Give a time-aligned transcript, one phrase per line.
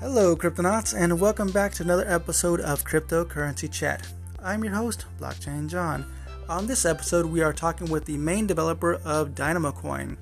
[0.00, 4.08] Hello, Cryptonauts, and welcome back to another episode of Cryptocurrency Chat.
[4.42, 6.10] I'm your host, Blockchain John.
[6.48, 10.16] On this episode, we are talking with the main developer of Dynamo Coin,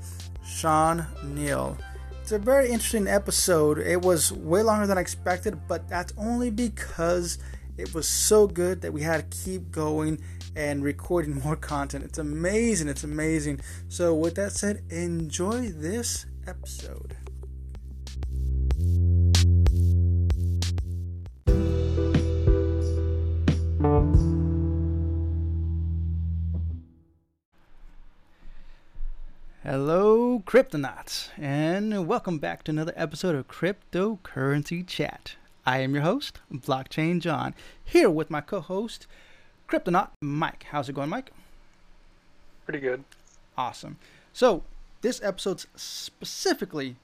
[0.44, 1.78] Sean Neal.
[2.20, 3.78] It's a very interesting episode.
[3.78, 7.38] It was way longer than I expected, but that's only because
[7.76, 10.20] it was so good that we had to keep going
[10.56, 12.02] and recording more content.
[12.02, 12.88] It's amazing.
[12.88, 13.60] It's amazing.
[13.86, 17.16] So, with that said, enjoy this episode.
[29.70, 35.34] Hello, Cryptonauts, and welcome back to another episode of Cryptocurrency Chat.
[35.66, 37.54] I am your host, Blockchain John,
[37.84, 39.06] here with my co host,
[39.68, 40.64] Cryptonaut Mike.
[40.70, 41.32] How's it going, Mike?
[42.64, 43.04] Pretty good.
[43.58, 43.98] Awesome.
[44.32, 44.62] So,
[45.02, 46.96] this episode's specifically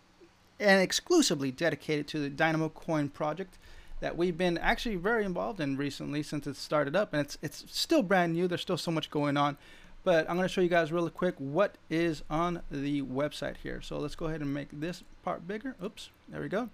[0.58, 3.58] and exclusively dedicated to the Dynamo Coin project
[4.00, 7.66] that we've been actually very involved in recently since it started up, and it's it's
[7.68, 8.48] still brand new.
[8.48, 9.58] There's still so much going on,
[10.04, 13.80] but I'm going to show you guys really quick what is on the website here.
[13.80, 15.74] So let's go ahead and make this part bigger.
[15.82, 16.68] Oops, there we go.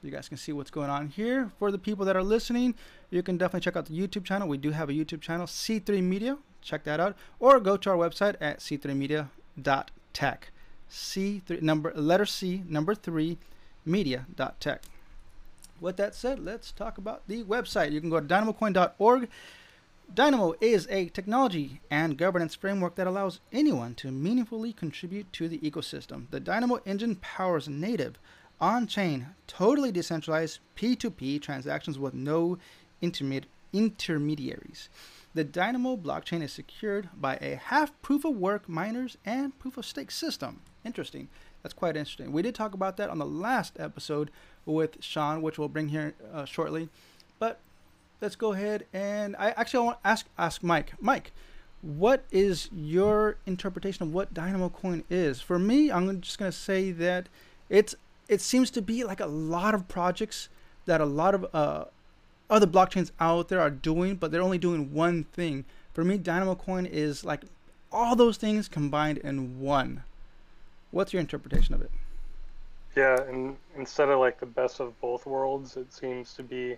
[0.00, 1.50] So you guys can see what's going on here.
[1.58, 2.76] For the people that are listening,
[3.10, 4.46] you can definitely check out the YouTube channel.
[4.46, 6.38] We do have a YouTube channel, C3 Media.
[6.62, 10.50] Check that out, or go to our website at c3media.tech.
[10.90, 13.38] C3 number letter C number three
[13.84, 14.82] media.tech.
[15.80, 17.92] With that said, let's talk about the website.
[17.92, 19.28] You can go to dynamocoin.org.
[20.12, 25.58] Dynamo is a technology and governance framework that allows anyone to meaningfully contribute to the
[25.58, 26.26] ecosystem.
[26.30, 28.18] The Dynamo engine powers native,
[28.60, 32.58] on chain, totally decentralized P2P transactions with no
[33.02, 34.88] intermedi- intermediaries.
[35.34, 39.86] The Dynamo blockchain is secured by a half proof of work miners and proof of
[39.86, 40.62] stake system.
[40.84, 41.28] Interesting.
[41.62, 42.32] That's quite interesting.
[42.32, 44.30] We did talk about that on the last episode
[44.64, 46.88] with Sean, which we'll bring here uh, shortly.
[47.38, 47.60] But
[48.20, 50.92] let's go ahead and I actually I want to ask ask Mike.
[51.00, 51.32] Mike,
[51.82, 55.40] what is your interpretation of what Dynamo Coin is?
[55.40, 57.28] For me, I'm just going to say that
[57.68, 57.94] it's
[58.28, 60.48] it seems to be like a lot of projects
[60.86, 61.84] that a lot of uh,
[62.50, 65.64] other blockchains out there are doing, but they're only doing one thing.
[65.92, 67.42] For me, Dynamo Coin is like
[67.90, 70.02] all those things combined in one.
[70.90, 71.90] What's your interpretation of it?
[72.96, 76.76] Yeah, and instead of like the best of both worlds, it seems to be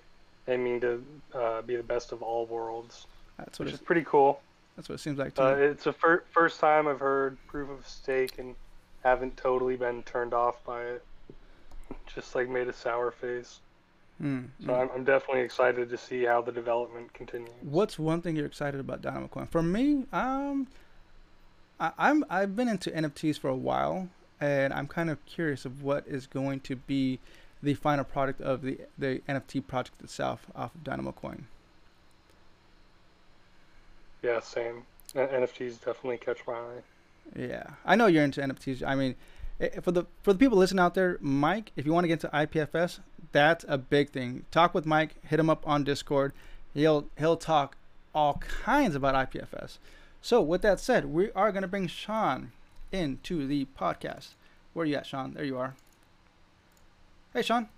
[0.50, 3.06] aiming to uh, be the best of all worlds.
[3.38, 4.40] That's what which it's, is pretty cool.
[4.76, 5.62] that's what it seems like to Uh, me.
[5.64, 8.54] it's the fir- first time I've heard proof of stake and
[9.02, 11.04] haven't totally been turned off by it.
[12.14, 13.60] Just like made a sour face.
[14.22, 14.78] Mm, So mm.
[14.82, 17.50] I'm, I'm definitely excited to see how the development continues.
[17.62, 19.46] What's one thing you're excited about Dynamo Coin?
[19.46, 20.66] For me, um,
[21.78, 24.08] I, I'm I've been into NFTs for a while,
[24.40, 27.18] and I'm kind of curious of what is going to be
[27.62, 31.46] the final product of the the NFT project itself off of Dynamo Coin.
[34.22, 34.84] Yeah, same.
[35.14, 36.82] NFTs definitely catch my eye.
[37.34, 38.82] Yeah, I know you're into NFTs.
[38.86, 39.14] I mean,
[39.60, 42.08] eh, eh, for the for the people listening out there, Mike, if you want to
[42.08, 43.00] get into IPFS,
[43.32, 44.44] that's a big thing.
[44.50, 45.16] Talk with Mike.
[45.24, 46.32] Hit him up on Discord.
[46.74, 47.76] He'll he'll talk
[48.14, 49.78] all kinds about IPFS.
[50.22, 52.52] So with that said, we are gonna bring Sean
[52.92, 54.30] into the podcast.
[54.72, 55.34] Where are you at, Sean?
[55.34, 55.74] There you are.
[57.32, 57.68] Hey, Sean.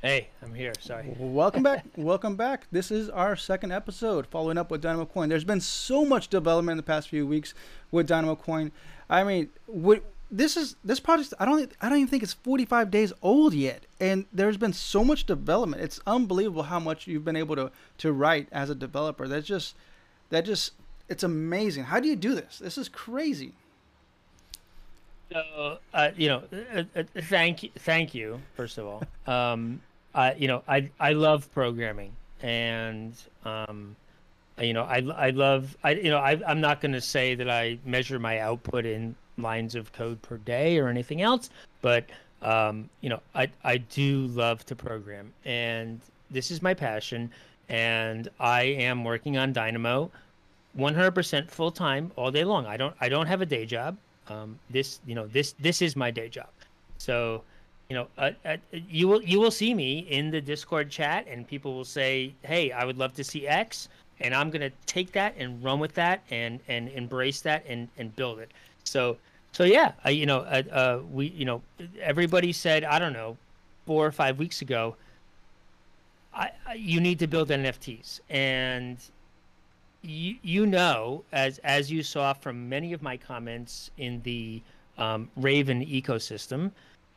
[0.00, 0.72] Hey, I'm here.
[0.80, 1.14] Sorry.
[1.18, 1.84] Welcome back.
[1.98, 2.66] Welcome back.
[2.72, 5.28] This is our second episode following up with Dynamo Coin.
[5.28, 7.52] There's been so much development in the past few weeks
[7.90, 8.72] with Dynamo Coin.
[9.10, 12.90] I mean, what this is this project I don't I don't even think it's 45
[12.90, 15.82] days old yet and there's been so much development.
[15.82, 19.28] It's unbelievable how much you've been able to to write as a developer.
[19.28, 19.74] That's just
[20.30, 20.72] that just
[21.10, 21.84] it's amazing.
[21.84, 22.58] How do you do this?
[22.60, 23.52] This is crazy.
[25.32, 26.42] So, uh, you know,
[26.74, 28.40] uh, uh, thank you, thank you.
[28.54, 29.02] First of all,
[29.32, 29.80] um,
[30.14, 33.94] I, you know, I I love programming, and um,
[34.60, 37.50] you know, I I love I you know I I'm not going to say that
[37.50, 41.50] I measure my output in lines of code per day or anything else,
[41.82, 42.06] but
[42.42, 46.00] um, you know, I I do love to program, and
[46.30, 47.30] this is my passion,
[47.68, 50.10] and I am working on Dynamo,
[50.76, 52.66] 100% full time all day long.
[52.66, 53.96] I don't I don't have a day job.
[54.30, 56.48] Um, this you know this this is my day job,
[56.98, 57.42] so
[57.88, 61.46] you know uh, uh, you will you will see me in the Discord chat, and
[61.46, 63.88] people will say, "Hey, I would love to see X,"
[64.20, 68.14] and I'm gonna take that and run with that and and embrace that and and
[68.16, 68.50] build it.
[68.84, 69.16] So
[69.52, 71.62] so yeah, you know uh, uh, we you know
[72.00, 73.36] everybody said I don't know
[73.86, 74.96] four or five weeks ago.
[76.34, 78.98] I you need to build NFTs and
[80.02, 84.62] you, you know, as as you saw from many of my comments in the
[84.96, 86.70] um, Raven ecosystem,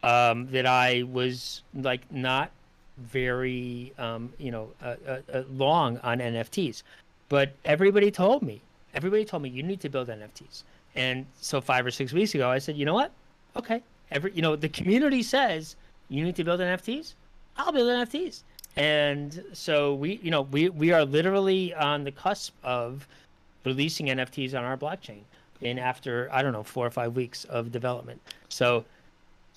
[0.04, 2.51] um, that I was like not
[2.98, 6.83] very um, you know uh, uh, uh, long on NFTs,
[7.30, 8.62] but everybody told me,
[8.94, 10.63] everybody told me you need to build NFTs.
[10.95, 13.12] And so five or six weeks ago, I said, you know what?
[13.56, 13.81] Okay,
[14.12, 15.75] every you know the community says
[16.10, 17.13] you need to build NFTs.
[17.57, 18.44] I'll build NFTs.
[18.75, 23.07] And so we, you know, we we are literally on the cusp of
[23.65, 25.21] releasing NFTs on our blockchain
[25.62, 28.21] in after I don't know four or five weeks of development.
[28.50, 28.85] So,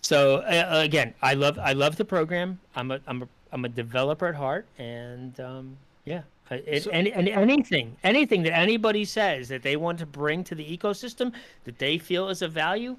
[0.02, 2.58] so uh, again, I love I love the program.
[2.74, 7.08] I'm a I'm a I'm a developer at heart, and um, yeah, it, so, and,
[7.08, 11.32] and anything anything that anybody says that they want to bring to the ecosystem
[11.64, 12.96] that they feel is of value,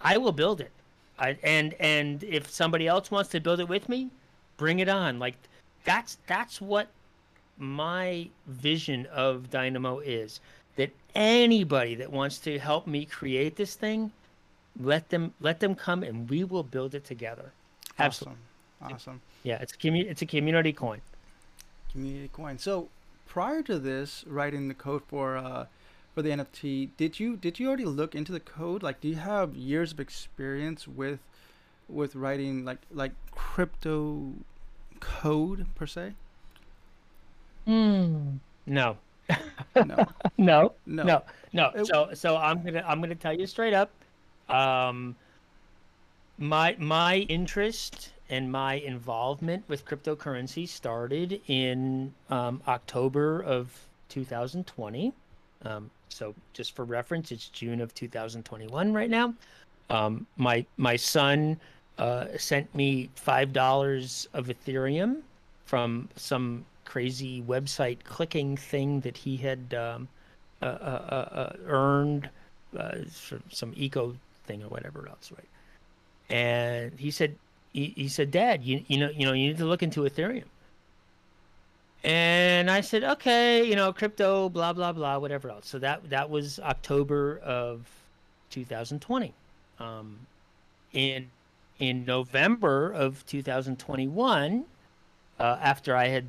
[0.00, 0.70] I will build it.
[1.18, 4.10] I, and and if somebody else wants to build it with me,
[4.56, 5.18] bring it on.
[5.18, 5.36] Like
[5.84, 6.88] that's that's what
[7.58, 10.40] my vision of Dynamo is.
[10.76, 14.12] That anybody that wants to help me create this thing,
[14.80, 17.52] let them let them come and we will build it together.
[17.98, 18.38] Absolutely.
[18.80, 18.94] Awesome.
[18.94, 19.20] awesome.
[19.42, 21.00] Yeah, it's a commu- it's a community coin.
[21.92, 22.58] Community coin.
[22.58, 22.88] So
[23.26, 25.66] prior to this, writing the code for uh,
[26.14, 28.82] for the NFT, did you did you already look into the code?
[28.82, 31.20] Like, do you have years of experience with
[31.88, 34.32] with writing like like crypto
[35.02, 36.12] code per se?
[37.66, 38.96] Mm, no.
[39.74, 39.84] no.
[39.84, 40.06] no.
[40.38, 40.74] No.
[40.86, 41.22] No.
[41.52, 41.84] No.
[41.84, 43.90] So so I'm gonna I'm gonna tell you straight up.
[44.48, 45.16] Um,
[46.38, 53.70] my my interest and my involvement with cryptocurrency started in um, October of
[54.08, 55.12] 2020.
[55.64, 59.34] Um, so just for reference, it's June of 2021 right now.
[59.90, 61.60] Um, my my son
[62.02, 65.20] uh, sent me five dollars of Ethereum
[65.64, 70.08] from some crazy website clicking thing that he had um,
[70.60, 70.68] uh, uh,
[71.08, 72.28] uh, uh earned
[72.76, 72.96] uh,
[73.50, 74.16] some eco
[74.46, 75.48] thing or whatever else, right?
[76.28, 77.36] And he said,
[77.72, 80.50] he, he said, Dad, you you know you know you need to look into Ethereum.
[82.02, 85.68] And I said, okay, you know, crypto, blah blah blah, whatever else.
[85.68, 87.86] So that that was October of
[88.50, 89.32] 2020.
[89.78, 90.18] Um,
[90.92, 91.30] in
[91.82, 94.64] in November of 2021,
[95.40, 96.26] uh, after I had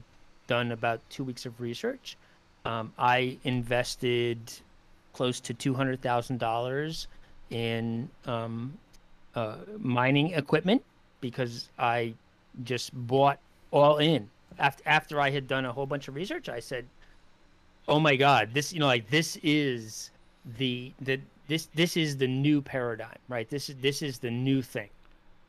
[0.47, 2.17] done about two weeks of research,
[2.65, 4.39] um, I invested
[5.13, 7.07] close to two hundred thousand dollars
[7.51, 8.73] in um,
[9.35, 10.81] uh, mining equipment
[11.21, 12.15] because I
[12.63, 13.37] just bought
[13.69, 14.31] all in.
[14.57, 16.87] After after I had done a whole bunch of research, I said,
[17.87, 20.09] "Oh my God, this you know like this is
[20.57, 23.47] the the this this is the new paradigm, right?
[23.47, 24.89] This is this is the new thing."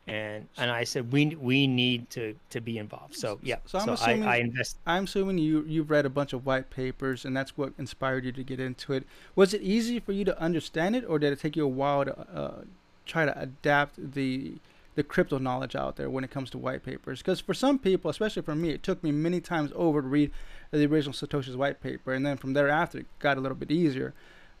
[0.07, 3.15] And and I said we we need to to be involved.
[3.15, 4.77] So yeah, so, I'm so assuming, I, I invest.
[4.85, 8.31] I'm assuming you you've read a bunch of white papers, and that's what inspired you
[8.33, 9.05] to get into it.
[9.35, 12.05] Was it easy for you to understand it, or did it take you a while
[12.05, 12.61] to uh,
[13.05, 14.55] try to adapt the
[14.93, 17.19] the crypto knowledge out there when it comes to white papers?
[17.19, 20.31] Because for some people, especially for me, it took me many times over to read
[20.69, 24.13] the original Satoshi's white paper, and then from thereafter it got a little bit easier.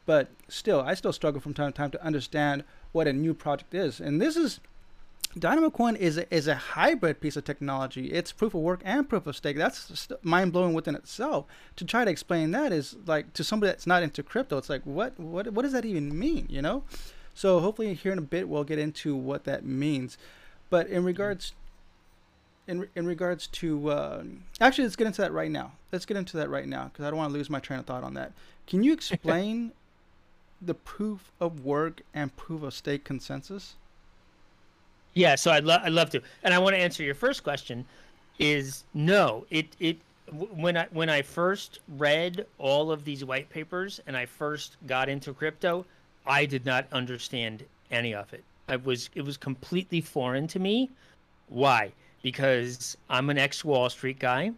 [0.07, 2.63] But still, I still struggle from time to time to understand
[2.93, 4.59] what a new project is, and this is
[5.37, 8.11] Dynamo Coin is a, is a hybrid piece of technology.
[8.11, 9.57] It's proof of work and proof of stake.
[9.57, 11.45] That's mind blowing within itself.
[11.75, 14.57] To try to explain that is like to somebody that's not into crypto.
[14.57, 16.47] It's like what what what does that even mean?
[16.49, 16.83] You know.
[17.33, 20.17] So hopefully here in a bit we'll get into what that means.
[20.69, 21.51] But in regards
[22.65, 24.23] in in regards to uh,
[24.61, 25.73] actually let's get into that right now.
[25.91, 27.85] Let's get into that right now because I don't want to lose my train of
[27.85, 28.31] thought on that.
[28.67, 29.73] Can you explain
[30.61, 33.75] the proof of work and proof of stake consensus?
[35.15, 36.21] Yeah, so I'd, lo- I'd love to.
[36.43, 37.85] And I want to answer your first question
[38.37, 39.97] is no, it, it,
[40.53, 45.07] when I when I first read all of these white papers and I first got
[45.07, 45.85] into crypto,
[46.25, 48.43] I did not understand any of it.
[48.67, 50.89] I was it was completely foreign to me.
[51.47, 51.93] Why?
[52.21, 54.51] Because I'm an ex Wall Street guy.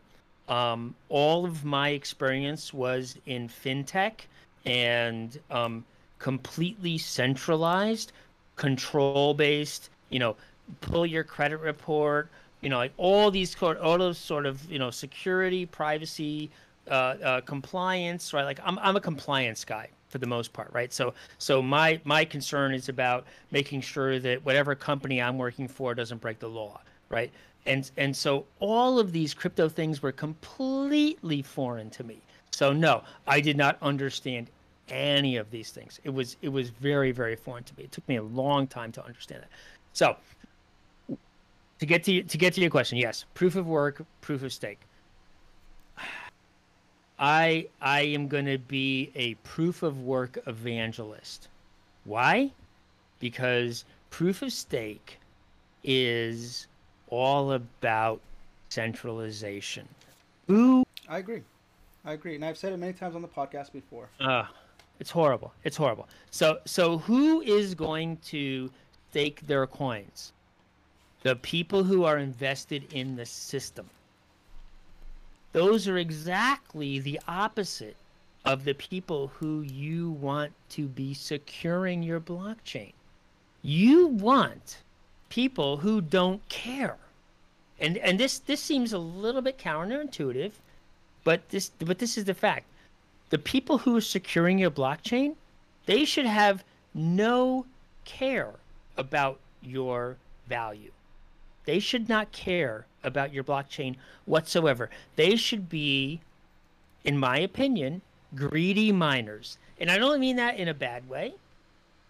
[0.47, 4.21] Um, all of my experience was in fintech
[4.65, 5.83] and um,
[6.17, 8.13] completely centralized,
[8.55, 10.35] control based you know,
[10.81, 12.29] pull your credit report,
[12.61, 16.49] you know, like all these all those sort of you know security, privacy,
[16.89, 18.43] uh, uh, compliance, right?
[18.43, 20.91] Like I'm I'm a compliance guy for the most part, right?
[20.91, 25.93] So so my my concern is about making sure that whatever company I'm working for
[25.93, 27.31] doesn't break the law, right?
[27.65, 32.21] And and so all of these crypto things were completely foreign to me.
[32.51, 34.49] So no, I did not understand
[34.89, 35.99] any of these things.
[36.03, 37.83] It was it was very very foreign to me.
[37.83, 39.49] It took me a long time to understand it.
[39.97, 40.15] So
[41.79, 44.79] to get to to get to your question, yes, proof of work, proof of stake.
[47.17, 51.47] I I am going to be a proof of work evangelist.
[52.05, 52.51] Why?
[53.19, 55.17] Because proof of stake
[55.83, 56.67] is
[57.09, 58.21] all about
[58.69, 59.87] centralization.
[60.45, 61.41] Who I agree.
[62.05, 64.09] I agree, and I've said it many times on the podcast before.
[64.19, 64.45] uh,
[64.99, 65.53] it's horrible.
[65.63, 66.07] It's horrible.
[66.29, 68.69] So so who is going to
[69.17, 70.31] stake their coins?
[71.23, 73.89] The people who are invested in the system.
[75.53, 77.95] Those are exactly the opposite
[78.45, 82.93] of the people who you want to be securing your blockchain.
[83.63, 84.83] You want
[85.29, 86.97] people who don't care.
[87.79, 90.51] And and this this seems a little bit counterintuitive,
[91.23, 92.67] but this but this is the fact.
[93.31, 95.37] The people who are securing your blockchain,
[95.87, 97.65] they should have no
[98.05, 98.53] care
[98.97, 100.91] about your value.
[101.65, 104.89] They should not care about your blockchain whatsoever.
[105.15, 106.21] They should be,
[107.03, 108.01] in my opinion,
[108.35, 109.57] greedy miners.
[109.79, 111.33] And I don't mean that in a bad way.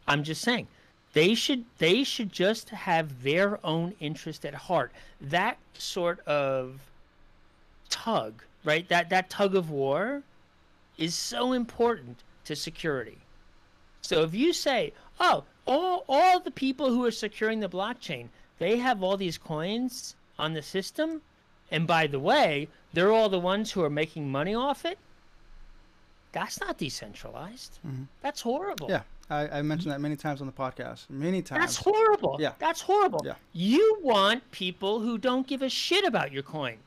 [0.08, 0.68] I'm just saying
[1.14, 4.92] they should they should just have their own interest at heart.
[5.20, 6.80] That sort of
[7.90, 8.88] tug, right?
[8.90, 10.24] That that tug of war
[10.98, 13.18] is so important to security.
[14.02, 18.78] So if you say, "Oh, all all the people who are securing the blockchain, they
[18.78, 21.22] have all these coins on the system,
[21.70, 24.98] and by the way, they're all the ones who are making money off it."
[26.32, 27.80] That's not decentralized.
[27.86, 28.04] Mm-hmm.
[28.22, 28.90] That's horrible.
[28.90, 31.10] Yeah, I, I mentioned that many times on the podcast.
[31.10, 31.62] Many times.
[31.62, 32.38] That's horrible.
[32.40, 32.54] Yeah.
[32.60, 33.22] That's horrible.
[33.26, 33.36] Yeah.
[33.54, 36.78] You want people who don't give a shit about your coin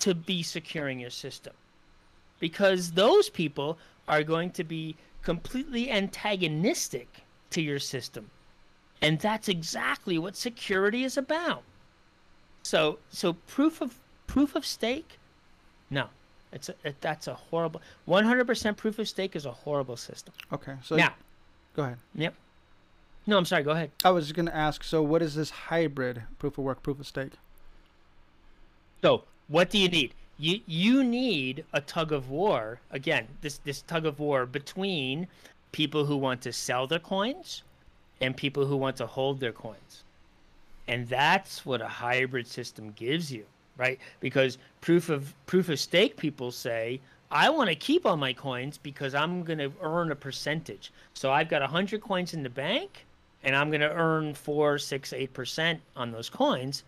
[0.00, 1.52] to be securing your system.
[2.40, 8.30] Because those people are going to be completely antagonistic to your system.
[9.00, 11.62] And that's exactly what security is about.
[12.62, 15.18] So so proof of proof of stake?
[15.90, 16.08] No.
[16.52, 20.32] It's a, it, that's a horrible 100% proof of stake is a horrible system.
[20.52, 21.12] Okay, so Now,
[21.76, 21.98] go ahead.
[22.14, 22.34] Yep.
[23.26, 23.62] No, I'm sorry.
[23.62, 23.90] Go ahead.
[24.04, 24.82] I was just going to ask.
[24.82, 27.34] So, what is this hybrid proof of work, proof of stake?
[29.02, 30.14] So, what do you need?
[30.38, 33.28] You you need a tug of war again.
[33.42, 35.28] This this tug of war between
[35.72, 37.62] people who want to sell their coins
[38.20, 40.04] and people who want to hold their coins,
[40.86, 43.44] and that's what a hybrid system gives you,
[43.76, 43.98] right?
[44.20, 47.00] Because proof of proof of stake people say.
[47.30, 50.90] I want to keep all my coins because I'm going to earn a percentage.
[51.12, 53.04] So I've got 100 coins in the bank
[53.44, 56.84] and I'm going to earn 4, 6, 8% on those coins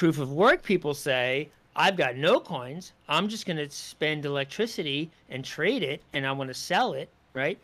[0.00, 5.10] proof of work people say i've got no coins i'm just going to spend electricity
[5.28, 7.58] and trade it and i want to sell it right?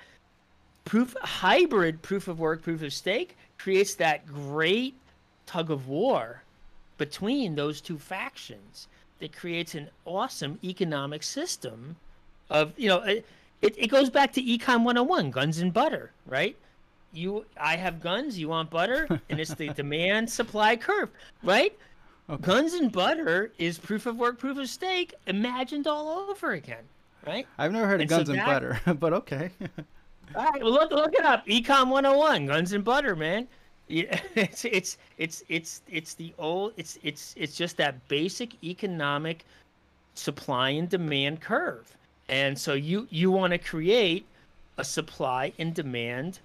[0.84, 4.94] Proof hybrid proof of work proof of stake creates that great
[5.46, 6.42] tug of war
[6.98, 11.96] between those two factions that creates an awesome economic system
[12.50, 13.24] of you know it,
[13.62, 16.56] it, goes back to econ 101 guns and butter right?
[17.12, 21.10] You i have guns you want butter and it's the demand supply curve
[21.42, 21.76] right?
[22.28, 22.42] Okay.
[22.42, 26.82] Guns and butter is proof of work, proof of stake, imagined all over again,
[27.26, 27.46] right?
[27.58, 29.50] I've never heard of And so guns and that- butter, but okay.
[30.34, 31.46] All right, well look look it up.
[31.46, 33.46] Econ 101, guns and butter, man.
[33.88, 39.44] Yeah, It's it's it's it's it's the old it's it's it's just that basic economic
[40.14, 41.92] supply and demand curve.
[42.28, 44.26] And so you you want to create
[44.78, 46.40] a supply and demand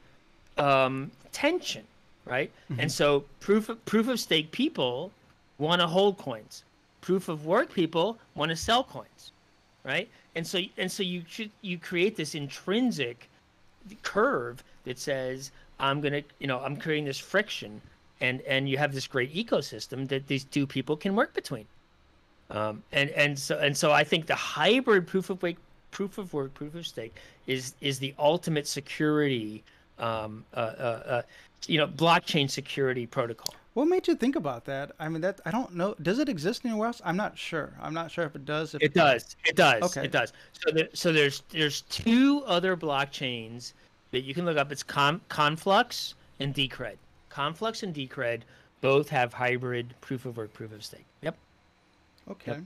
[0.58, 1.84] um, tension,
[2.26, 2.52] right?
[2.78, 5.12] And so proof of, proof of stake people
[5.58, 6.64] want to hold coins.
[7.02, 9.32] Proof of work people want to sell coins,
[9.84, 10.08] right?
[10.36, 11.24] And so and so you
[11.62, 13.30] you create this intrinsic
[14.04, 17.82] curve that says I'm gonna you know I'm creating this friction,
[18.22, 21.66] and and you have this great ecosystem that these two people can work between.
[22.50, 25.56] Um, and and so and so I think the hybrid proof of work,
[25.92, 27.16] proof of work, proof of stake
[27.48, 29.64] is is the ultimate security,
[30.00, 31.22] um, uh, uh, uh,
[31.68, 33.56] you know, blockchain security protocol.
[33.74, 34.92] What made you think about that?
[35.00, 35.96] I mean, that I don't know.
[36.02, 37.02] Does it exist anywhere else?
[37.06, 37.74] I'm not sure.
[37.82, 38.76] I'm not sure if it does.
[38.76, 39.36] If It does.
[39.46, 39.82] It does.
[39.84, 40.06] Okay.
[40.06, 40.34] It does.
[40.52, 43.74] So there, so there's there's two other blockchains
[44.12, 44.72] that you can look up.
[44.72, 46.98] It's Con, Conflux and Decred.
[47.30, 48.42] Conflux and Decred
[48.82, 51.06] both have hybrid proof of work, proof of stake.
[51.22, 51.38] Yep.
[52.30, 52.60] Okay.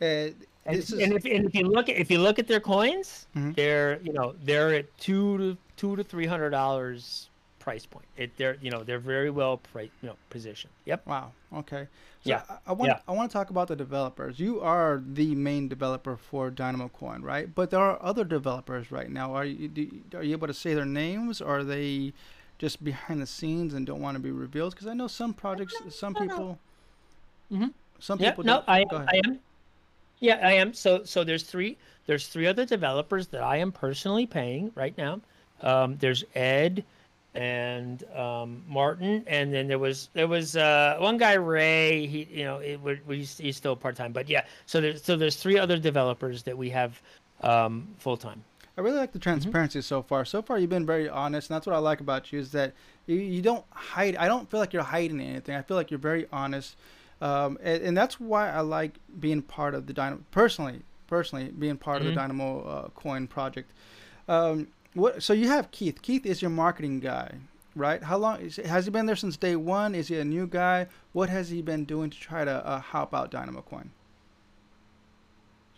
[0.00, 0.32] Uh,
[0.64, 3.26] And, is and if, and if you look at if you look at their coins,
[3.34, 3.56] Mhm.
[3.56, 7.30] they're you know they're at two to two to three hundred dollars
[7.62, 8.06] price point.
[8.16, 10.72] It they're you know they're very well pri- you know positioned.
[10.86, 11.06] Yep.
[11.06, 11.32] wow.
[11.54, 11.86] Okay.
[12.24, 12.42] So Yeah.
[12.50, 12.98] I, I want Yeah.
[13.08, 14.38] I want to talk about the developers.
[14.40, 17.52] You are the main developer for Dynamo Coin, right?
[17.54, 19.34] But there are other developers right now.
[19.34, 21.40] Are you do, are you able to say their names?
[21.40, 22.12] Or are they
[22.58, 24.72] just behind the scenes and don't want to be revealed?
[24.74, 26.26] Because I know some projects, some no, no.
[26.28, 26.58] people.
[27.52, 27.72] Mhm.
[28.00, 28.44] Some Yeah, people.
[28.44, 29.08] no, don't- I, go ahead.
[29.12, 29.38] I am.
[30.20, 30.72] Yeah, I am.
[30.74, 31.76] So, so there's three.
[32.06, 35.20] There's three other developers that I am personally paying right now.
[35.62, 36.84] Um, there's Ed,
[37.34, 42.06] and um, Martin, and then there was there was uh, one guy Ray.
[42.06, 44.44] He you know it would he's, still part time, but yeah.
[44.66, 47.00] So there's so there's three other developers that we have
[47.42, 48.44] um, full time.
[48.76, 49.86] I really like the transparency mm-hmm.
[49.86, 50.24] so far.
[50.24, 52.72] So far, you've been very honest, and that's what I like about you is that
[53.06, 54.16] you, you don't hide.
[54.16, 55.54] I don't feel like you're hiding anything.
[55.56, 56.76] I feel like you're very honest,
[57.20, 60.22] um, and, and, that's why I like being part of the Dynamo.
[60.30, 62.08] Personally, personally, being part mm-hmm.
[62.08, 62.28] of the mm-hmm.
[62.28, 63.70] Dynamo uh, Coin project.
[64.28, 65.22] Um, what?
[65.22, 66.02] So you have Keith.
[66.02, 67.34] Keith is your marketing guy,
[67.74, 68.02] right?
[68.02, 69.94] How long is, has he been there since day one?
[69.94, 70.86] Is he a new guy?
[71.12, 73.90] What has he been doing to try to uh, help out Dynamo Coin?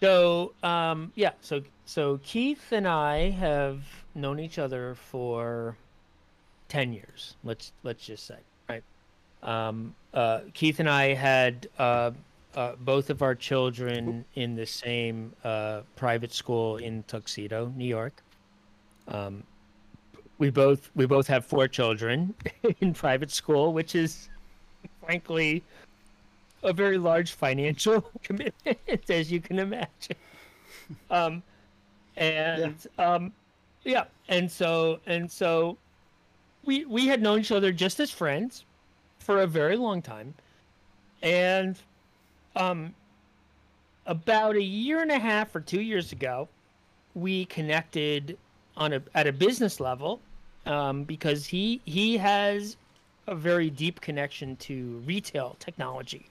[0.01, 3.83] So um, yeah, so so Keith and I have
[4.15, 5.77] known each other for
[6.69, 7.37] ten years.
[7.45, 8.83] Let's let's just say right.
[9.43, 12.11] Um, uh, Keith and I had uh,
[12.55, 18.23] uh, both of our children in the same uh, private school in Tuxedo, New York.
[19.09, 19.43] Um,
[20.39, 22.35] we both we both have four children
[22.81, 24.29] in private school, which is
[25.05, 25.63] frankly
[26.63, 30.17] a very large financial commitment, as you can imagine.
[31.11, 31.43] Um,
[32.17, 33.15] and yeah.
[33.15, 33.33] um,
[33.85, 35.77] yeah, and so and so,
[36.65, 38.65] we we had known each other just as friends
[39.19, 40.35] for a very long time,
[41.23, 41.79] and
[42.57, 42.95] um,
[44.07, 46.49] about a year and a half or two years ago,
[47.15, 48.37] we connected
[48.77, 50.21] on a at a business level
[50.67, 52.77] um, because he he has
[53.27, 56.27] a very deep connection to retail technology.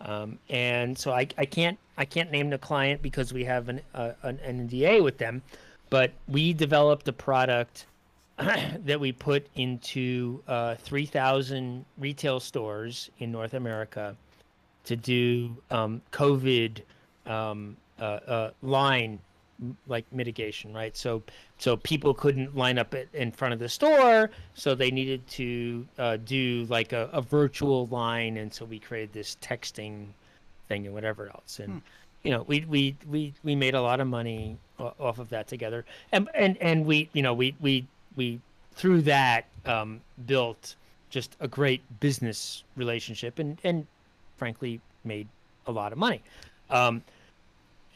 [0.00, 3.80] Um, and so I, I can't I can't name the client because we have an
[3.94, 5.42] uh, an NDA with them,
[5.90, 7.86] but we developed a product
[8.36, 14.14] that we put into uh, 3,000 retail stores in North America
[14.84, 16.82] to do um, COVID
[17.24, 19.18] um, uh, uh line
[19.86, 20.96] like mitigation, right?
[20.96, 21.22] So
[21.58, 25.86] so people couldn't line up at, in front of the store, so they needed to
[25.98, 30.06] uh, do like a, a, virtual line, and so we created this texting
[30.68, 31.78] thing and whatever else, and hmm.
[32.22, 35.84] you know we we we we made a lot of money off of that together,
[36.12, 38.40] and and and we you know we we we
[38.74, 40.74] through that um, built
[41.08, 43.86] just a great business relationship, and and
[44.36, 45.28] frankly made
[45.66, 46.22] a lot of money.
[46.68, 47.02] Um,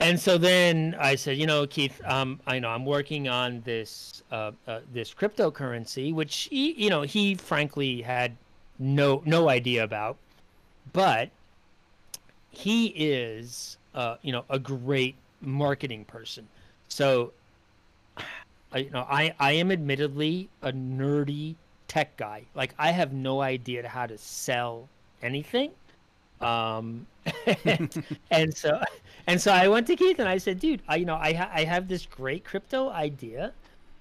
[0.01, 4.23] and so then I said, you know, Keith, um, I know I'm working on this
[4.33, 8.37] uh, uh, this cryptocurrency, which he, you know, he frankly had
[8.79, 10.17] no no idea about,
[10.93, 11.31] but
[12.51, 16.49] he is, uh, you know, a great marketing person.
[16.89, 17.33] So,
[18.73, 21.57] I, you know, I I am admittedly a nerdy
[21.89, 22.43] tech guy.
[22.55, 24.89] Like I have no idea how to sell
[25.23, 25.73] anything.
[26.41, 27.07] Um,
[28.31, 28.81] and, so
[29.27, 31.51] and so I went to Keith and I said, dude, I you know I ha-
[31.53, 33.53] I have this great crypto idea.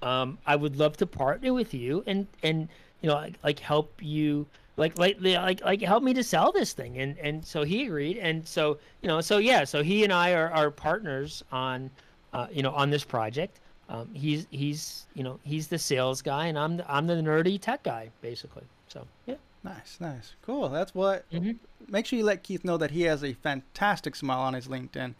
[0.01, 2.69] Um, I would love to partner with you and and
[3.01, 4.45] you know like, like help you
[4.77, 8.17] like like like like help me to sell this thing and and so he agreed
[8.17, 11.91] and so you know so yeah so he and I are, are partners on
[12.33, 13.59] uh, you know on this project.
[13.89, 17.59] Um, he's he's you know he's the sales guy and I'm the, I'm the nerdy
[17.59, 18.63] tech guy basically.
[18.87, 19.35] So yeah.
[19.63, 20.69] Nice, nice, cool.
[20.69, 21.29] That's what.
[21.31, 21.51] Mm-hmm.
[21.89, 25.15] Make sure you let Keith know that he has a fantastic smile on his LinkedIn.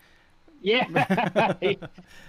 [0.61, 1.53] Yeah,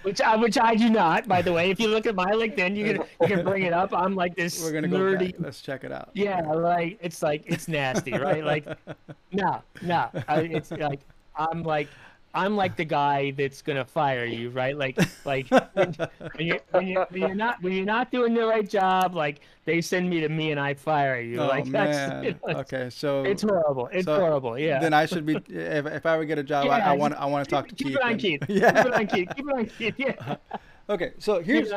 [0.03, 1.27] which I which I do not.
[1.27, 3.73] By the way, if you look at my LinkedIn, you can you can bring it
[3.73, 3.93] up.
[3.93, 4.63] I'm like this.
[4.63, 5.33] We're gonna nerdy.
[5.33, 5.43] go.
[5.43, 6.11] Let's check it out.
[6.13, 8.43] Yeah, like it's like it's nasty, right?
[8.43, 8.65] Like,
[9.31, 11.01] no, no, it's like
[11.35, 11.89] I'm like
[12.33, 14.77] I'm like the guy that's gonna fire you, right?
[14.77, 15.95] Like, like when,
[16.39, 19.81] you, when, you, when you're not when you're not doing the right job, like they
[19.81, 21.41] send me to me and I fire you.
[21.41, 22.23] Oh like, man.
[22.23, 23.87] You know, okay, so it's horrible.
[23.91, 24.57] It's so horrible.
[24.57, 24.79] Yeah.
[24.79, 27.13] Then I should be if, if I ever get a job, yeah, I, I want
[27.15, 27.97] I want to talk to keep Keith.
[27.97, 28.43] It on Keith.
[28.49, 28.71] Yeah.
[28.71, 29.29] Keep it on Keith.
[29.35, 29.95] Keep it on Keith.
[29.97, 30.35] Yeah.
[30.89, 31.71] Okay, so here's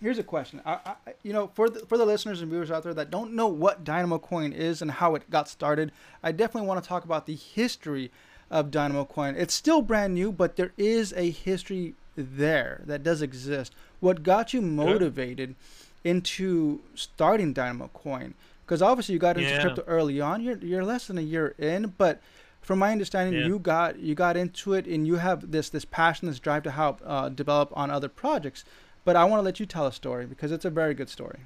[0.00, 0.62] here's a question.
[0.64, 3.34] I, I, you know, for the, for the listeners and viewers out there that don't
[3.34, 7.04] know what Dynamo Coin is and how it got started, I definitely want to talk
[7.04, 8.10] about the history
[8.54, 9.34] of Dynamo Coin.
[9.36, 13.74] It's still brand new, but there is a history there that does exist.
[13.98, 15.56] What got you motivated
[16.04, 18.34] into starting Dynamo Coin?
[18.64, 19.60] Because obviously you got into yeah.
[19.60, 20.40] crypto early on.
[20.40, 22.20] You're you're less than a year in, but
[22.62, 23.46] from my understanding, yeah.
[23.46, 26.70] you got you got into it and you have this this passion, this drive to
[26.70, 28.64] help uh, develop on other projects.
[29.04, 31.40] But I want to let you tell a story because it's a very good story.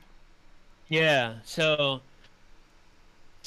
[0.88, 1.36] Yeah.
[1.44, 2.02] So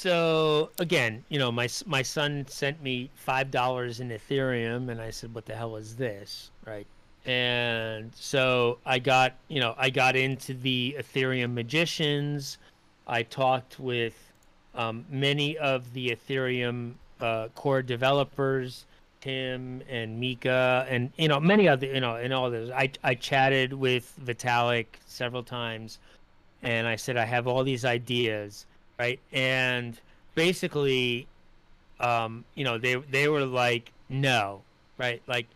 [0.02, 5.10] so again, you know, my my son sent me five dollars in Ethereum, and I
[5.10, 6.86] said, "What the hell is this?" Right?
[7.24, 12.58] And so I got, you know, I got into the Ethereum magicians.
[13.06, 14.14] I talked with
[14.74, 18.86] um, many of the Ethereum uh, core developers,
[19.20, 22.70] Tim and Micah, and you know many other, you know, and all those.
[22.70, 26.00] I I chatted with Vitalik several times
[26.62, 28.66] and I said I have all these ideas,
[28.98, 29.18] right?
[29.32, 29.98] And
[30.34, 31.26] basically,
[32.00, 34.62] um, you know, they they were like, no,
[34.98, 35.22] right?
[35.26, 35.46] Like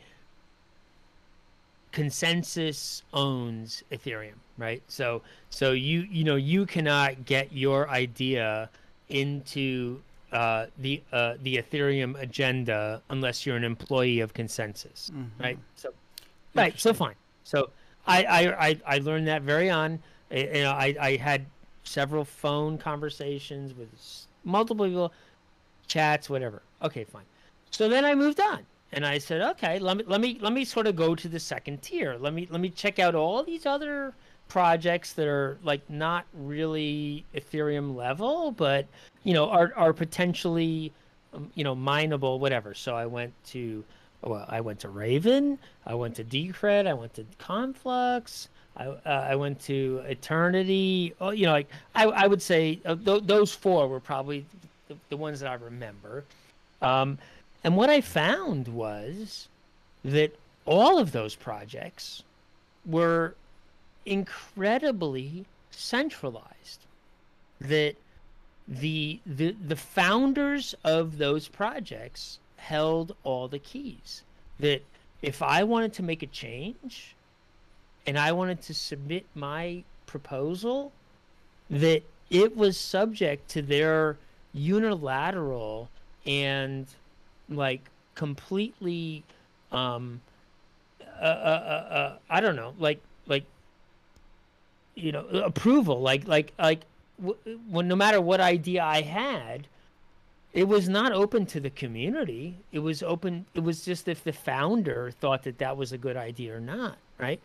[1.93, 4.83] ConsenSys owns Ethereum, right?
[4.89, 8.69] So so you you know you cannot get your idea
[9.09, 10.01] into
[10.33, 15.29] uh, the uh, the Ethereum agenda unless you're an employee of ConsenSys, Mhm.
[15.41, 15.59] right?
[15.77, 15.95] So
[16.55, 17.15] right, so fine.
[17.45, 17.71] So
[18.07, 20.03] I I, I, I learned that very on.
[20.31, 21.47] You know, I, I had
[21.87, 23.89] several phone conversations with
[24.45, 25.13] multiple people,
[25.87, 26.63] chats, whatever.
[26.83, 27.25] Okay, fine.
[27.71, 30.65] So then I moved on, and I said, okay, let me let me let me
[30.65, 32.17] sort of go to the second tier.
[32.19, 34.15] Let me let me check out all these other
[34.49, 38.87] projects that are like not really Ethereum level, but
[39.25, 40.93] you know are are potentially
[41.33, 42.75] um, you know mineable, whatever.
[42.75, 43.85] So I went to
[44.23, 48.99] well, I went to Raven, I went to Decred, I went to Conflux, I uh,
[49.05, 51.15] I went to Aeternity.
[51.21, 54.45] Oh, you know, like I I would say uh, th- those four were probably
[54.89, 56.25] the, the ones that I remember.
[56.83, 57.19] Um,
[57.65, 59.49] and what I found was
[60.05, 62.23] that all of those projects
[62.85, 63.35] were
[64.05, 66.81] incredibly centralized.
[67.61, 67.97] That
[68.69, 74.23] the the the founders of those projects held all the keys.
[74.61, 74.83] That
[75.23, 77.16] if I wanted to make a change
[78.07, 80.93] and I wanted to submit my proposal,
[81.71, 84.17] that it was subject to their
[84.53, 85.89] unilateral
[86.27, 86.87] and
[87.49, 89.23] like completely
[89.71, 90.21] um
[91.21, 93.45] uh, uh, uh, uh, I don't know like like
[94.95, 96.81] you know approval like like like
[97.21, 97.37] w-
[97.69, 99.67] when no matter what idea I had
[100.53, 102.57] it was not open to the community.
[102.73, 106.17] It was open it was just if the founder thought that that was a good
[106.17, 107.41] idea or not right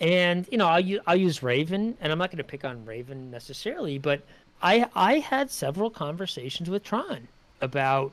[0.00, 3.98] and you know I'll, use raven and i'm not going to pick on raven necessarily
[3.98, 4.22] but
[4.62, 7.28] i i had several conversations with tron
[7.60, 8.12] about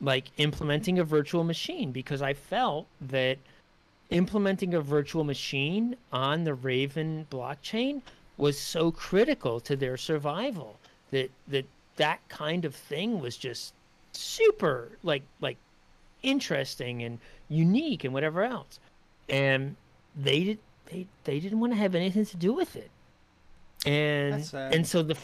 [0.00, 3.38] like implementing a virtual machine because i felt that
[4.10, 8.00] implementing a virtual machine on the raven blockchain
[8.36, 10.78] was so critical to their survival
[11.10, 13.72] that that that kind of thing was just
[14.12, 15.56] super like like
[16.22, 18.80] interesting and unique and whatever else.
[19.28, 19.76] And
[20.16, 22.90] they did they they didn't want to have anything to do with it.
[23.86, 25.16] And and so the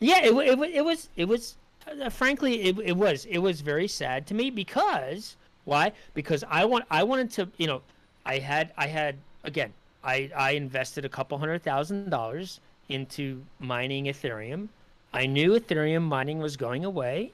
[0.00, 1.56] yeah it, it, it was it was
[1.86, 5.92] uh, frankly it, it was it was very sad to me because why?
[6.14, 7.82] Because i want i wanted to you know
[8.24, 9.72] i had i had again
[10.04, 14.68] i i invested a couple hundred thousand dollars into mining ethereum.
[15.12, 17.32] I knew ethereum mining was going away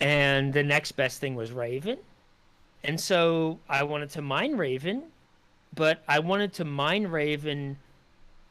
[0.00, 1.98] and the next best thing was raven.
[2.84, 5.04] And so i wanted to mine raven
[5.76, 7.76] but i wanted to mine raven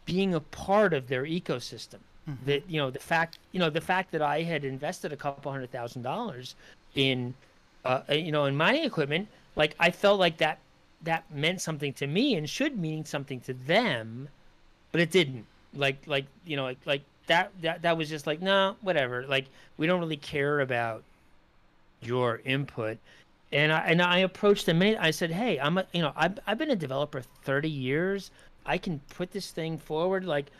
[0.06, 2.00] being a part of their ecosystem.
[2.48, 5.52] That you know the fact you know the fact that I had invested a couple
[5.52, 6.56] hundred thousand dollars
[6.96, 7.36] in
[7.84, 10.58] uh, you know in mining equipment like I felt like that
[11.04, 14.28] that meant something to me and should mean something to them
[14.92, 15.46] but it didn't.
[15.76, 19.28] Like like you know like like that that that was just like no whatever.
[19.28, 19.46] Like
[19.78, 21.04] we don't really care about
[22.02, 22.98] your input
[23.56, 26.58] and I and I approached them I said hey I'm a you know I've, I've
[26.58, 28.32] been a developer 30 years
[28.65, 30.52] I can put this thing forward like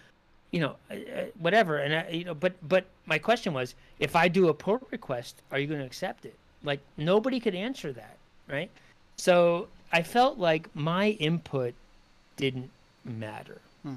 [0.56, 1.80] you know, uh, uh, whatever.
[1.80, 5.42] And I, you know, but but my question was, if I do a pull request,
[5.52, 6.36] are you going to accept it?
[6.64, 8.16] Like nobody could answer that,
[8.50, 8.72] right?
[9.18, 11.74] So I felt like my input
[12.38, 12.70] didn't
[13.04, 13.96] matter, Hmm.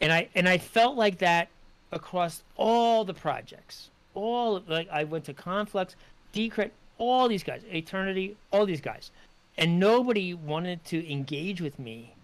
[0.00, 1.48] and I and I felt like that
[1.92, 3.90] across all the projects.
[4.14, 5.94] All like I went to Conflux,
[6.32, 9.10] Decred, all these guys, Aeternity, all these guys,
[9.58, 12.14] and nobody wanted to engage with me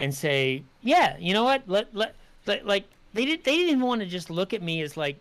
[0.00, 2.14] and say, yeah, you know what, let let,
[2.46, 5.18] let like they did they didn't want to just look at me as like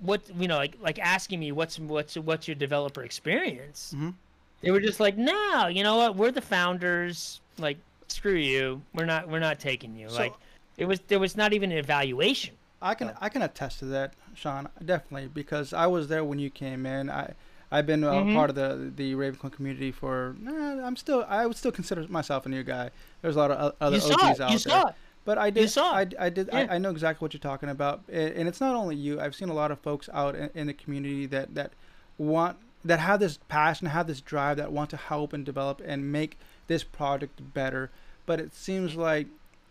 [0.00, 3.94] what you know like like asking me what's what's what's your developer experience?
[3.96, 4.14] Mhm.
[4.60, 6.16] they were just like no you know what?
[6.16, 7.40] We're the founders.
[7.58, 8.80] Like screw you.
[8.94, 10.08] We're not we're not taking you.
[10.08, 10.34] So- like
[10.76, 12.54] it was there was not even an evaluation.
[12.80, 16.48] I can I can attest to that, Sean, definitely because I was there when you
[16.50, 17.10] came in.
[17.10, 17.32] I
[17.70, 18.34] I've been a Mhm.
[18.34, 20.34] part of the the Ravencoin community for.
[20.46, 22.90] I'm still I would still consider myself a new guy.
[23.22, 24.72] There's a lot of other you OGs it out you there.
[24.72, 24.92] saw
[25.24, 25.68] But I did.
[25.68, 26.06] saw I.
[26.18, 26.48] I did.
[26.50, 26.60] Yeah.
[26.70, 29.20] I, I know exactly what you're talking about, and, it's not only you.
[29.20, 31.72] I've seen a lot of folks out in, in the community that that
[32.16, 36.10] want that have this passion, have this drive, that want to help and develop and
[36.10, 37.90] make this project better.
[38.24, 39.26] But it seems like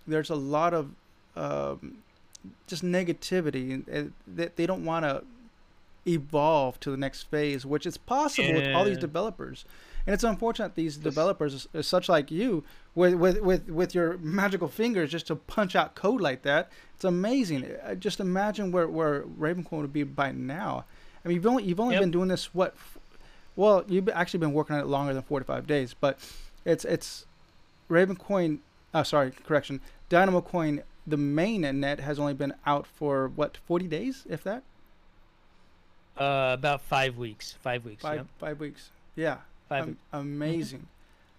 [0.05, 0.91] there's a lot of
[1.35, 1.97] um,
[2.67, 3.83] just negativity,
[4.27, 5.23] that they don't want to
[6.07, 9.65] evolve to the next phase, which is possible with all these developers.
[10.05, 12.63] and it's unfortunate these developers, is such like you,
[12.95, 16.71] with with with with your magical fingers, just to punch out code like that.
[16.95, 17.65] It's amazing.
[17.65, 20.85] Uh, Just imagine where where Ravencoin would be by now.
[21.23, 22.01] I mean, you've only you've only Yep.
[22.03, 22.73] been doing this what?
[23.55, 26.17] Well, you've actually been working on it longer than forty five days, but
[26.65, 27.25] it's it's
[27.89, 28.59] Ravencoin.
[28.93, 29.81] Oh, sorry, correction.
[30.09, 34.63] Dynamo Coin, the main net has only been out for what forty days, if that.
[36.19, 37.55] Uh, about five weeks.
[37.61, 38.01] Five weeks.
[38.01, 38.27] Five Yep.
[38.39, 38.89] five weeks.
[39.15, 39.37] Yeah.
[39.69, 39.81] Five.
[39.83, 39.99] Am- weeks.
[40.13, 40.87] amazing.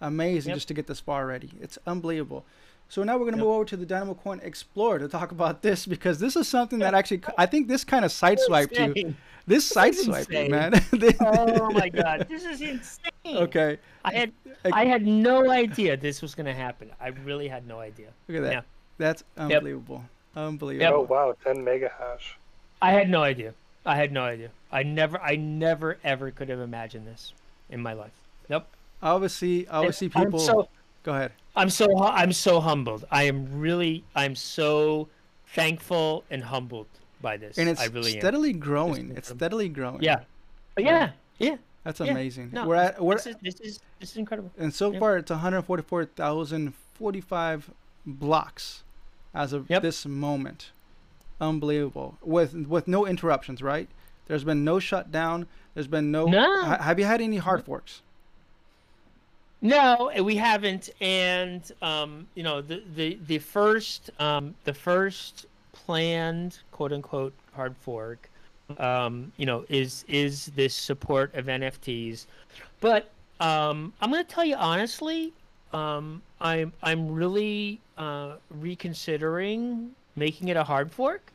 [0.00, 0.56] Amazing Yep.
[0.56, 2.44] just to get this far ready, It's unbelievable.
[2.90, 3.44] So now we're going to Yep.
[3.44, 6.78] move over to the Dynamo Coin Explorer to talk about this because this is something
[6.78, 9.14] that actually I think this kind of sideswiped you.
[9.46, 10.72] This This is sideswiped you, man.
[11.20, 13.10] oh my god, this is insane.
[13.26, 13.78] Okay.
[14.04, 14.32] I had
[14.72, 16.90] I had no idea this was gonna happen.
[17.00, 18.08] I really had no idea.
[18.28, 18.52] Look at that.
[18.52, 18.60] Yeah.
[18.98, 20.04] That's unbelievable.
[20.36, 20.94] Unbelievable.
[20.94, 22.36] Oh wow, 10 mega hash.
[22.80, 23.54] I had no idea.
[23.84, 24.50] I had no idea.
[24.70, 27.32] I never I never ever could have imagined this
[27.70, 28.12] in my life.
[28.48, 28.66] Nope.
[29.02, 30.68] I always see I always see people so
[31.02, 31.32] go ahead.
[31.56, 33.04] I'm so I'm so humbled.
[33.10, 35.08] I am really I'm so
[35.54, 36.86] thankful and humbled
[37.20, 37.58] by this.
[37.58, 38.20] And it's I really am.
[38.20, 39.12] steadily growing.
[39.16, 40.02] It's steadily growing.
[40.02, 40.20] Yeah.
[40.76, 41.10] Yeah.
[41.38, 41.56] Yeah.
[41.84, 42.10] That's yeah.
[42.10, 42.50] amazing.
[42.52, 44.50] No, we're at we're This is this is this is incredible.
[44.58, 44.98] and so yeah.
[44.98, 47.70] far it's 144,045
[48.06, 48.82] blocks
[49.34, 49.82] as of Yep.
[49.82, 50.70] this moment.
[51.40, 52.18] Unbelievable.
[52.22, 53.88] With with no interruptions, right?
[54.28, 55.46] There's been no shutdown.
[55.74, 56.62] There's been no No.
[56.64, 58.02] Ha- have you had any hard forks?
[59.60, 60.90] No, we haven't.
[61.00, 67.76] And um, you know, the the the first um, the first planned quote unquote hard
[67.76, 68.30] fork,
[68.78, 72.26] um, you know, is is this support of NFTs.
[72.80, 73.10] But
[73.40, 75.32] um, I'm going to tell you honestly,
[75.72, 81.32] um, I'm I'm really uh, reconsidering making it a hard fork.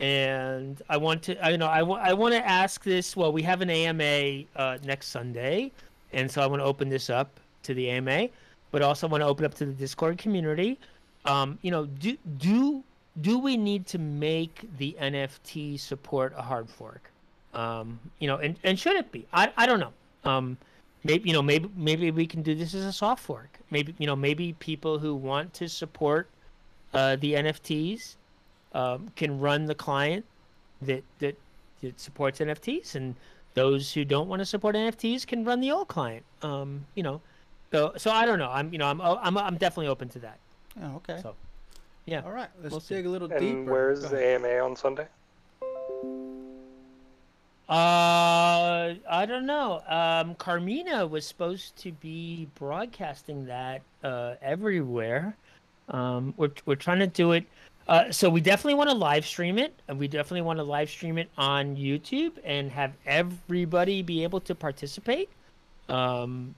[0.00, 3.16] And I want to, I you know, I want I want to ask this.
[3.16, 5.70] Well, we have an AMA uh, next Sunday,
[6.12, 8.28] and so I want to open this up to the AMA,
[8.72, 10.78] but also want to open up to the Discord community.
[11.26, 12.82] Um, you know, do do
[13.20, 17.10] do we need to make the NFT support a hard fork?
[17.54, 19.26] Um, you know, and, and should it be?
[19.32, 19.92] I, I don't know.
[20.24, 20.56] Um,
[21.04, 23.58] maybe you know maybe maybe we can do this as a soft fork.
[23.70, 26.28] Maybe you know maybe people who want to support
[26.92, 28.16] uh, the NFTs
[28.74, 30.24] um, can run the client
[30.82, 31.36] that, that
[31.82, 33.14] that supports NFTs, and
[33.54, 36.24] those who don't want to support NFTs can run the old client.
[36.42, 37.20] Um, you know,
[37.72, 38.50] so so I don't know.
[38.50, 40.38] I'm you know I'm I'm I'm definitely open to that.
[40.82, 41.20] Oh, okay.
[41.22, 41.34] So,
[42.06, 42.22] yeah.
[42.24, 42.48] All right.
[42.62, 42.96] Let's we'll see.
[42.96, 43.72] dig a little And deeper.
[43.72, 44.24] where's the.
[44.24, 45.06] AMA on Sunday?
[47.68, 49.80] Uh, I don't know.
[49.88, 55.34] Um, Carmina was supposed to be broadcasting that uh, everywhere.
[55.88, 57.44] Um, we're we're trying to do it.
[57.86, 61.18] Uh, so we definitely want to live stream it, we definitely want to live stream
[61.18, 65.28] it on YouTube and have everybody be able to participate.
[65.88, 66.54] Um,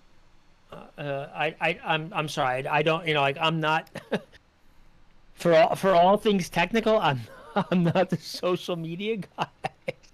[0.73, 2.67] uh, I I I'm I'm sorry.
[2.67, 3.89] I, I don't you know like I'm not
[5.35, 6.99] for all for all things technical.
[6.99, 7.21] I'm
[7.71, 9.49] I'm not the social media guy.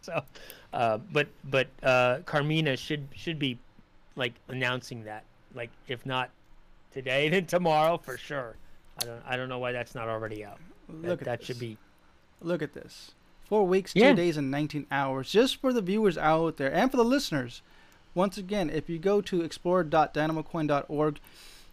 [0.00, 0.22] So,
[0.72, 3.58] uh, but but uh, Carmina should should be
[4.16, 5.24] like announcing that.
[5.54, 6.30] Like if not
[6.92, 8.56] today, then tomorrow for sure.
[9.00, 10.58] I don't I don't know why that's not already out.
[11.00, 11.46] That, Look at that this.
[11.46, 11.78] should be.
[12.40, 13.12] Look at this.
[13.48, 14.12] Four weeks, two Yeah.
[14.14, 15.30] days, and 19 hours.
[15.30, 17.62] Just for the viewers out there and for the listeners.
[18.14, 21.18] Once again, if you go to explore.dynamocoin.org,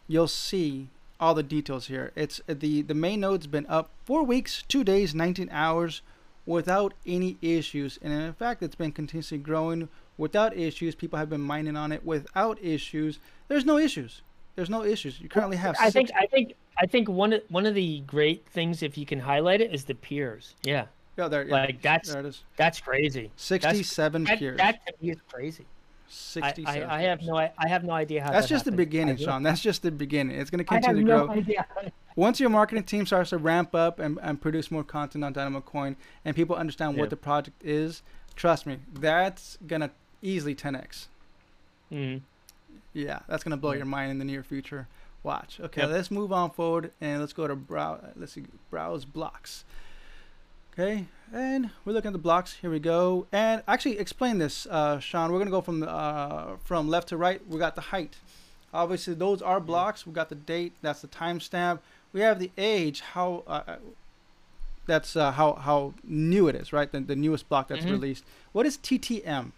[0.08, 2.12] you'll see all the details here.
[2.16, 6.02] It's uh, the the main node's been up four weeks, two days, 19 hours,
[6.46, 8.00] without any issues.
[8.02, 10.96] And in fact, it's been continuously growing without issues.
[10.96, 13.20] People have been mining on it without issues.
[13.50, 14.22] There's no issues.
[14.56, 15.20] There's no issues.
[15.22, 15.76] You currently have.
[15.80, 19.06] I think I think I think one of one of the great things if you
[19.06, 20.56] can highlight it is the peers.
[20.64, 20.86] Yeah,
[21.18, 22.44] Yeah, there, yeah, like that's there it is.
[22.56, 23.32] that's crazy.
[23.36, 24.58] 67 That, peers.
[24.58, 25.66] that me is crazy.
[26.12, 28.72] 67 I, I have no I, I have no idea how That's that just the
[28.72, 29.44] beginning, Sean.
[29.44, 30.40] That's just the beginning.
[30.40, 31.36] It's going to I continue to no grow.
[31.36, 31.66] idea.
[32.16, 35.62] Once your marketing team starts to ramp up and, and produce more content on Dynamo
[35.62, 37.02] Coin and people understand Yeah.
[37.02, 38.02] what the project is,
[38.36, 41.08] trust me, that's going to easily 10x.
[41.92, 42.22] Mhm.
[42.94, 43.78] Yeah, that's going to blow Yeah.
[43.78, 44.88] your mind in the near future.
[45.24, 45.60] Watch.
[45.60, 45.90] Okay, Yep.
[45.92, 48.00] let's move on forward and let's go to brow.
[48.16, 49.66] Let's see, browse blocks.
[50.74, 52.54] Okay, and we're looking at the blocks.
[52.54, 53.28] Here we go.
[53.34, 55.32] And actually, explain this, uh, Sean.
[55.32, 57.46] We're gonna go from uh, from left to right.
[57.48, 58.16] We got the height.
[58.74, 60.06] Obviously, those are blocks.
[60.08, 60.74] We got the date.
[60.82, 61.80] That's the timestamp.
[62.14, 63.02] We have the age.
[63.02, 63.76] How uh,
[64.86, 66.90] that's uh, how how new it is, right?
[66.90, 67.92] The, the newest block that's Mhm.
[67.92, 68.24] released.
[68.54, 69.52] What is TTM?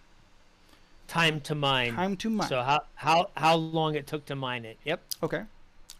[1.12, 1.94] Time to mine.
[1.94, 2.48] Time to mine.
[2.48, 4.78] So how how how long it took to mine it?
[4.86, 5.02] Yep.
[5.22, 5.44] Okay.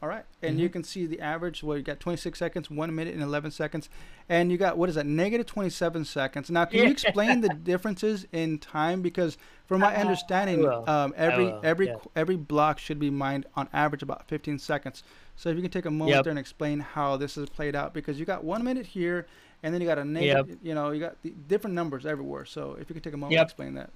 [0.02, 0.74] All right, and you Mhm.
[0.74, 1.62] can see the average.
[1.62, 3.88] Well, you got 26 seconds, one minute and 11 seconds,
[4.30, 5.06] and you got what is that?
[5.06, 6.50] Negative 27 seconds.
[6.50, 9.02] Now, can you explain the differences in time?
[9.02, 11.98] Because from my understanding, um, every every yeah.
[12.16, 15.04] every block should be mined on average about 15 seconds.
[15.36, 16.24] So if you can take a moment Yep.
[16.24, 19.28] there and explain how this is played out, because you got one minute here,
[19.62, 20.58] and then you got a negative.
[20.64, 22.46] You know, you got the different numbers everywhere.
[22.46, 23.44] So if you could take a moment Yep.
[23.44, 23.92] explain that.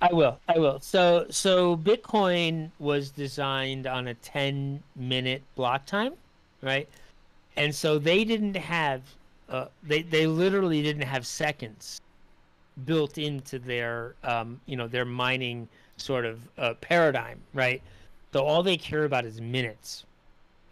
[0.00, 0.38] I will.
[0.48, 0.80] I will.
[0.80, 6.14] So so Bitcoin was designed on a 10 minute block time,
[6.62, 6.88] right?
[7.56, 9.02] And so they didn't have
[9.48, 12.00] uh, they they literally didn't have seconds
[12.86, 17.82] built into their um, you know their mining sort of uh, paradigm, right?
[18.32, 20.04] So all they care about is minutes.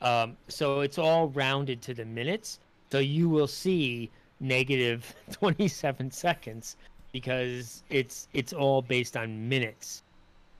[0.01, 2.61] Um, so it's all rounded to the minutes.
[2.91, 4.11] So you will see
[4.41, 6.77] negative 27 seconds
[7.13, 10.03] because it's it's all based on minutes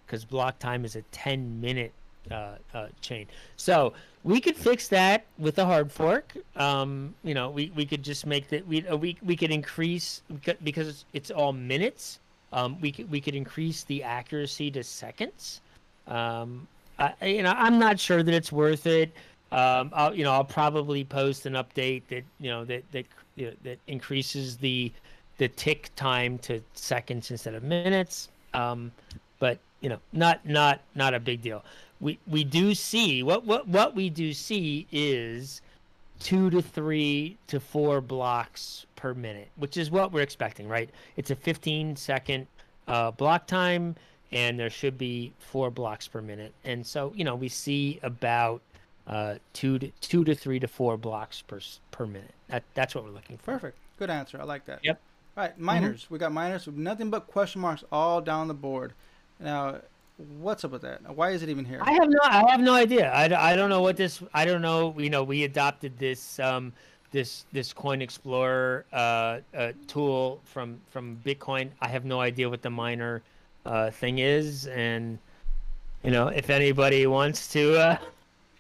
[0.07, 1.93] because block time is a 10 minute
[2.31, 3.27] uh, uh, chain.
[3.57, 3.93] So
[4.25, 6.35] we could fix that with a hard fork.
[6.57, 10.23] Um, you know we, we could just make that we, uh, we we could increase
[10.63, 12.21] because it's, it's all minutes
[12.53, 15.61] um, we could we could increase the accuracy to seconds.
[16.07, 16.67] Um,
[16.99, 19.13] I, you know I'm not sure that it's worth it.
[19.53, 23.07] Um, I'll you know I'll probably post an update that you know that that
[23.37, 24.93] you know, that increases the
[25.39, 28.29] the tick time to seconds instead of minutes.
[28.55, 28.93] Um,
[29.39, 31.65] but you know, not not not a big deal.
[32.01, 35.63] We we do see what what what we do see is
[36.21, 40.91] two to three to four blocks per minute, which is what we're expecting, right?
[41.17, 42.47] It's a 15 second
[42.89, 43.95] uh, block time,
[44.33, 48.61] and there should be four blocks per minute, and so you know we see about
[49.07, 52.35] uh, two to two to three to four blocks per per minute.
[52.49, 53.53] That that's what we're looking for.
[53.53, 53.77] Perfect.
[53.99, 54.39] Good answer.
[54.41, 54.81] I like that.
[54.83, 55.01] Yep.
[55.39, 56.11] All right, miners.
[56.11, 58.93] We got miners with nothing but question marks all down the board.
[59.39, 59.77] Now,
[60.41, 61.15] what's up with that?
[61.15, 61.79] Why is it even here?
[61.81, 63.13] I have no, I have no idea.
[63.13, 64.21] I, I don't know what this.
[64.35, 64.97] I don't know.
[64.99, 66.73] You know, we adopted this um
[67.13, 71.71] this this Coin Explorer uh, uh tool from from Bitcoin.
[71.81, 73.23] I have no idea what the miner
[73.65, 75.21] uh thing is, and
[76.03, 77.97] you know, if anybody wants to uh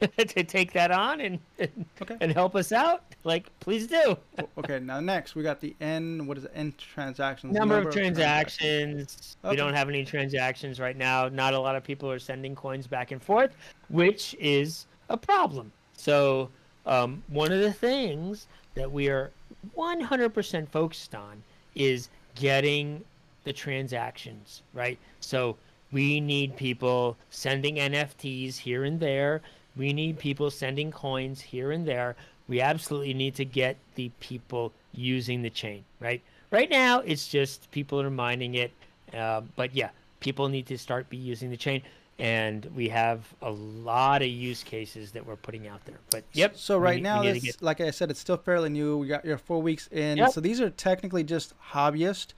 [0.19, 2.17] to take that on and and, Okay.
[2.21, 4.17] and help us out, like please do.
[4.57, 6.27] Okay, now next we got the N.
[6.27, 6.53] What is it?
[6.55, 7.53] N transactions.
[7.53, 9.37] Number, of transactions.
[9.43, 9.57] We Okay.
[9.57, 11.29] don't have any transactions right now.
[11.29, 13.57] Not a lot of people are sending coins back and forth,
[13.89, 15.73] which is a problem.
[15.97, 16.51] So,
[16.87, 19.33] um, one of the things that we are
[19.77, 21.43] 100% focused on
[21.75, 23.05] is getting
[23.43, 24.99] the transactions, right?
[25.21, 25.57] So,
[25.91, 29.41] we need people sending NFTs here and there.
[29.79, 32.17] We need people sending coins here and there.
[32.49, 36.21] We absolutely need to get the people using the chain, right?
[36.51, 38.73] Right now, it's just people are mining it.
[39.15, 41.83] Uh, but yeah, people need to start be using the chain.
[42.19, 46.01] And we have a lot of use cases that we're putting out there.
[46.11, 46.57] But yep.
[46.57, 48.99] So right now, we this, get- like I said, it's still fairly new.
[48.99, 50.19] We got your four weeks in.
[50.19, 50.33] Yep.
[50.33, 52.33] So these are technically just hobbyists.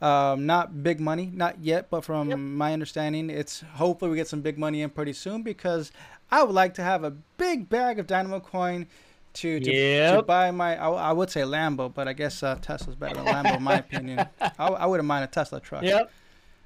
[0.00, 2.38] Um, not big money, not yet, but from Yep.
[2.38, 5.90] my understanding, it's hopefully we get some big money in pretty soon because
[6.30, 8.86] I would like to have a big bag of Dynamo Coin
[9.34, 10.76] to to, to buy my.
[10.76, 13.74] I, I would say Lambo, but I guess uh, Tesla's better than Lambo in my
[13.78, 14.26] opinion.
[14.40, 15.82] I, I wouldn't mind a Tesla truck.
[15.82, 16.10] Yep.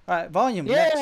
[0.09, 0.97] All right, volume next.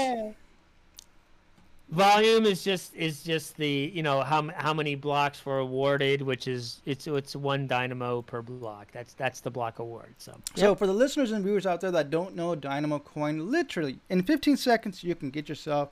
[1.90, 1.96] Yeah.
[1.96, 6.46] Volume is just is just the you know how how many blocks were awarded, which
[6.46, 8.88] is it's it's one dynamo per block.
[8.92, 10.14] That's that's the block award.
[10.18, 13.98] So So for the listeners and viewers out there that don't know Dynamo Coin, literally
[14.11, 15.88] in 15 seconds you can get yourself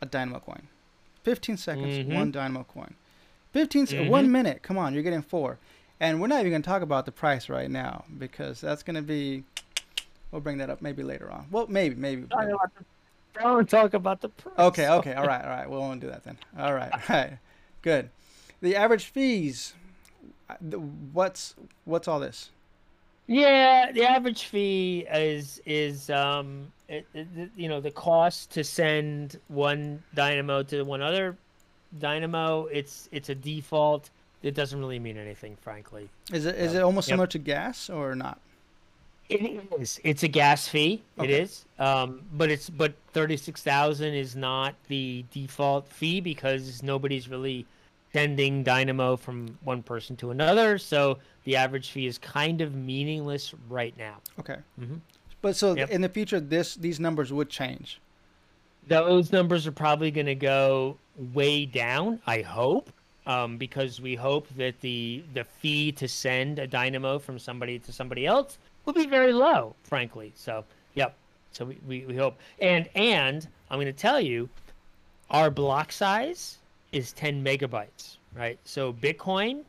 [0.00, 0.68] a Dynamo Coin.
[1.24, 2.14] 15 seconds, Mhm.
[2.14, 2.94] one Dynamo Coin.
[3.52, 4.08] 15 se- Mhm.
[4.10, 4.62] one minute.
[4.62, 5.58] Come on, you're getting four.
[6.00, 8.96] And we're not even going to talk about the price right now because that's going
[8.96, 9.44] to be.
[10.32, 11.46] We'll bring that up maybe later on.
[11.50, 12.26] Well, maybe, maybe.
[12.36, 12.52] Maybe.
[13.34, 14.54] Don't talk about the price.
[14.58, 15.68] Okay, okay, all right, all right.
[15.70, 16.36] We won't do that then.
[16.58, 17.38] All right, all right,
[17.82, 18.10] good.
[18.60, 19.74] The average fees.
[20.48, 20.54] uh,
[21.12, 22.50] What's what's all this?
[23.26, 29.38] Yeah, the average fee is is um it, it- you know the cost to send
[29.48, 31.36] one dynamo to one other
[31.98, 32.66] dynamo.
[32.66, 34.10] It's it's a default.
[34.42, 36.08] It doesn't really mean anything, frankly.
[36.32, 37.12] Is it is it almost Yep.
[37.14, 38.38] similar to gas or not?
[39.34, 40.00] It is.
[40.04, 41.02] It's a gas fee.
[41.18, 41.40] It Okay.
[41.42, 41.64] is.
[41.78, 47.66] Um, but it's but thirty six thousand is not the default fee because nobody's really
[48.12, 50.76] sending dynamo from one person to another.
[50.78, 54.18] So the average fee is kind of meaningless right now.
[54.38, 54.56] Okay.
[54.80, 55.00] Mhm.
[55.40, 55.90] But so Yep.
[55.90, 58.00] in the future, this these numbers would change.
[58.86, 60.98] Those numbers are probably going to go
[61.32, 62.20] way down.
[62.26, 62.90] I hope.
[63.24, 67.92] Um, because we hope that the the fee to send a dynamo from somebody to
[67.92, 70.32] somebody else will be very low, frankly.
[70.34, 70.64] So,
[70.94, 71.14] yep.
[71.52, 72.38] So we, we, we hope.
[72.60, 74.48] And and I'm going to tell you,
[75.30, 76.58] our block size
[76.92, 78.16] is 10 megabytes.
[78.34, 78.58] right?
[78.64, 79.62] So Bitcoin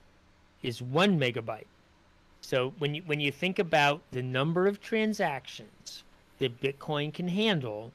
[0.62, 1.66] is one megabyte.
[2.42, 6.04] So when you when you think about the number of transactions
[6.40, 7.92] that Bitcoin can handle,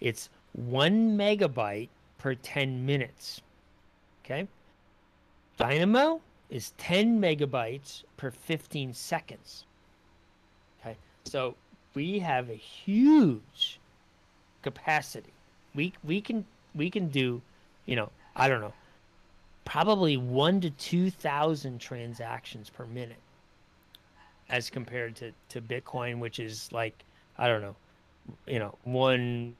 [0.00, 1.88] it's one megabyte
[2.18, 3.40] per 10 minutes.
[4.24, 4.48] Okay.
[5.56, 9.64] Dynamo is 10 megabytes per 15 seconds.
[11.26, 11.54] So
[11.94, 13.78] we have a huge
[14.62, 15.32] capacity.
[15.74, 17.42] We we can we can do,
[17.86, 18.72] you know, I don't know,
[19.64, 23.20] probably one to two thousand transactions per minute,
[24.48, 26.94] as compared to to Bitcoin, which is like
[27.38, 27.76] I don't know,
[28.46, 29.56] you know, one,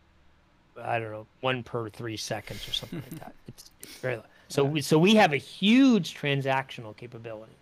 [0.80, 3.34] I don't know, one per three seconds or something like that.
[3.48, 4.22] It's, it's very low.
[4.48, 7.52] So we, so we have a huge transactional capability.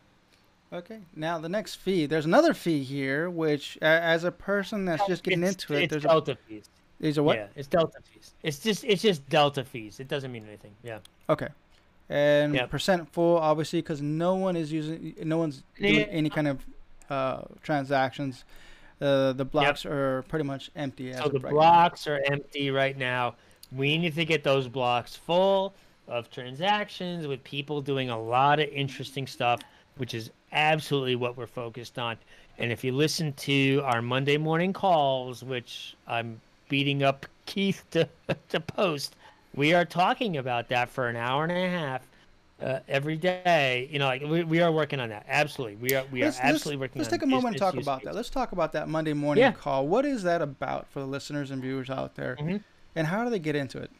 [0.74, 0.98] Okay.
[1.14, 2.06] Now the next fee.
[2.06, 5.84] There's another fee here, which uh, as a person that's just getting It's- into it,
[5.84, 6.64] it's there's delta a fees.
[7.00, 7.36] there's a what?
[7.36, 8.34] Yeah, it's delta fees.
[8.42, 10.00] It's just it's just delta fees.
[10.00, 10.72] It doesn't mean anything.
[10.82, 10.98] Yeah.
[11.28, 11.48] Okay.
[12.10, 12.70] And Yep.
[12.70, 16.00] percent full, obviously, because no one is using, no one's doing Yeah.
[16.10, 16.58] any kind of
[17.08, 18.44] uh, transactions.
[19.00, 21.10] Uh, the blocks are pretty much empty.
[21.12, 21.58] As So the of right now.
[21.60, 23.36] blocks are empty right now.
[23.72, 25.74] We need to get those blocks full
[26.08, 29.60] of transactions with people doing a lot of interesting stuff,
[29.96, 32.16] which is absolutely what we're focused on.
[32.58, 38.08] And if you listen to our Monday morning calls, which I'm beating up Keith to,
[38.48, 39.16] to post,
[39.54, 42.02] we are talking about that for an hour and a half
[42.62, 43.88] uh, every day.
[43.92, 45.26] You know, like we, we are working on that.
[45.28, 47.72] Absolutely, we are we are Let's, let's- absolutely working let's take a moment to business
[47.74, 48.06] talk about cases.
[48.12, 48.16] that.
[48.16, 49.52] Let's talk about that Monday morning Yeah.
[49.52, 49.86] call.
[49.86, 52.62] What is that about for the listeners and viewers out there, Mhm.
[52.96, 53.90] and how do they get into it?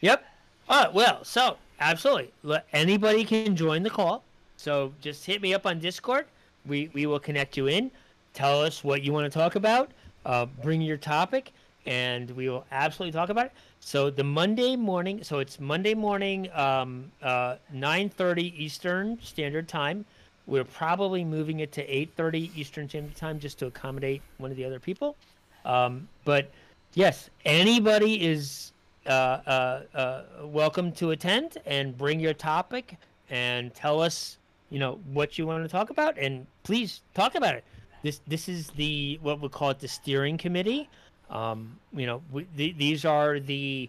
[0.00, 0.24] Yep.
[0.68, 2.32] Oh, well, so absolutely.
[2.72, 4.24] Anybody can join the call.
[4.62, 6.26] So just hit me up on Discord.
[6.66, 7.90] We we will connect you in.
[8.32, 9.90] Tell us what you want to talk about.
[10.24, 11.52] Uh, bring your topic,
[11.84, 13.52] and we will absolutely talk about it.
[13.80, 15.24] So the Monday morning.
[15.24, 20.04] So it's Monday morning, um, uh, 9:30 Eastern Standard Time.
[20.46, 24.64] We're probably moving it to 8:30 Eastern Standard Time just to accommodate one of the
[24.64, 25.16] other people.
[25.64, 26.52] Um, but
[26.94, 28.70] yes, anybody is
[29.06, 32.96] uh, uh, uh, welcome to attend and bring your topic
[33.32, 34.38] and tell us,
[34.72, 37.64] you know, what you want to talk about, and please talk about it.
[38.02, 40.88] This this is the what we call it the steering committee.
[41.30, 43.88] Um, you know, we, th- these are the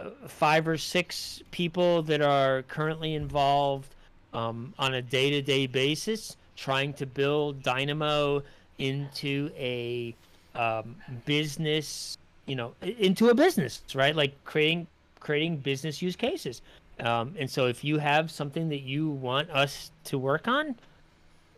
[0.00, 3.94] uh, five or six people that are currently involved
[4.32, 8.42] um, on a day-to-day basis, trying to build Dynamo
[8.78, 10.14] into a
[10.56, 14.86] um, business you know into a business right like creating
[15.20, 16.60] creating business use cases
[17.00, 20.74] um, and so if you have something that you want us to work on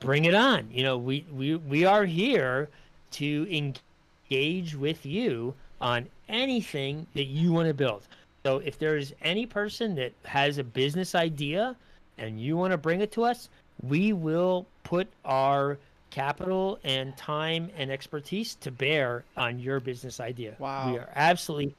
[0.00, 2.68] bring it on you know we we, we are here
[3.10, 8.02] to engage with you on anything that you want to build
[8.44, 11.74] so if there's any person that has a business idea
[12.18, 13.48] and you want to bring it to us
[13.82, 15.78] we will put our
[16.16, 20.56] capital and time and expertise to bear on your business idea.
[20.58, 20.90] Wow.
[20.90, 21.74] We are absolutely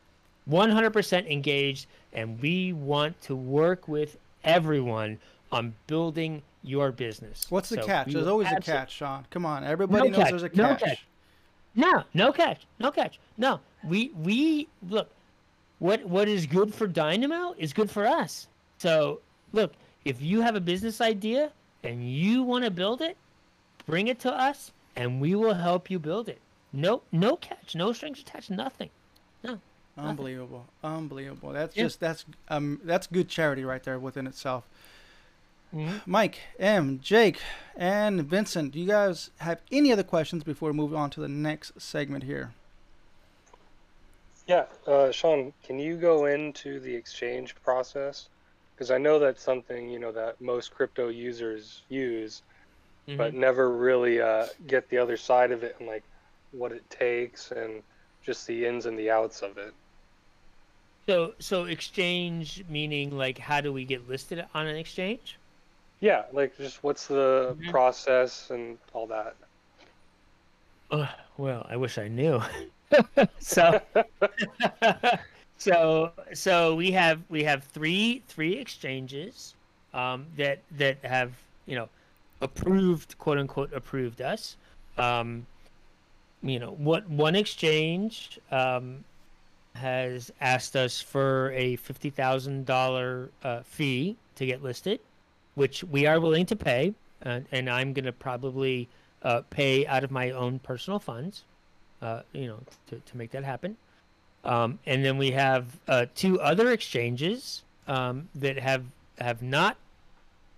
[0.50, 5.20] 100% engaged and we want to work with everyone
[5.52, 7.46] on building your business.
[7.50, 8.12] What's the So catch?
[8.12, 9.26] There's always a catch, Sean.
[9.30, 10.80] Come on, everybody knows catch, there's a no catch.
[10.82, 11.06] catch.
[11.76, 12.66] No, no catch.
[12.80, 13.20] No catch.
[13.38, 13.60] No.
[13.84, 15.10] We we look
[15.80, 18.48] what what is good for Dynamo is good for us.
[18.80, 19.22] So,
[19.54, 19.74] look,
[20.04, 21.52] if you have a business idea
[21.84, 23.16] and you want to build it,
[23.86, 26.40] bring it to us and we will help you build it.
[26.74, 28.90] No no catch, no strings attached, nothing.
[29.44, 29.60] No.
[29.98, 31.52] Unbelievable, unbelievable.
[31.54, 31.84] That's Yeah.
[31.84, 34.64] just that's um that's good charity right there within itself.
[35.74, 36.02] Mhm.
[36.06, 37.40] Mike, M, Jake,
[37.76, 41.28] and Vincent, do you guys have any other questions before we move on to the
[41.28, 42.54] next segment here?
[44.48, 48.30] Yeah, uh, Sean, can you go into the exchange process?
[48.76, 52.44] Because I know that's something you know that most crypto users use,
[53.18, 53.40] but Mm-hmm.
[53.40, 56.06] never really uh, get the other side of it and like
[56.52, 57.84] what it takes and
[58.24, 59.74] just the ins and the outs of it.
[61.08, 65.38] So so exchange meaning like how do we get listed on an exchange?
[66.02, 67.72] Yeah, like just what's the Mhm.
[67.72, 69.36] process and all that.
[70.92, 72.42] Uh, well, I wish I knew.
[73.40, 73.82] so,
[75.58, 79.56] so, so we have we have three three exchanges
[79.94, 81.32] um, that that have
[81.66, 81.90] you know
[82.42, 84.58] approved quote unquote approved us.
[84.98, 85.46] Um,
[86.42, 89.04] you know what one exchange um,
[89.78, 95.00] has asked us for a fifty thousand dollar uh, fee to get listed,
[95.56, 96.94] which we are willing to pay,
[97.26, 98.88] uh, and I'm going to probably
[99.24, 101.44] uh, pay out of my own personal funds,
[102.02, 102.60] uh, you know,
[102.90, 103.78] to, to make that happen.
[104.44, 108.84] Um, and then we have uh, two other exchanges um, that have
[109.20, 109.78] have not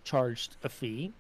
[0.04, 1.12] charged a fee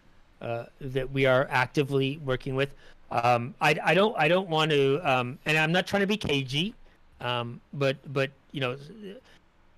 [0.41, 2.70] uh, that we are actively working with.
[3.12, 6.18] Um, I, I don't I don't want to, um, and I'm not trying to be
[6.18, 6.76] cagey,
[7.22, 8.76] um, but but you know,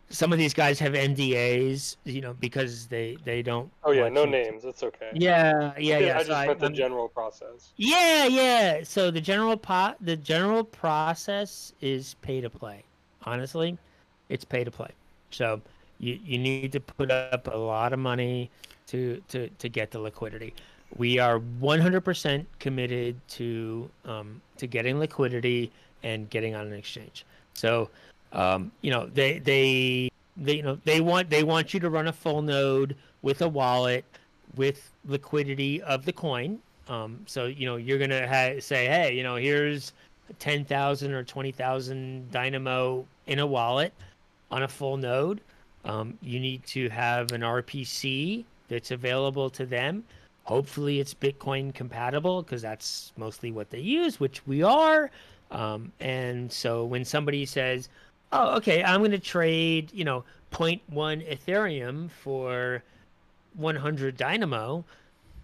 [0.10, 3.72] some of these guys have NDAs, you know, because they they don't.
[3.84, 4.66] Oh yeah, no you- names.
[4.66, 5.10] It's okay.
[5.14, 6.16] Yeah, yeah, yeah.
[6.16, 7.74] I just so I- the I'm- general process.
[7.78, 8.84] yeah, yeah.
[8.84, 12.84] So the general pot, the general process is pay to play.
[13.24, 13.78] Honestly,
[14.30, 14.92] it's pay to play.
[15.32, 15.62] So
[16.00, 18.50] you you need to put up a lot of money
[18.88, 20.54] to to to get the liquidity.
[20.98, 25.72] We are 100% committed to um, to getting liquidity
[26.04, 27.26] and getting on an exchange.
[27.62, 27.90] So
[28.34, 32.08] um, you know they they they you know they want they want you to run
[32.08, 34.06] a full node with a wallet
[34.56, 36.60] with liquidity of the coin
[36.92, 39.94] um, so you know you're gonna ha- say, hey, you know, here's
[40.40, 43.94] ten thousand or twenty thousand Dynamo in a wallet
[44.52, 45.40] on a full node.
[45.86, 50.04] Um, you need to have an RPC that's available to them.
[50.44, 55.10] Hopefully, it's Bitcoin compatible because that's mostly what they use, which we are.
[55.52, 57.90] Um, and so when somebody says,
[58.32, 62.84] "Oh, okay, I'm going to trade," you know, 0.1 Ethereum for
[63.56, 64.86] 100 Dynamo,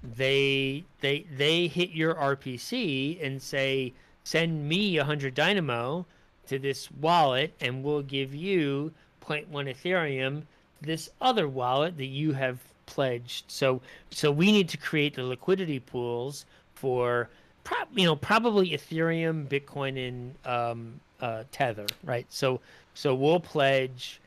[0.04, 3.94] they they they hit your RPC and say
[4.24, 6.06] send me 100 dynamo
[6.48, 8.92] to this wallet and we'll give you
[9.26, 10.44] 0.1 ethereum
[10.82, 13.46] this other wallet that you have pledged.
[13.48, 13.82] So
[14.12, 16.46] so we need to create the liquidity pools
[16.76, 17.30] for
[17.68, 22.26] pro- you know probably ethereum bitcoin and um, uh, tether right?
[22.30, 22.62] So
[22.94, 24.20] so we'll pledge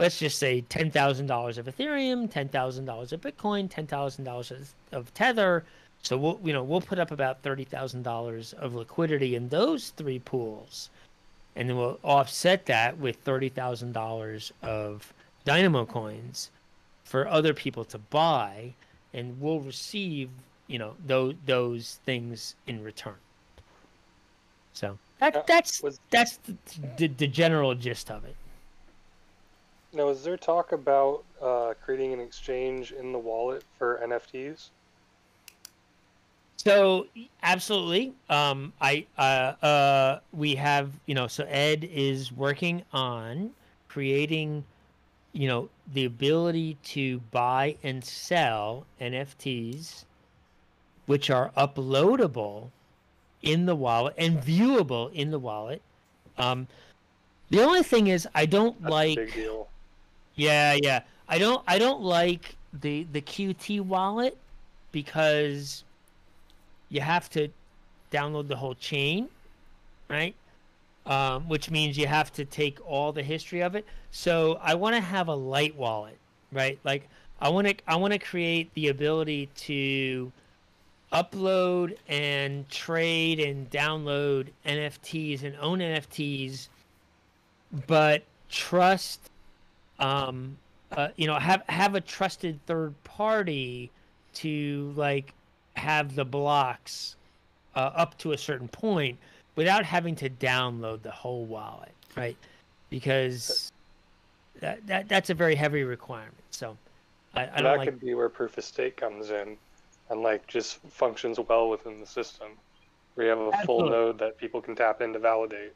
[0.00, 4.24] let's just say ten thousand dollars of Ethereum, ten thousand dollars of Bitcoin, ten thousand
[4.24, 5.64] dollars of Tether.
[6.02, 9.90] So we'll you know we'll put up about thirty thousand dollars of liquidity in those
[9.90, 10.90] three pools,
[11.54, 15.12] and then we'll offset that with thirty thousand dollars of
[15.44, 16.50] Dynamo coins
[17.04, 18.72] for other people to buy,
[19.12, 20.30] and we'll receive
[20.70, 23.16] you know those those things in return.
[24.72, 26.56] So Uh, that that's was- that's the,
[26.96, 28.36] the, the general gist of it.
[29.92, 34.70] Now, is there talk about uh, creating an exchange in the wallet for NFTs?
[36.58, 37.06] So
[37.42, 43.50] absolutely, um, I uh, uh, we have you know so Ed is working on
[43.88, 44.64] creating,
[45.32, 50.04] you know, the ability to buy and sell NFTs,
[51.10, 52.70] which are uploadable
[53.42, 55.82] in the wallet and viewable in the wallet.
[56.38, 56.68] Um,
[57.48, 59.18] the only thing is, I don't That's like.
[59.18, 59.66] a big deal.
[60.36, 61.00] Yeah, yeah.
[61.28, 64.38] I don't I don't like the the QT wallet
[64.92, 65.82] because
[66.90, 67.48] you have to
[68.12, 69.28] download the whole chain,
[70.08, 70.36] right?
[71.06, 73.84] Um, which means you have to take all the history of it.
[74.12, 76.18] So I want to have a light wallet,
[76.52, 76.78] right?
[76.84, 77.08] Like
[77.40, 80.30] I want to I want to create the ability to
[81.12, 86.68] upload and trade and download NFTs and own NFTs,
[87.86, 89.30] but trust
[90.00, 90.56] um
[90.92, 93.90] uh, you know have have a trusted third party
[94.34, 95.32] to like
[95.76, 97.16] have the blocks
[97.76, 99.16] uh, up to a certain point
[99.54, 102.36] without having to download the whole wallet right?
[102.88, 103.72] Because
[104.60, 106.34] that, that that's a very heavy requirement.
[106.50, 106.76] So
[107.34, 109.56] i, I that don't like could be where proof of stake comes in,
[110.10, 112.48] and like just functions well within the system,
[113.14, 115.72] where you have a full node that people can tap in to validate.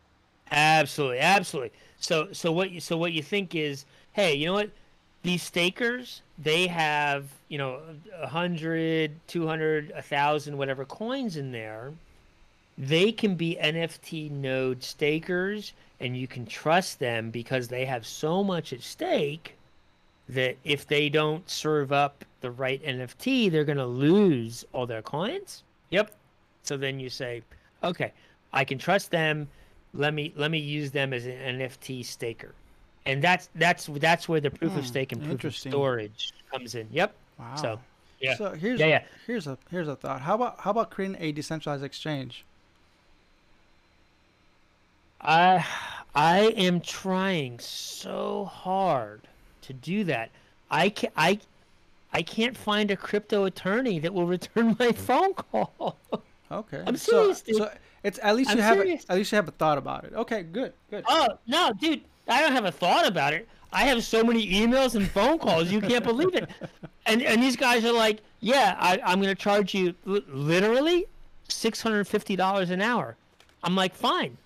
[0.50, 1.72] Absolutely, absolutely.
[1.98, 4.70] So so what you so what you think is, hey, you know what?
[5.22, 7.80] These stakers, they have, you know,
[8.20, 11.92] a hundred, two hundred, a thousand, whatever coins in there.
[12.76, 18.42] They can be NFT node stakers and you can trust them because they have so
[18.44, 19.54] much at stake
[20.28, 25.64] that if they don't serve up the right NFT, they're gonna lose all their clients.
[25.90, 26.14] Yep.
[26.62, 27.42] So then you say,
[27.82, 28.12] okay,
[28.52, 29.48] I can trust them
[29.92, 32.54] let me let me use them as an NFT staker,
[33.06, 36.74] and that's that's that's where the proof Hmm, of stake and proof of storage comes
[36.74, 36.88] in.
[36.90, 37.14] Yep.
[37.38, 37.56] Wow.
[37.56, 37.80] So,
[38.20, 38.36] yeah.
[38.36, 39.04] So here's Yeah, yeah.
[39.26, 40.22] here's a here's a thought.
[40.22, 42.46] How about how about creating a decentralized exchange?
[45.20, 45.66] I
[46.14, 49.28] I am trying so hard
[49.66, 50.30] to do that.
[50.70, 51.40] I can I
[52.12, 54.92] I can't find a crypto attorney that will return my hmm.
[54.92, 55.96] phone call.
[56.52, 56.84] Okay.
[56.86, 57.56] I'm so, serious, dude.
[57.56, 57.72] So
[58.04, 60.12] it's at least I'm you have a, at least you have a thought about it.
[60.12, 61.02] Okay, good, good.
[61.08, 62.02] oh no, dude!
[62.28, 63.48] I don't have a thought about it.
[63.74, 66.48] I have so many emails and phone calls, you can't believe it.
[67.06, 71.06] And and these guys are like, yeah, I, I'm going to charge you li- literally
[71.50, 73.14] six hundred fifty dollars an hour.
[73.62, 74.38] I'm like, fine.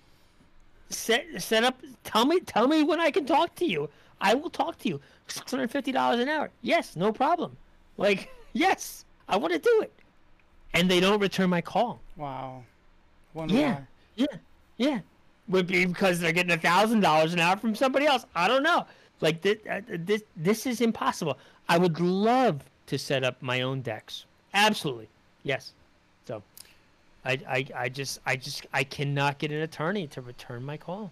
[0.89, 1.79] Set set up.
[2.03, 3.89] Tell me tell me when I can talk to you.
[4.21, 4.99] I will talk to you.
[5.27, 6.49] Six hundred fifty dollars an hour.
[6.61, 7.55] Yes, no problem.
[7.97, 9.93] Like, yes, I want to do it.
[10.73, 11.99] And they don't return my call.
[12.17, 12.63] Wow.
[13.33, 13.73] Wonder Yeah.
[13.75, 13.81] why.
[14.15, 14.25] Yeah,
[14.77, 14.99] yeah.
[15.47, 18.25] Would be because they're getting a thousand dollars an hour from somebody else.
[18.35, 18.85] I don't know.
[19.21, 21.37] Like this, uh, this, this is impossible.
[21.67, 24.25] I would love to set up my own DEX.
[24.53, 25.07] Absolutely,
[25.43, 25.73] yes.
[26.25, 26.41] So,
[27.25, 31.11] I, I, I just, I just, I cannot get an attorney to return my call.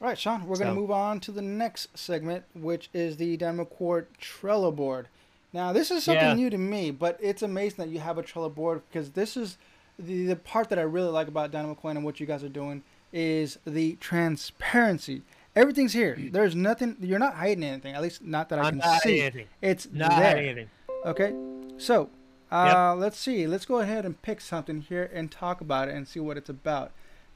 [0.00, 3.36] All right, Sean, we're going to move on to the next segment, which is the
[3.36, 5.08] Dynamo Court Trello board.
[5.52, 6.34] Now, this is something Yeah.
[6.34, 9.58] new to me, but it's amazing that you have a Trello board because this is
[9.98, 12.48] the, the part that I really like about Dynamo Coin and what you guys are
[12.48, 15.22] doing is the transparency.
[15.56, 16.16] Everything's here.
[16.32, 16.96] There's nothing.
[17.00, 17.94] You're not hiding anything.
[17.94, 19.20] At least not that I I'm can not see.
[19.22, 19.46] anything.
[19.60, 20.20] It's Not there.
[20.20, 20.70] hiding anything.
[21.04, 21.34] Okay,
[21.78, 22.10] so
[22.52, 23.46] uh, let's see.
[23.48, 26.48] Let's go ahead and pick something here and talk about it and see what it's
[26.50, 26.92] about.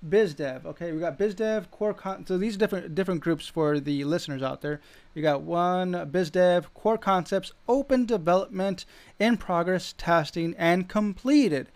[0.09, 0.65] BizDev.
[0.65, 1.95] Okay, we got BizDev core.
[1.95, 4.81] Con- so these are different different groups for the listeners out there.
[5.15, 8.85] You got one BizDev core concepts, open development,
[9.19, 11.69] in progress, testing, and completed.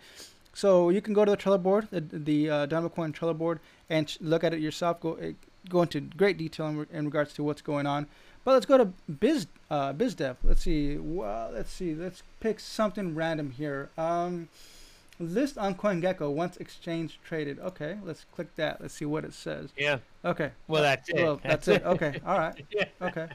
[0.53, 3.59] So you can go to the Trello board, the, the uh, Coin Trello board,
[3.89, 4.99] and look at it yourself.
[4.99, 5.31] Go uh,
[5.69, 8.07] go into great detail in, in regards to what's going on.
[8.43, 10.37] But let's go to Biz uh, BizDev.
[10.43, 10.97] Let's see.
[10.97, 11.93] Well, let's see.
[11.93, 13.89] Let's pick something random here.
[13.97, 14.47] Um,
[15.19, 17.59] list on CoinGecko once exchange traded.
[17.59, 18.81] Okay, let's click that.
[18.81, 19.69] Let's see what it says.
[19.77, 19.97] Yeah.
[20.25, 20.51] Okay.
[20.67, 21.15] Well, that's it.
[21.15, 21.83] Well, that's it.
[21.85, 22.19] Okay.
[22.25, 22.65] All right.
[22.71, 22.85] Yeah.
[23.01, 23.27] Okay.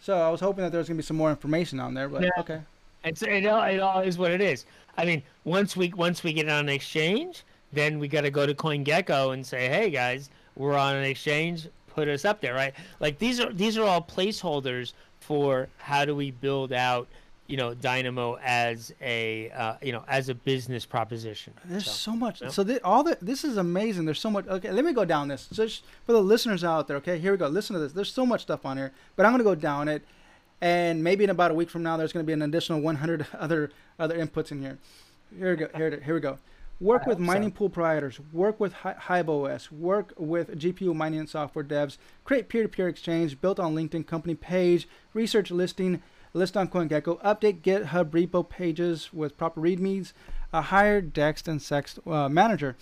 [0.00, 2.22] So I was hoping that there was gonna be some more information on there, but
[2.22, 2.30] Yeah.
[2.38, 2.60] okay.
[3.04, 4.66] It's it all, it all is what it is.
[4.98, 8.44] I mean, once we once we get on an exchange, then we got to go
[8.46, 11.68] to CoinGecko and say, "Hey guys, we're on an exchange.
[11.86, 16.14] Put us up there, right?" Like these are these are all placeholders for how do
[16.14, 17.08] we build out,
[17.50, 21.52] you know, Dynamo as a uh, you know as a business proposition.
[21.64, 22.40] There's So, so, much.
[22.40, 22.48] yeah.
[22.48, 24.04] So thi- all the this is amazing.
[24.04, 24.46] There's so much.
[24.46, 25.48] Okay, let me go down this.
[25.52, 26.96] Just for the listeners out there.
[26.98, 27.48] Okay, here we go.
[27.48, 27.92] Listen to this.
[27.92, 30.02] There's so much stuff on here, but I'm gonna go down it,
[30.60, 33.70] and maybe in about a week from now, there's gonna be an additional 100 other
[33.98, 34.78] other inputs in here.
[35.36, 35.68] Here we go.
[35.76, 36.38] Here, it- here we go.
[36.80, 37.32] Work with hope so.
[37.32, 38.18] mining pool providers.
[38.32, 39.70] Work with Hi- HiveOS.
[39.70, 41.98] Work with GPU mining and software devs.
[42.24, 44.88] Create peer-to-peer exchange built on LinkedIn company page.
[45.12, 46.02] Research listing.
[46.32, 47.20] List on CoinGecko.
[47.22, 50.12] Update GitHub repo pages with proper readmes.
[50.52, 52.76] Uh, hire DEX and CEX uh, manager.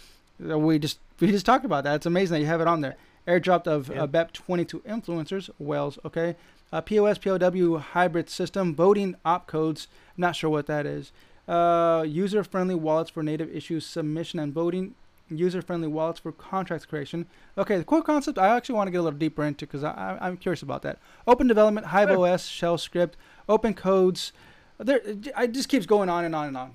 [0.49, 1.97] Uh, We just we just talked about that.
[1.97, 2.97] It's amazing that you have it on there.
[3.27, 4.05] Airdropped of Yeah.
[4.05, 5.51] uh, BEP 22 influencers.
[5.59, 5.99] Wells.
[6.05, 6.37] Okay.
[6.73, 9.87] Uh, POS POW hybrid system voting opcodes.
[10.17, 11.13] Not sure what that is.
[11.47, 14.95] Uh, user-friendly wallets for native issues submission and voting.
[15.31, 17.27] User-friendly wallets for contracts creation.
[17.57, 20.17] Okay, the core concept I actually want to get a little deeper into because I,
[20.21, 20.99] I'm curious about that.
[21.27, 22.27] Open development, Hive Sure.
[22.29, 23.17] OS, shell script,
[23.49, 24.33] opcodes.
[24.79, 26.75] There, it just keeps going on and on and on.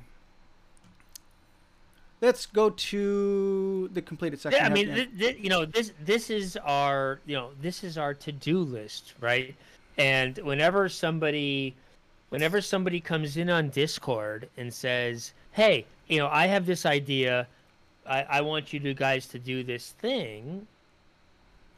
[2.22, 4.62] Let's go to the completed section.
[4.62, 7.98] Yeah, I mean, th- th- you know, this this is our you know this is
[7.98, 9.54] our to do list, right?
[9.98, 11.76] And whenever somebody,
[12.30, 17.46] whenever somebody comes in on Discord and says, "Hey, you know, I have this idea,
[18.08, 20.68] I, I want you to guys to do this thing,"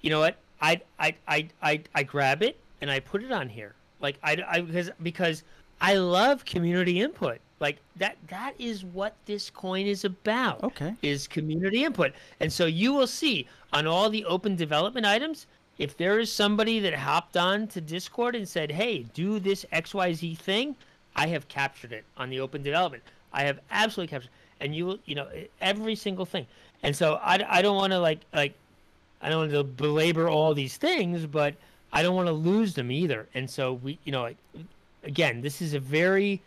[0.01, 0.37] you know what?
[0.61, 4.43] I I I I I grab it and I put it on here, like I,
[4.47, 5.43] I because because
[5.81, 7.39] I love community input.
[7.59, 10.93] Like that that is what this coin is about okay.
[11.01, 12.13] is community input.
[12.39, 15.47] And so you will see on all the open development items,
[15.77, 20.37] if there is somebody that hopped on to Discord and said, hey, do this XYZ
[20.37, 20.75] thing,
[21.15, 23.03] I have captured it on the open development.
[23.31, 25.27] I have absolutely captured And you will, you know,
[25.61, 26.47] every single thing.
[26.83, 28.53] And so I, I don't want to like, like,
[29.21, 31.55] I don't want to belabor all these things, but
[31.91, 33.27] I don't want to lose them either.
[33.33, 34.37] And so we, you know, like,
[35.03, 36.41] again, this is a very,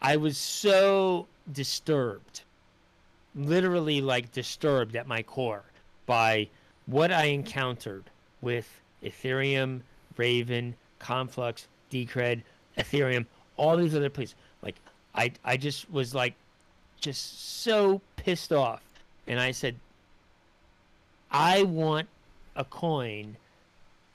[0.00, 2.42] I was so disturbed,
[3.34, 5.64] literally like disturbed at my core
[6.06, 6.48] by
[6.86, 8.04] what I encountered
[8.40, 8.68] with
[9.04, 9.80] Ethereum,
[10.16, 12.42] Raven, Conflux, Decred,
[12.78, 14.34] Ethereum, all these other places.
[14.62, 14.76] Like
[15.14, 16.34] I I just was like
[17.00, 18.82] just so pissed off.
[19.26, 19.76] And I said
[21.30, 22.08] I want
[22.56, 23.36] a coin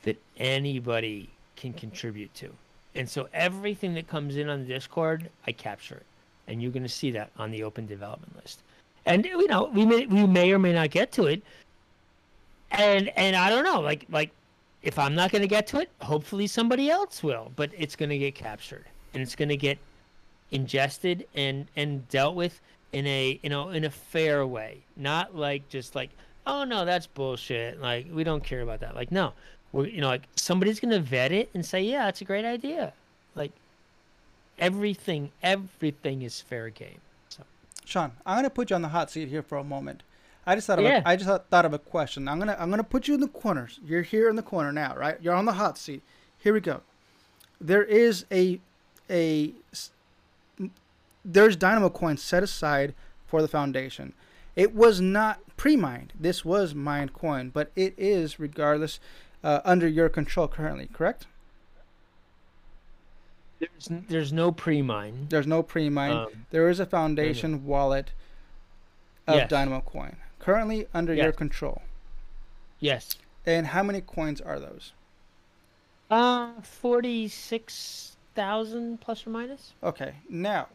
[0.04, 2.50] that anybody can contribute to.
[2.94, 6.06] And so everything that comes in on the Discord, I capture it.
[6.48, 8.60] And you're going to see that on the open development list.
[9.06, 11.44] And you know, we may we may or may not get to it.
[12.72, 14.32] And and I don't know, like like
[14.82, 18.10] if I'm not going to get to it, hopefully somebody else will, but it's going
[18.10, 19.78] to get captured and it's going to get
[20.56, 22.60] ingested and and dealt with
[22.94, 26.10] in a you know in a fair way, not like just like
[26.48, 29.34] oh no that's bullshit like we don't care about that like no
[29.72, 32.94] we're you know like somebody's gonna vet it and say yeah it's a great idea
[33.34, 33.52] like
[34.60, 37.00] everything everything is fair game
[37.30, 37.44] so
[37.84, 40.04] Sean, I'm gonna put you on the hot seat here for a moment.
[40.48, 41.02] I just thought of Yeah.
[41.06, 42.28] a, I just thought- of a question.
[42.28, 43.80] I'm gonna I'm gonna put you in the corners.
[43.86, 45.18] You're here in the corner now, right?
[45.22, 46.02] You're on the hot seat.
[46.40, 46.82] Here we go.
[47.60, 48.60] there is a
[49.10, 49.52] a
[51.26, 52.94] there's Dynamo coins set aside
[53.26, 54.14] for the foundation.
[54.56, 56.14] It was not pre-mined.
[56.18, 59.00] This was mined coin, but it is regardless
[59.44, 60.88] uh, under your control currently.
[60.94, 61.28] Correct?
[63.60, 65.28] There's there's no pre-mine.
[65.30, 66.12] There's no pre-mine.
[66.12, 68.12] Um, there is a foundation wallet
[69.28, 69.50] of Yes.
[69.50, 71.82] Dynamo coin currently under your control.
[72.80, 73.16] yes.
[73.48, 74.94] And how many coins are those?
[76.10, 79.74] Uh, forty-six thousand plus or minus.
[79.84, 80.68] Okay, now,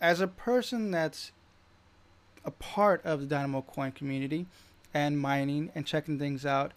[0.00, 1.32] as a person that's
[2.44, 4.46] a part of the Dynamo Coin community
[4.94, 6.72] and mining and checking things out,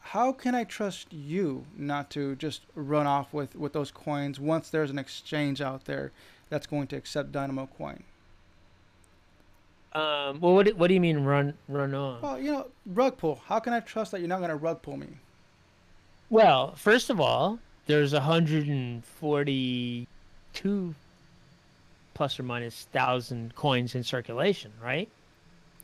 [0.00, 4.68] how can I trust you not to just run off with, with those coins once
[4.68, 6.10] there's an exchange out there
[6.50, 8.02] that's going to accept Dynamo Coin?
[9.94, 12.22] Um, well, what do, what do you mean run run on?
[12.22, 13.42] Well, you know, rug pull.
[13.46, 15.08] How can I trust that you're not going to rug pull me?
[16.30, 20.94] Well, first of all, there's 142
[22.14, 25.08] plus or minus thousand coins in circulation, right?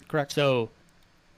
[0.09, 0.33] Correct.
[0.33, 0.71] So,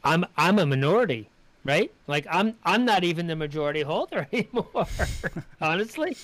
[0.05, 1.29] I'm I'm a minority,
[1.65, 1.91] right?
[2.07, 4.87] Like I'm I'm not even the majority holder anymore,
[5.61, 6.17] honestly,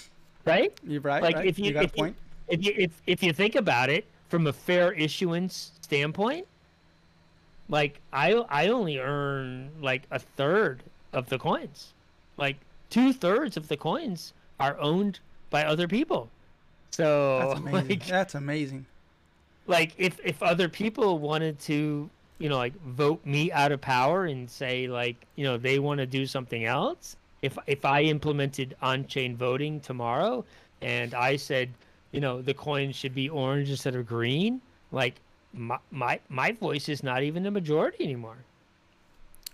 [0.44, 0.72] right?
[0.86, 1.22] You're right.
[1.22, 1.46] like, right?
[1.46, 2.14] if you- got if you-
[2.48, 6.46] If you if if you think about it from a fair issuance standpoint,
[7.68, 11.92] like I I only earn like a third of the coins,
[12.36, 12.56] like
[12.88, 15.18] two thirds of the coins are owned
[15.50, 16.30] by other people.
[16.96, 17.98] So That's amazing.
[17.98, 18.86] like That's amazing.
[19.66, 24.24] like if if other people wanted to you know like vote me out of power
[24.26, 28.76] and say like you know they want to do something else if if i implemented
[28.82, 30.44] on-chain voting tomorrow
[30.82, 31.68] and i said
[32.12, 34.60] you know the coins should be orange instead of green
[34.92, 35.20] like
[35.52, 38.38] my my, my voice is not even a majority anymore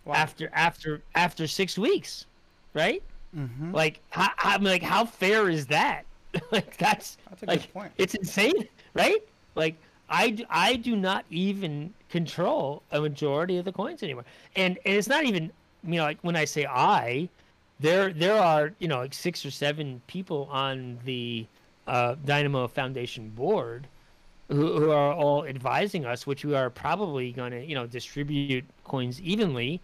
[0.04, 0.14] Wow.
[0.14, 2.26] after after after six weeks
[2.74, 3.02] right
[3.34, 6.04] hmm like how, i'm like how fair is that
[6.52, 7.92] like that's That's a like, good point.
[7.98, 9.22] It's insane, right?
[9.54, 9.76] Like
[10.08, 14.24] I do not even control a majority of the coins anymore,
[14.56, 15.50] and and it's not even
[15.84, 17.28] you know like when I say I,
[17.80, 21.46] there there are you know like six or seven people on the
[21.86, 23.86] uh, Dynamo Foundation board
[24.48, 28.64] who, who are all advising us, which we are probably going to you know distribute
[28.84, 29.80] coins evenly.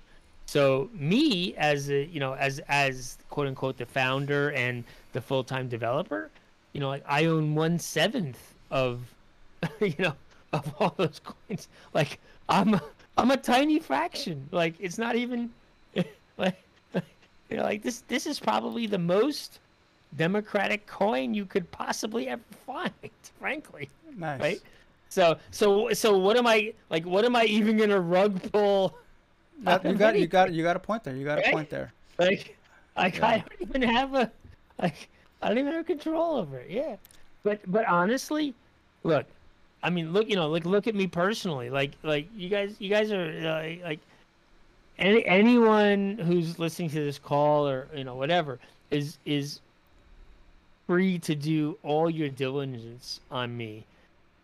[0.47, 5.43] So me as a you know as as quote unquote the founder and the full
[5.45, 6.31] time developer,
[6.73, 9.01] you know, like I own one seventh of,
[9.81, 10.15] you know,
[10.53, 11.69] of all those coins.
[11.95, 12.83] Like I'm, a,
[13.17, 14.49] I'm a tiny fraction.
[14.53, 15.51] Like it's not even,
[16.39, 16.57] like,
[17.51, 18.03] you know, like this.
[18.09, 19.61] This is probably the most
[20.17, 22.91] democratic coin you could possibly ever find.
[23.39, 24.41] Frankly, Nice.
[24.41, 24.61] right?
[25.11, 27.07] So, so, so, what am I like?
[27.07, 28.95] What am I even gonna rug pull?
[29.63, 31.17] That- you got you got you got a point there.
[31.17, 31.93] You got a point there.
[32.19, 32.57] Like,
[32.97, 33.27] like Yeah.
[33.27, 34.31] I don't even have a,
[34.83, 35.09] like,
[35.41, 36.71] I don't even have control over it.
[36.71, 36.97] Yeah,
[37.43, 38.55] but but honestly,
[39.05, 39.27] look,
[39.83, 41.71] I mean, look, you know, like look at me personally.
[41.71, 44.01] Like like you guys, you guys are uh, like,
[44.99, 48.59] any anyone who's listening to this call or you know whatever
[48.91, 49.61] is is
[50.87, 53.85] free to do all your diligence on me.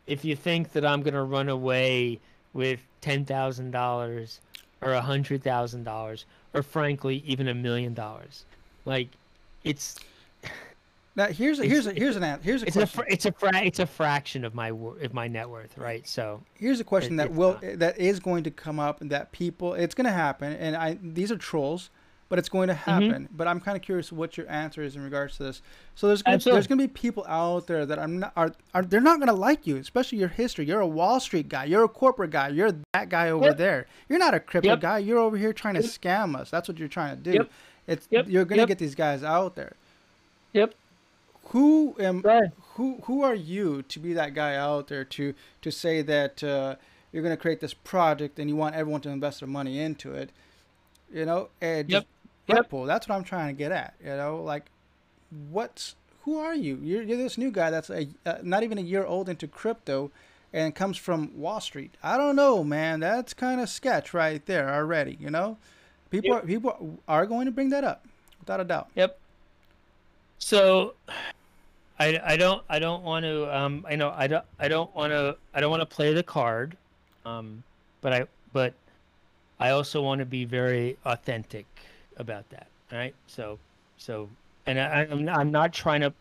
[0.07, 2.21] If you think that I'm gonna run away
[2.53, 4.41] with ten thousand dollars
[4.81, 8.45] or a hundred thousand dollars or frankly even a million dollars
[8.85, 9.09] like
[9.65, 9.97] it's
[11.17, 13.03] Now here's a, here's a, here's an here's a it's a question.
[13.05, 16.07] fr- it's a fra- it's a fraction of my of my net worth right?
[16.09, 17.79] So here's a question it- that will not.
[17.79, 20.99] that is going to come up and that people it's going to happen and I
[21.03, 21.91] these are trolls
[22.31, 22.91] but it's going to Mm-hmm.
[22.91, 23.29] happen.
[23.37, 25.63] But I'm kind of curious what your answer is in regards to this.
[25.95, 28.83] So there's gonna, there's going to be people out there that I'm not are, are
[28.83, 30.65] they're not going to like you especially your history.
[30.65, 31.67] You're a Wall Street guy.
[31.67, 32.49] You're a corporate guy.
[32.49, 33.57] You're that guy over Yep.
[33.59, 33.87] there.
[34.09, 34.81] You're not a crypto Yep.
[34.81, 34.99] guy.
[34.99, 35.91] You're over here trying to Yep.
[35.91, 36.51] scam us.
[36.51, 37.47] That's what you're trying to do.
[37.87, 39.75] It's you're going to get these guys out there.
[40.55, 40.75] Yep
[41.49, 42.51] who am Right.
[42.75, 46.77] who who are you to be that guy out there to to say that uh,
[47.13, 50.13] you're going to create this project and you want everyone to invest their money into
[50.13, 50.31] it
[51.13, 52.05] you know and Yep.
[52.05, 52.07] just
[52.49, 52.57] Yep.
[52.57, 54.67] rug pull, that's what i'm trying to get at you know like
[55.51, 58.83] what's who are you you're, you're this new guy that's a uh, not even a
[58.83, 60.11] year old into crypto
[60.53, 64.73] and comes from wall street i don't know man that's kind of sketch right there
[64.73, 65.57] already you know
[66.11, 66.43] people Yep.
[66.43, 68.07] are, people are going to bring that up
[68.41, 69.19] without a doubt Yep.
[70.39, 70.95] So,
[71.99, 75.13] I, I don't I don't want to um I know I don't I don't want
[75.13, 76.77] to I don't want to play the card,
[77.25, 77.63] um,
[78.01, 78.75] but I but
[79.61, 81.67] I also want to be very authentic
[82.17, 82.67] about that.
[82.91, 83.15] Right.
[83.27, 83.59] So
[83.97, 84.29] so
[84.67, 86.13] and I, I'm I'm not trying to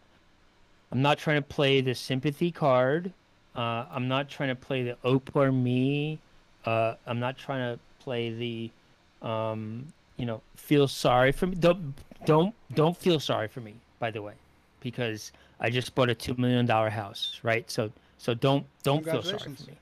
[0.91, 3.11] I'm not trying to play the sympathy card.
[3.55, 6.19] Uh, I'm not trying to play the poor me.
[6.65, 9.87] Uh, I'm not trying to play the um,
[10.17, 11.55] you know feel sorry for me.
[11.55, 11.95] Don't
[12.25, 13.73] don't don't feel sorry for me.
[14.03, 14.33] By the way,
[14.81, 15.31] because
[15.61, 17.65] I just bought a two million dollar house, right?
[17.71, 19.77] So so don't don't feel sorry for me,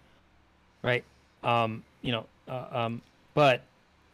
[0.84, 1.04] right?
[1.44, 3.02] Um, you know, uh, um,
[3.34, 3.64] but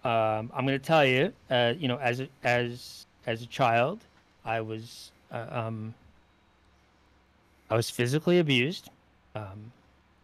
[0.06, 4.00] um, I'm going to tell you, uh, you know, as a, as as a child,
[4.46, 5.94] I was uh, um,
[7.70, 8.90] I was physically abused,
[9.36, 9.74] um,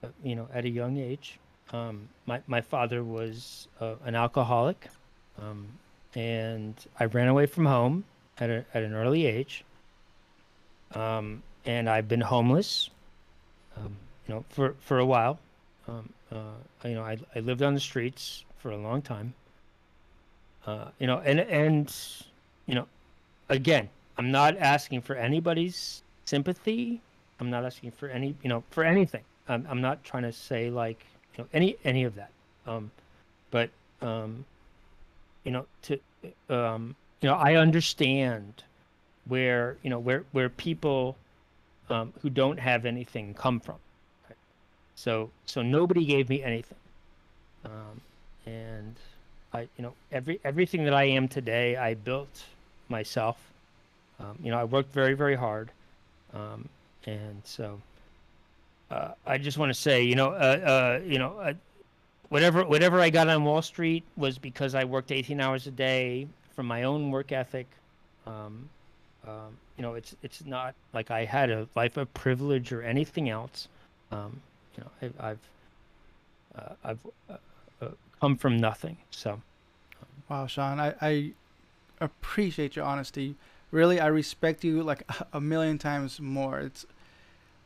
[0.01, 1.39] uh, you know, at a young age.
[1.73, 4.87] Um, my my father was uh, an alcoholic,
[5.41, 5.67] um,
[6.15, 8.05] and I ran away from home
[8.39, 9.65] at a, at an early age.
[10.93, 12.89] Um, and I've been homeless,
[13.77, 13.95] um,
[14.27, 15.39] you know, for for a while.
[15.87, 16.53] Um, uh,
[16.85, 19.33] you know, I I lived on the streets for a long time.
[20.65, 21.95] Uh, you know, and and
[22.65, 22.87] you know,
[23.49, 27.01] again, I'm not asking for anybody's sympathy.
[27.39, 29.23] I'm not asking for any, you know, for anything.
[29.47, 31.03] I'm I'm not trying to say like,
[31.35, 32.31] you know, any any of that.
[32.65, 32.91] Um,
[33.51, 33.69] but
[34.01, 34.45] um,
[35.43, 35.99] you know, to
[36.49, 38.63] um, you know, I understand
[39.27, 41.15] where you know where where people
[41.89, 43.75] um, who don't have anything come from.
[44.95, 46.77] So so nobody gave me anything,
[47.65, 48.01] um,
[48.45, 48.95] and
[49.53, 52.43] I you know every everything that I am today I built
[52.89, 53.37] myself.
[54.19, 55.71] Um, you know I worked very very hard,
[56.33, 56.69] um,
[57.05, 57.81] and so
[58.91, 61.37] uh, I just want to say you know uh, uh, you know.
[61.37, 61.53] Uh,
[62.29, 66.25] Whatever, whatever I got on Wall Street was because I worked 18 hours a day
[66.55, 67.67] from my own work ethic.
[68.25, 68.69] Um,
[69.27, 73.29] um, you know, it's it's not like I had a life of privilege or anything
[73.29, 73.67] else.
[74.11, 74.41] Um,
[74.77, 75.49] you know, I, I've
[76.55, 76.99] uh, I've
[77.29, 77.37] uh,
[77.81, 78.97] uh, come from nothing.
[79.11, 79.41] So
[80.29, 81.33] Wow, Sean, I, I
[81.99, 83.35] appreciate your honesty.
[83.71, 85.03] Really, I respect you like
[85.33, 86.59] a million times more.
[86.59, 86.85] It's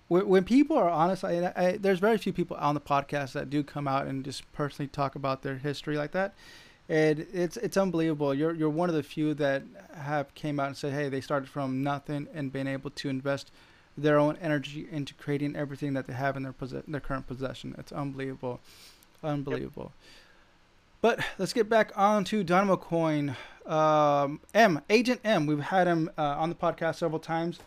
[0.07, 1.23] when, when people are honest.
[1.23, 4.51] I, I, there's very few people on the podcast that do come out and just
[4.53, 6.33] personally talk about their history like that,
[6.89, 8.33] and it's it's unbelievable.
[8.33, 9.63] You're you're one of the few that
[9.95, 13.51] have came out and said, hey, they started from nothing and been able to invest
[13.97, 17.75] their own energy into creating everything that they have in their possess- their current possession.
[17.77, 18.59] It's unbelievable,
[19.23, 19.91] unbelievable.
[21.01, 23.35] But let's get back on to Dynamo Coin.
[23.65, 27.59] Um, M, Agent M, we've had him uh, on the podcast several times,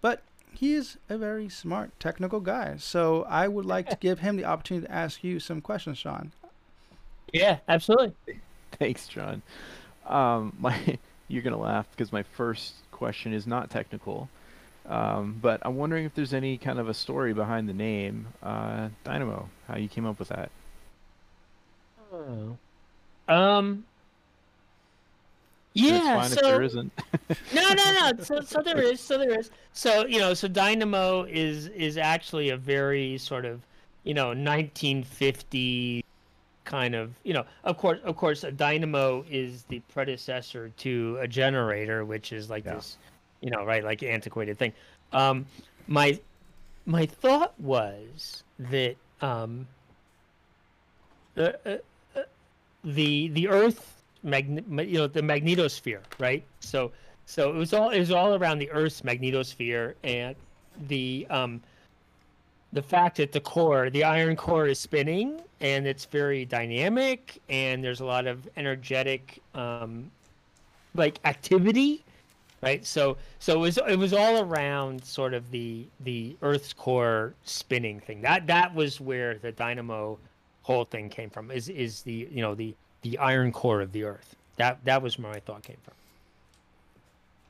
[0.00, 0.22] but
[0.54, 2.76] he is a very smart technical guy.
[2.78, 6.32] So I would like to give him the opportunity to ask you some questions, Sean.
[7.32, 8.14] yeah, absolutely.
[8.78, 9.42] Thanks, John.
[10.06, 10.98] Um, my,
[11.28, 14.28] you're gonna laugh because my first question is not technical,
[14.86, 18.88] um, but I'm wondering if there's any kind of a story behind the name uh,
[19.04, 19.48] Dynamo.
[19.66, 20.50] How you came up with that?
[22.12, 22.56] Oh.
[23.28, 23.84] Um.
[25.74, 26.22] Yeah.
[26.22, 26.92] so there isn't.
[27.54, 28.12] no, no, no.
[28.22, 29.00] So, so there is.
[29.00, 29.50] So there is.
[29.74, 33.60] So you know, so Dynamo is is actually a very sort of,
[34.04, 36.04] you know, 1950
[36.68, 37.14] kind of.
[37.24, 42.32] You know, of course, of course, a dynamo is the predecessor to a generator, which
[42.32, 42.74] is like Yeah.
[42.76, 42.96] this,
[43.40, 44.72] you know, right, like antiquated thing.
[45.12, 45.46] Um,
[45.88, 46.20] my
[46.86, 49.66] my thought was that um,
[51.34, 52.22] the uh, uh,
[52.84, 56.90] the the Earth magn- you know the magnetosphere right so
[57.26, 60.34] so it was all it was all around the earth's magnetosphere and
[60.88, 61.60] the um
[62.72, 67.82] the fact that the core the iron core is spinning and it's very dynamic and
[67.82, 70.10] there's a lot of energetic um
[70.94, 72.04] like activity
[72.62, 72.84] right?
[72.84, 78.00] So so it was it was all around sort of the the earth's core spinning
[78.00, 78.20] thing.
[78.22, 80.18] That that was where the dynamo
[80.62, 84.04] whole thing came from is is the you know the the iron core of the
[84.04, 84.36] earth.
[84.56, 85.94] That that was where my thought came from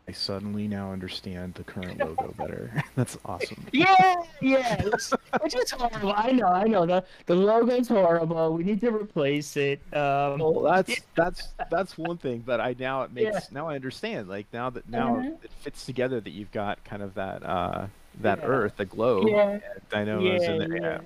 [0.08, 2.72] I suddenly now understand the current logo better.
[2.96, 3.66] That's awesome.
[3.72, 8.64] yeah yeah it's, which is horrible i know i know the the logo's horrible we
[8.64, 13.12] need to replace it um Well, that's that's that's one thing, but I now it
[13.12, 13.40] makes Yeah.
[13.52, 14.28] now I understand.
[14.28, 15.44] Like now that now Mhm.
[15.44, 17.86] it fits together that you've got kind of that uh
[18.20, 18.46] that Yeah.
[18.46, 19.50] Earth, the globe, Yeah.
[19.50, 20.74] and dynamos in there.
[20.76, 20.80] yeah.
[20.80, 20.98] Yeah.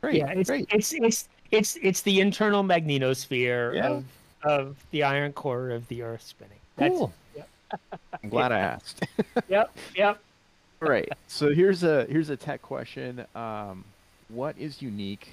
[0.00, 0.68] Great, yeah it's, great.
[0.72, 3.86] it's it's it's it's the internal magnetosphere Yeah.
[3.88, 4.04] of
[4.44, 7.12] of the iron core of the earth spinning that's Cool.
[8.22, 9.04] I'm glad I asked.
[9.48, 10.18] yep yep
[10.82, 11.08] All right.
[11.26, 13.24] So here's a here's a tech question.
[13.34, 13.84] Um,
[14.28, 15.30] what is unique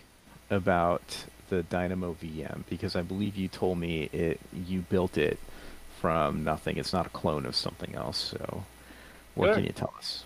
[0.49, 2.63] about the Dynamo VM?
[2.69, 5.39] Because I believe you told me it you built it
[5.99, 6.77] from nothing.
[6.77, 8.17] It's not a clone of something else.
[8.17, 8.63] So
[9.35, 9.55] what Sure.
[9.55, 10.23] can you tell us?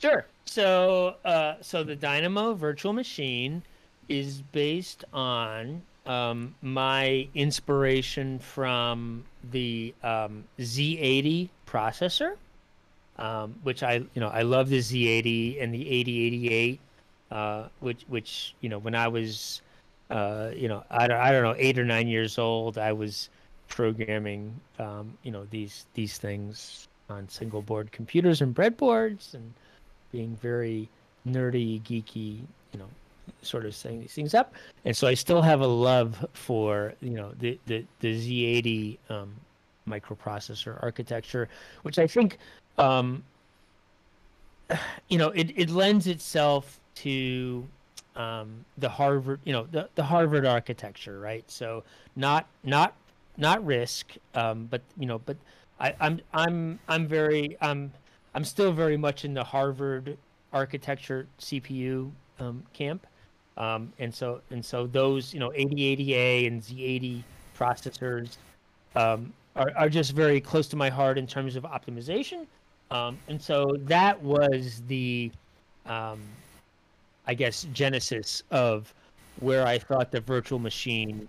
[0.00, 0.26] Sure.
[0.44, 3.62] So, uh, so the Dynamo virtual machine
[4.08, 12.34] is based on um, my inspiration from the um, Z80 processor,
[13.18, 16.80] um, which I, you know, I love the Z80 and the 8088,
[17.30, 19.60] uh, which, which, you know, when I was,
[20.10, 23.28] uh, you know, I don't, I don't know, eight or nine years old, I was
[23.68, 29.52] programming, um, you know, these these things on single board computers and breadboards and
[30.10, 30.88] being very
[31.26, 32.40] nerdy, geeky,
[32.72, 32.88] you know,
[33.42, 34.54] sort of setting these things up.
[34.84, 39.34] And so I still have a love for, you know, the, the, the Z80 um,
[39.88, 41.48] microprocessor architecture,
[41.82, 42.38] which I think,
[42.78, 43.22] um,
[45.08, 47.66] you know, it, it lends itself to
[48.16, 51.48] um, the Harvard, you know, the, the Harvard architecture, right?
[51.50, 51.84] So
[52.16, 52.94] not not
[53.36, 54.04] not RISC,
[54.34, 55.36] um, but you know, but
[55.80, 57.92] I, I'm I'm I'm very I'm
[58.34, 60.18] I'm still very much in the Harvard
[60.52, 62.10] architecture CPU
[62.40, 63.06] um, camp,
[63.58, 67.22] um, and so and so those you know 8080A and Z80
[67.58, 68.36] processors
[68.96, 72.46] um, are are just very close to my heart in terms of optimization,
[72.90, 75.30] um, and so that was the
[75.86, 76.20] um,
[77.26, 78.94] I guess genesis of
[79.40, 81.28] where I thought the virtual machine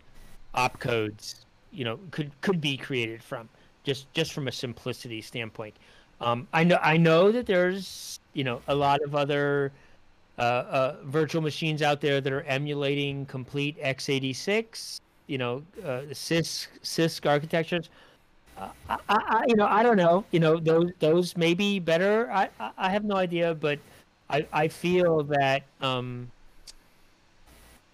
[0.56, 1.36] opcodes
[1.72, 3.50] you know could could be created from
[3.84, 5.76] just just from a simplicity standpoint.
[6.22, 9.72] Um, I know I know that there's you know a lot of other
[10.40, 16.68] uh, uh, virtual machines out there that are emulating complete x86, you know, uh, CISC
[16.82, 17.90] CISC architectures.
[18.58, 20.26] Uh, I, I, you know, I don't know.
[20.32, 22.30] You know, those those may be better.
[22.32, 23.80] I, I, I have no idea, but
[24.30, 26.32] I, I feel that um,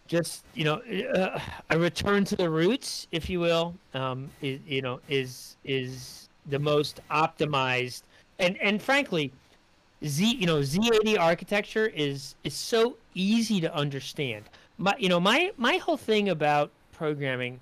[0.08, 0.82] just you know
[1.16, 1.40] uh,
[1.72, 6.60] a return to the roots, if you will, um, is you know is is the
[6.60, 8.04] most optimized
[8.40, 9.32] and and frankly,
[10.06, 14.46] Z you know Z80 architecture is is so easy to understand.
[14.78, 17.60] My you know my my whole thing about programming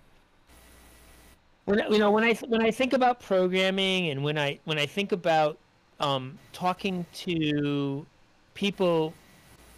[1.66, 4.86] when you know when I when I think about programming and when I when I
[4.86, 5.58] think about
[6.00, 8.06] um, talking to
[8.54, 9.14] people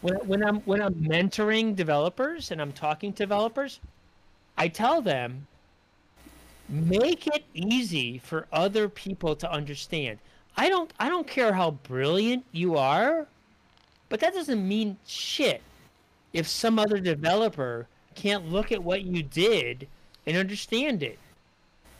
[0.02, 3.80] when, when I'm when I'm mentoring developers and I'm talking to developers,
[4.58, 5.48] I tell them
[6.68, 10.20] make it easy for other people to understand.
[10.58, 13.28] I don't I don't care how brilliant you are,
[14.10, 15.62] but that doesn't mean shit
[16.34, 19.88] if some other developer can't look at what you did
[20.26, 21.20] and understand it.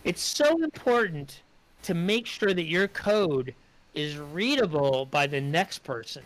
[0.04, 1.42] It's so important
[1.84, 3.54] to make sure that your code
[3.94, 6.24] is readable by the next person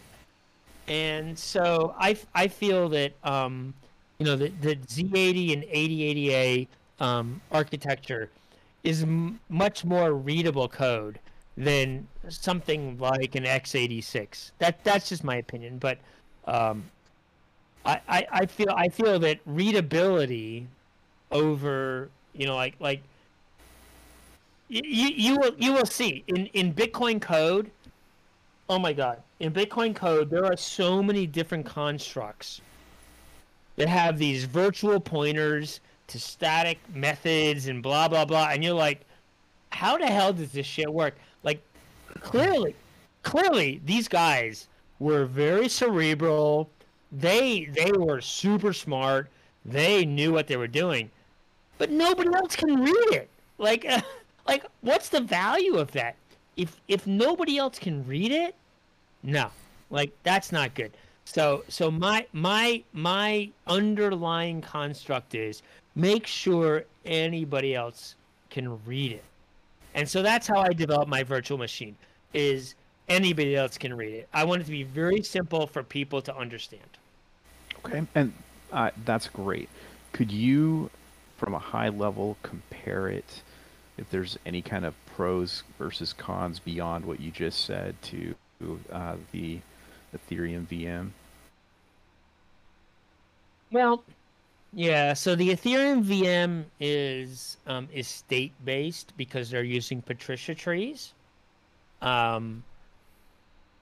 [0.90, 3.74] and so I, I feel that um,
[4.18, 6.68] you know the, the Z80 and 8080A
[7.00, 8.30] um, architecture
[8.84, 11.20] is m- much more readable code
[11.60, 14.52] than something like an x86.
[14.58, 16.00] That that's just my opinion, but
[16.46, 16.86] um,
[17.86, 20.68] I, I, I feel I feel that readability
[21.32, 23.04] over you know like like
[24.70, 27.70] you, you will you will see in in Bitcoin code
[28.70, 29.24] Oh my god.
[29.40, 32.62] In Bitcoin code, there are so many different constructs
[33.78, 39.02] that have these virtual pointers to static methods and blah blah blah and you're like
[39.72, 41.16] how the hell does this shit work?
[42.22, 42.76] Clearly
[43.24, 44.68] clearly these guys
[45.00, 46.70] were very cerebral.
[47.12, 49.30] They they were super smart.
[49.66, 51.10] They knew what they were doing.
[51.78, 53.30] But nobody else can read it.
[53.58, 54.02] Like uh,
[54.48, 56.16] like what's the value of that?
[56.58, 58.56] If if nobody else can read it,
[59.24, 59.50] no,
[59.90, 60.92] like that's not good.
[61.26, 65.62] So so my my my underlying construct is
[65.96, 68.16] make sure anybody else
[68.50, 69.24] can read it.
[69.94, 71.96] And so that's how I develop my virtual machine
[72.34, 72.76] is
[73.08, 74.30] anybody else can read it.
[74.34, 76.84] I want it to be very simple for people to understand.
[77.86, 78.34] Okay, and
[78.72, 79.70] uh, that's great.
[80.14, 80.90] Could you,
[81.38, 83.42] from a high level, compare it?
[83.98, 88.36] If there's any kind of pros versus cons beyond what you just said to
[88.92, 89.60] uh, the
[90.16, 91.10] Ethereum VM?
[93.72, 94.04] Well,
[94.74, 95.14] yeah.
[95.14, 101.14] So the Ethereum VM is um, is state based because they're using Patricia trees,
[102.02, 102.64] um,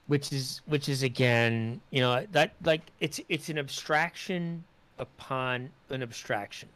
[0.06, 4.64] which is which is again, you know, that like it's it's an abstraction
[4.98, 6.68] upon an abstraction,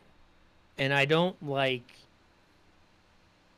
[0.78, 1.90] and I don't like.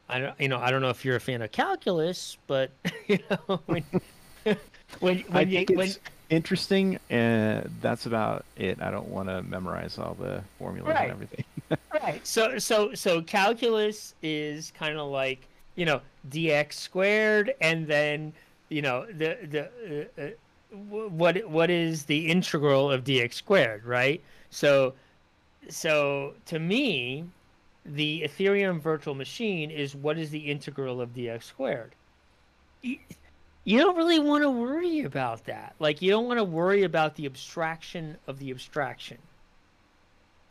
[0.07, 2.71] I don't, you know, I don't know if you're a fan of calculus, but
[3.07, 3.85] you know, when
[5.01, 5.91] when when you, when,
[6.31, 8.81] interesting, and that's about it.
[8.81, 11.11] I don't want to memorize all the formulas right.
[11.11, 11.45] and everything.
[12.03, 12.27] right.
[12.27, 15.47] So so so calculus is kind of like
[15.77, 16.01] you know
[16.31, 18.33] dx squared, and then
[18.69, 20.31] you know the the uh, uh,
[20.77, 24.23] what what is the integral of dx squared, right?
[24.51, 24.95] So
[25.69, 27.25] so to me,
[27.87, 31.95] the Ethereum virtual machine is what is the integral of dx squared
[33.65, 35.75] you don't really want to worry about that.
[35.79, 39.19] Like you don't want to worry about the abstraction of the abstraction.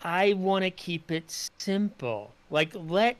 [0.01, 2.31] I want to keep it simple.
[2.49, 3.17] Like let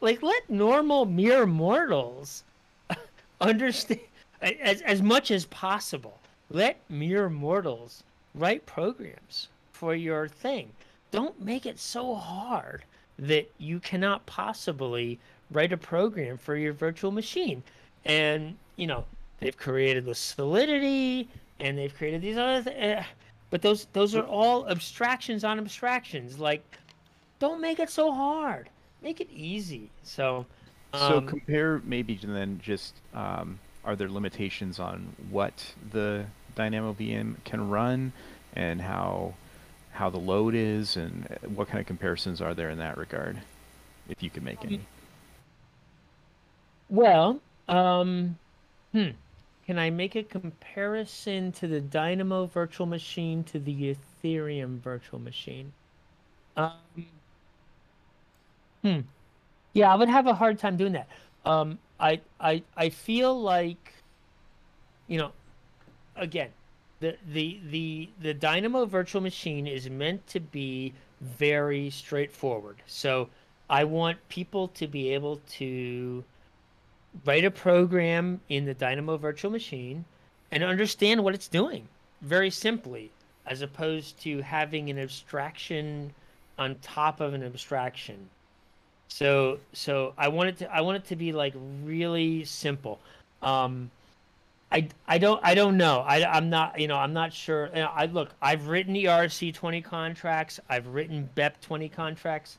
[0.00, 2.44] like let normal mere mortals
[3.40, 4.00] understand
[4.40, 6.18] as as much as possible.
[6.50, 8.02] Let mere mortals
[8.34, 10.70] write programs for your thing.
[11.10, 12.84] Don't make it so hard
[13.18, 15.18] that you cannot possibly
[15.50, 17.62] write a program for your virtual machine.
[18.04, 19.04] And you know
[19.40, 21.28] they've created the Solidity,
[21.60, 22.70] and they've created these other.
[22.70, 23.02] Th- uh,
[23.50, 26.38] but those those are all abstractions on abstractions.
[26.38, 26.62] Like,
[27.38, 28.68] don't make it so hard.
[29.02, 29.90] Make it easy.
[30.02, 30.46] So.
[30.92, 37.34] So um, compare maybe then just um, are there limitations on what the Dynamo VM
[37.44, 38.12] can run
[38.54, 39.34] and how
[39.92, 43.40] how the load is and uh, what kind of comparisons are there in that regard
[44.08, 44.80] if you can make any
[46.88, 48.36] Well, um,
[48.94, 49.10] hmm.
[49.66, 55.72] Can I make a comparison to the Dynamo virtual machine to the Ethereum virtual machine?
[56.56, 56.72] Um,
[58.82, 59.00] hmm.
[59.72, 61.08] Yeah, I would have a hard time doing that.
[61.44, 63.94] Um, I, I, I feel like,
[65.08, 65.32] you know,
[66.14, 66.50] again,
[67.00, 72.82] the, the, the, the Dynamo virtual machine is meant to be very straightforward.
[72.86, 73.30] So
[73.68, 76.22] I want people to be able to
[77.24, 80.04] write a program in the Dynamo virtual machine
[80.50, 81.88] and understand what it's doing
[82.22, 83.10] very simply,
[83.46, 86.12] as opposed to having an abstraction
[86.58, 88.28] on top of an abstraction.
[89.08, 91.54] So so I want it to I want it to be like
[91.84, 92.98] really simple.
[93.42, 93.90] Um,
[94.72, 97.82] I, I don't I don't know I I'm not you know I'm not sure you
[97.82, 102.58] know, I look I've written ERC twenty contracts I've written BEP twenty contracts,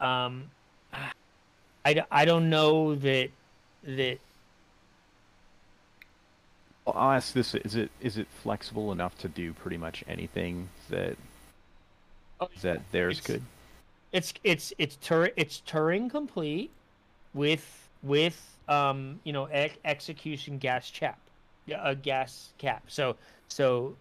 [0.00, 0.50] um,
[1.84, 3.30] I, I don't know that
[3.84, 4.18] that
[6.84, 10.68] Well, I'll ask this: Is it is it flexible enough to do pretty much anything
[10.90, 11.16] that
[12.62, 13.42] that theirs It's- could?
[14.12, 16.70] it's it's it's Tur- it's Turing complete
[17.34, 21.18] with with um you know ex- execution gas chap
[21.66, 22.82] yeah a gas cap.
[22.88, 23.16] So
[23.48, 23.94] so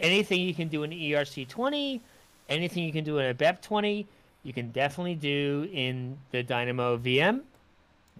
[0.00, 2.00] anything you can do in ERC 20
[2.48, 4.06] anything you can do in a BEP 20
[4.42, 7.42] you can definitely do in the Dynamo VM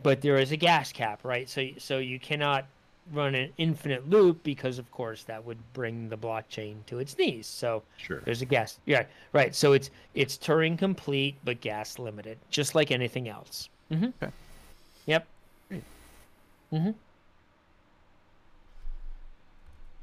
[0.02, 2.66] but there is a gas cap right so so you cannot
[3.12, 7.46] run an infinite loop because of course that would bring the blockchain to its knees
[7.46, 8.20] so Sure.
[8.24, 8.78] there's a gas.
[8.86, 9.54] Yeah, right.
[9.54, 13.68] So it's it's Turing complete but gas limited, just like anything else.
[13.90, 14.06] Mm-hmm.
[14.22, 14.32] Okay.
[15.06, 15.26] Yep.
[16.72, 16.90] Mm-hmm.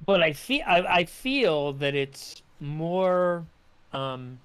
[0.06, 3.44] But I feel I, I feel that it's more
[3.94, 4.38] um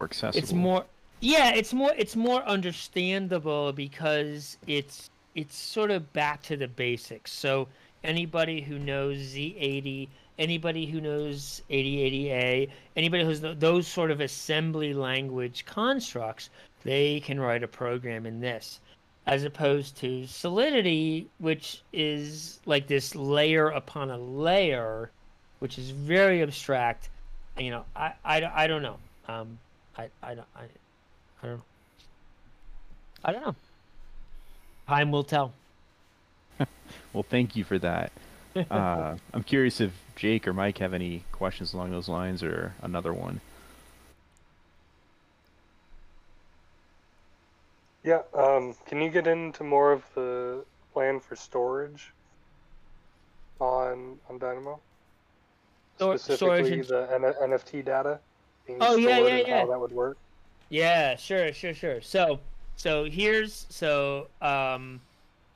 [0.00, 0.38] More accessible.
[0.42, 0.84] it's more
[1.20, 7.32] yeah it's more it's more understandable because it's it's sort of back to the basics.
[7.32, 7.68] So
[8.02, 10.08] anybody who knows z80
[10.38, 16.50] anybody who knows 8080a anybody who's th- those sort of assembly language constructs
[16.84, 18.80] they can write a program in this
[19.26, 25.10] as opposed to solidity which is like this layer upon a layer
[25.58, 27.10] which is very abstract.
[27.58, 28.98] You know i i, I don't know.
[29.28, 29.58] Um
[29.96, 30.62] i i don't i
[31.42, 31.62] I don't know.
[33.24, 33.54] I don't know.
[34.86, 35.52] Time will tell.
[37.12, 38.12] Well, thank you for that.
[38.70, 43.12] Uh, I'm curious if Jake or Mike have any questions along those lines or another
[43.12, 43.40] one.
[48.02, 52.10] Yeah, um, can you get into more of the plan for storage
[53.60, 54.80] on on Dynamo?
[55.96, 58.18] Stor- storage Specifically, and- the N- NFT data
[58.66, 59.60] being Oh, yeah, stored yeah, and yeah.
[59.60, 60.16] how that would work.
[60.68, 62.00] Yeah, sure, sure, sure.
[62.00, 62.40] So,
[62.76, 65.00] so here's so um,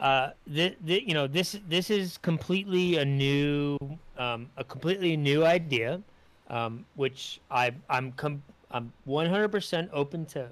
[0.01, 3.77] uh, th- th- you know this this is completely a new
[4.17, 6.01] um, a completely new idea,
[6.49, 10.49] um, which I I'm com- I'm 100% open to.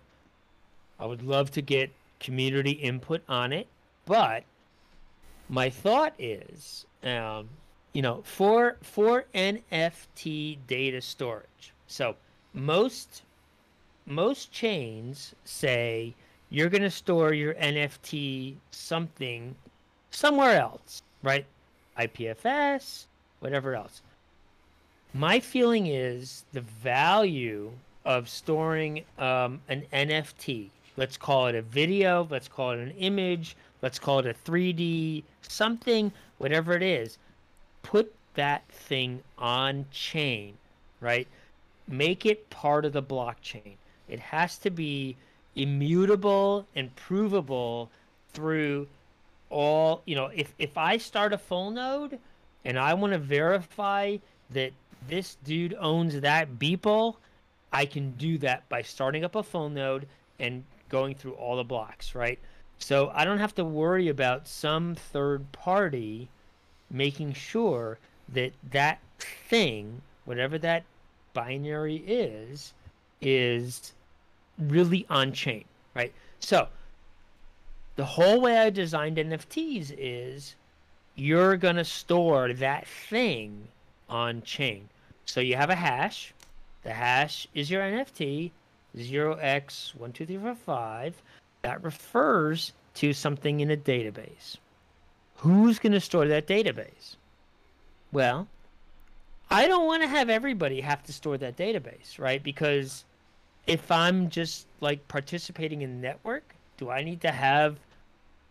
[0.98, 3.66] I would love to get community input on it,
[4.04, 4.44] but
[5.48, 7.48] my thought is, um,
[7.94, 11.72] you know, for for NFT data storage.
[11.86, 12.14] So
[12.52, 13.22] most
[14.10, 16.12] most chains say
[16.50, 19.54] you're going to store your NFT something
[20.10, 21.46] somewhere else, right?
[21.96, 23.06] IPFS,
[23.38, 24.02] whatever else.
[25.14, 27.70] My feeling is the value
[28.04, 33.56] of storing um, an NFT, let's call it a video, let's call it an image,
[33.82, 37.18] let's call it a 3D something, whatever it is,
[37.82, 40.54] put that thing on chain,
[41.00, 41.28] right?
[41.86, 43.76] Make it part of the blockchain.
[44.10, 45.16] It has to be
[45.56, 47.90] immutable and provable
[48.32, 48.88] through
[49.48, 52.18] all, you know, if, if I start a full node
[52.64, 54.18] and I want to verify
[54.50, 54.72] that
[55.08, 57.16] this dude owns that Beeple,
[57.72, 60.06] I can do that by starting up a full node
[60.38, 62.38] and going through all the blocks, right?
[62.78, 66.28] So I don't have to worry about some third party
[66.90, 70.84] making sure that that thing, whatever that
[71.32, 72.72] binary is,
[73.20, 73.92] is
[74.60, 75.64] really on chain,
[75.94, 76.12] right?
[76.38, 76.68] So
[77.96, 80.54] the whole way I designed NFTs is
[81.14, 83.68] you're going to store that thing
[84.08, 84.88] on chain.
[85.26, 86.32] So you have a hash.
[86.82, 88.50] The hash is your NFT,
[88.96, 91.12] 0x12345.
[91.62, 94.56] That refers to something in a database.
[95.36, 97.16] Who's going to store that database?
[98.12, 98.48] Well,
[99.50, 102.42] I don't want to have everybody have to store that database, right?
[102.42, 103.04] Because
[103.70, 107.78] if I'm just like participating in network, do I need to have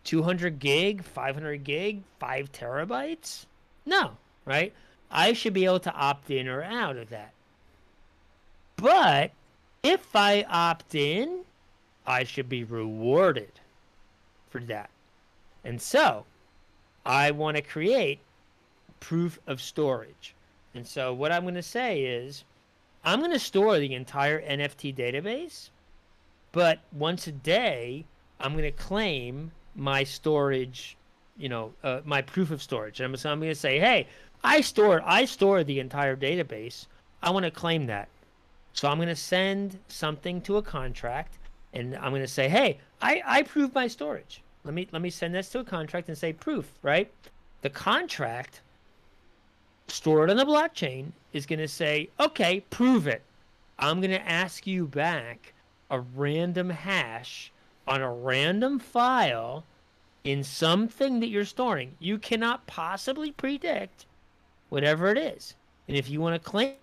[0.04, 3.44] 200 gig, 500 gig, 5 terabytes?
[3.84, 4.12] No,
[4.46, 4.72] right?
[5.10, 7.32] I should be able to opt in or out of that.
[8.76, 9.32] But
[9.82, 11.40] if I opt in,
[12.06, 13.52] I should be rewarded
[14.48, 14.88] for that.
[15.64, 16.24] And so
[17.04, 18.20] I want to create
[19.00, 20.34] proof of storage.
[20.74, 22.44] And so what I'm going to say is
[23.04, 25.70] I'm going to store the entire NFT database,
[26.52, 28.04] but once a day,
[28.38, 30.96] I'm going to claim my storage,
[31.38, 33.00] you know, uh, my proof of storage.
[33.00, 34.06] And so I'm going to say, hey,
[34.42, 36.86] I store I store the entire database.
[37.22, 38.08] I want to claim that.
[38.72, 41.38] So I'm going to send something to a contract,
[41.72, 44.42] and I'm going to say, hey, I, I prove my storage.
[44.64, 47.10] Let me let me send this to a contract and say proof, right?
[47.62, 48.60] The contract
[49.90, 53.22] stored on the blockchain is going to say, okay, prove it.
[53.78, 55.52] I'm going to ask you back
[55.90, 57.52] a random hash
[57.86, 59.64] on a random file
[60.24, 61.94] in something that you're storing.
[61.98, 64.06] You cannot possibly predict
[64.68, 65.54] whatever it is.
[65.88, 66.74] And if you want to claim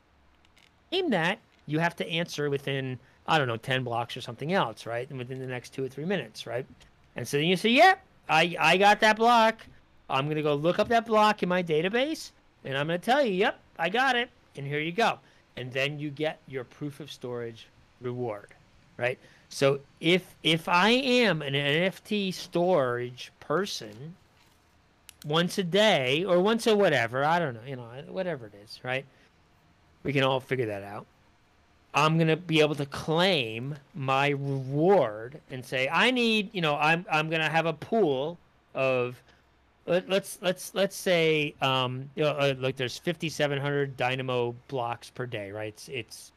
[1.10, 5.10] that, you have to answer within, I don't know, 10 blocks or something else, right?
[5.10, 6.66] And within the next two or three minutes, right?
[7.16, 9.66] And so then you say, yep, yeah, I, I got that block.
[10.10, 12.32] I'm going to go look up that block in my database
[12.64, 14.30] and I'm going to tell you, yep, I got it.
[14.56, 15.20] And here you go.
[15.56, 17.68] And then you get your proof of storage
[18.02, 18.50] reward,
[18.98, 19.18] right?
[19.50, 24.16] So if if I am an NFT storage person
[25.26, 28.80] once a day or once a whatever, I don't know, you know, whatever it is,
[28.84, 29.06] right?
[30.04, 31.06] We can all figure that out.
[31.94, 37.06] I'm gonna be able to claim my reward and say I need, you know, I'm
[37.12, 38.38] I'm gonna have a pool
[38.76, 39.22] of
[39.88, 45.26] let, us let's let's say um you know uh, like there's 5700 dynamo blocks per
[45.26, 45.70] day right?
[45.70, 46.32] It's, it's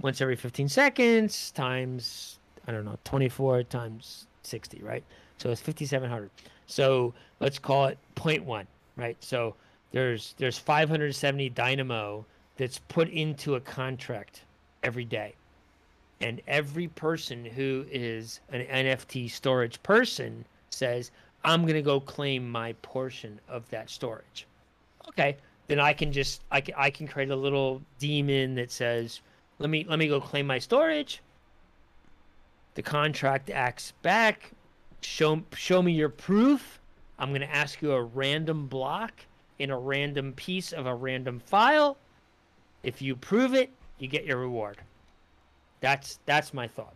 [0.00, 5.04] once every 15 seconds times i don't know 24 times 60 right?
[5.38, 6.30] So it's 5700
[6.66, 8.66] so let's call it 0.1
[8.96, 9.16] right?
[9.20, 9.54] So
[9.92, 12.24] there's there's 570 dynamo
[12.56, 14.42] that's put into a contract
[14.82, 15.34] every day.
[16.20, 21.10] And every person who is an nft storage person says
[21.44, 24.46] I'm going to go claim my portion of that storage.
[25.08, 25.36] Okay,
[25.66, 29.20] then I can just I can I can create a little daemon that says,
[29.58, 31.20] "Let me let me go claim my storage."
[32.74, 34.52] The contract acts back,
[35.00, 36.80] show show me your proof.
[37.18, 39.12] I'm going to ask you a random block
[39.58, 41.96] in a random piece of a random file.
[42.82, 44.78] If you prove it, you get your reward.
[45.80, 46.94] That's that's my thought.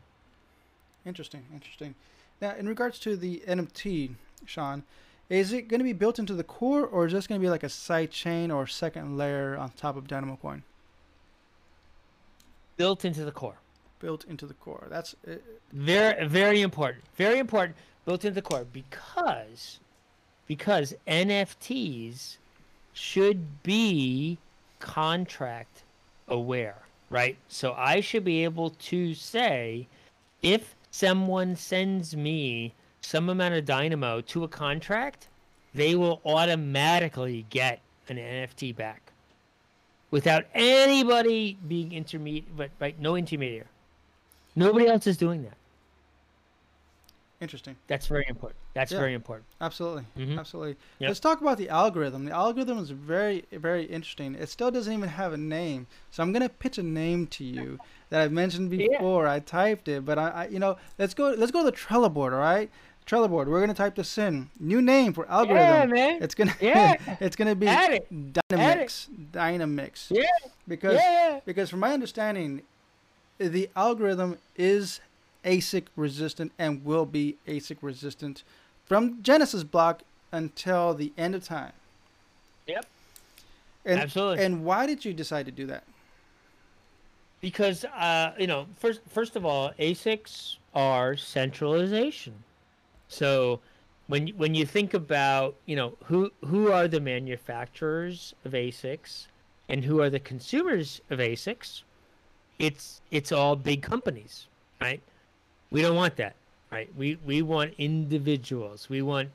[1.05, 1.95] Interesting, interesting.
[2.41, 4.11] Now, in regards to the NFT,
[4.47, 4.83] Sean,
[5.29, 7.51] is it going to be built into the core, or is this going to be
[7.51, 10.63] like a side chain or second layer on top of Dynamo Coin?
[12.77, 13.57] Built into the core.
[13.99, 14.87] Built into the core.
[14.91, 15.37] That's uh,
[15.73, 17.05] very very important.
[17.17, 17.77] Very important.
[18.05, 19.81] Built into the core because
[20.47, 22.37] because NFTs
[22.93, 24.39] should be
[24.79, 25.83] contract
[26.29, 26.77] aware,
[27.11, 27.37] right?
[27.49, 29.89] So I should be able to say
[30.43, 32.73] if someone sends me
[33.07, 35.29] some amount of dynamo to a contract,
[35.75, 39.13] they will automatically get an NFT back
[40.11, 43.69] without anybody being intermediate, but right, no intermediary.
[44.57, 45.57] Nobody else is doing that.
[47.41, 47.77] Interesting.
[47.87, 48.59] That's very important.
[48.73, 49.47] That's yeah, very important.
[49.61, 50.05] Absolutely.
[50.19, 50.39] Mm-hmm.
[50.39, 50.77] Absolutely.
[50.99, 51.09] Yep.
[51.09, 52.25] Let's talk about the algorithm.
[52.25, 54.35] The algorithm is very, very interesting.
[54.35, 55.87] It still doesn't even have a name.
[56.11, 57.79] So I'm gonna pitch a name to you
[58.09, 59.25] that I've mentioned before.
[59.25, 59.33] Yeah.
[59.35, 61.35] I typed it, but I, I, you know, let's go.
[61.37, 62.33] Let's go to the Trello board.
[62.33, 62.71] All right.
[63.07, 63.49] Trello board.
[63.49, 64.51] We're gonna type this in.
[64.59, 65.91] New name for algorithm.
[65.91, 66.23] Yeah, man.
[66.23, 66.97] It's gonna yeah.
[67.21, 68.33] it's gonna be Add it.
[68.51, 68.51] Dynamix.
[68.59, 69.33] Add it.
[69.33, 70.07] Dynamix.
[70.11, 70.25] Yeah.
[70.67, 71.41] Because yeah.
[71.45, 72.63] because from my understanding,
[73.39, 75.01] the algorithm is
[75.45, 78.43] ASIC resistant and will be ASIC resistant
[78.85, 80.03] from Genesis block
[80.33, 81.73] until the end of time.
[82.67, 82.87] Yep.
[83.85, 84.45] And, Absolutely.
[84.45, 85.85] And why did you decide to do that?
[87.41, 92.35] Because uh, you know, first first of all, ASICs are centralization
[93.09, 93.61] So
[94.07, 99.27] when when you think about you know who who are the manufacturers of ASICs
[99.69, 101.83] and who are the consumers of ASICs,
[102.59, 104.47] it's it's all big companies,
[104.81, 105.01] right?
[105.71, 106.37] We don't want that,
[106.71, 106.89] right?
[106.97, 108.89] We we want individuals.
[108.89, 109.31] We want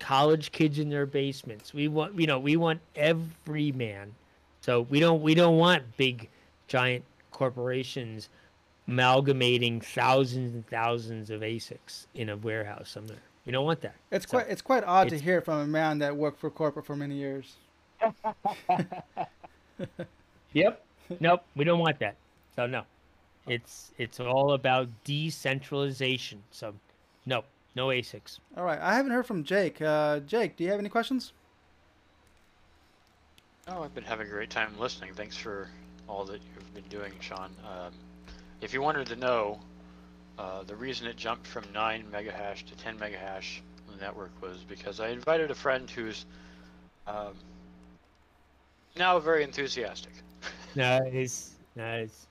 [0.00, 1.72] college kids in their basements.
[1.72, 4.14] We want you know we want every man.
[4.60, 6.28] So we don't we don't want big
[6.66, 8.28] giant corporations
[8.88, 13.22] amalgamating thousands and thousands of ASICs in a warehouse somewhere.
[13.44, 13.94] You don't want that.
[14.10, 16.86] It's So, quite it's quite odd to hear from a man that worked for corporate
[16.86, 17.56] for many years.
[20.54, 20.84] Yep.
[21.20, 21.42] nope.
[21.56, 22.16] We don't want that.
[22.54, 22.82] So no.
[23.46, 26.42] It's it's all about decentralization.
[26.50, 26.74] So
[27.26, 27.42] no,
[27.74, 28.38] no ASICs.
[28.56, 29.80] All right, I haven't heard from Jake.
[29.82, 31.32] Uh, Jake, do you have any questions?
[33.68, 35.14] Oh, I've been having a great time listening.
[35.14, 35.68] Thanks for
[36.08, 37.50] all that you've been doing, Sean.
[37.66, 37.92] Um,
[38.62, 39.60] if you wanted to know,
[40.38, 44.64] uh, the reason it jumped from 9 megahash to 10 megahash on the network was
[44.66, 46.24] because I invited a friend who's
[47.06, 47.34] um,
[48.96, 50.12] now very enthusiastic.
[50.74, 51.50] Nice.
[51.76, 52.26] Nice.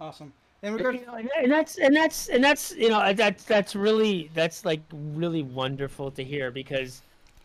[0.00, 0.32] Awesome.
[0.62, 3.76] In regards, You know, and and that's and that's and that's you know that's that's
[3.76, 7.02] really that's like really wonderful to hear because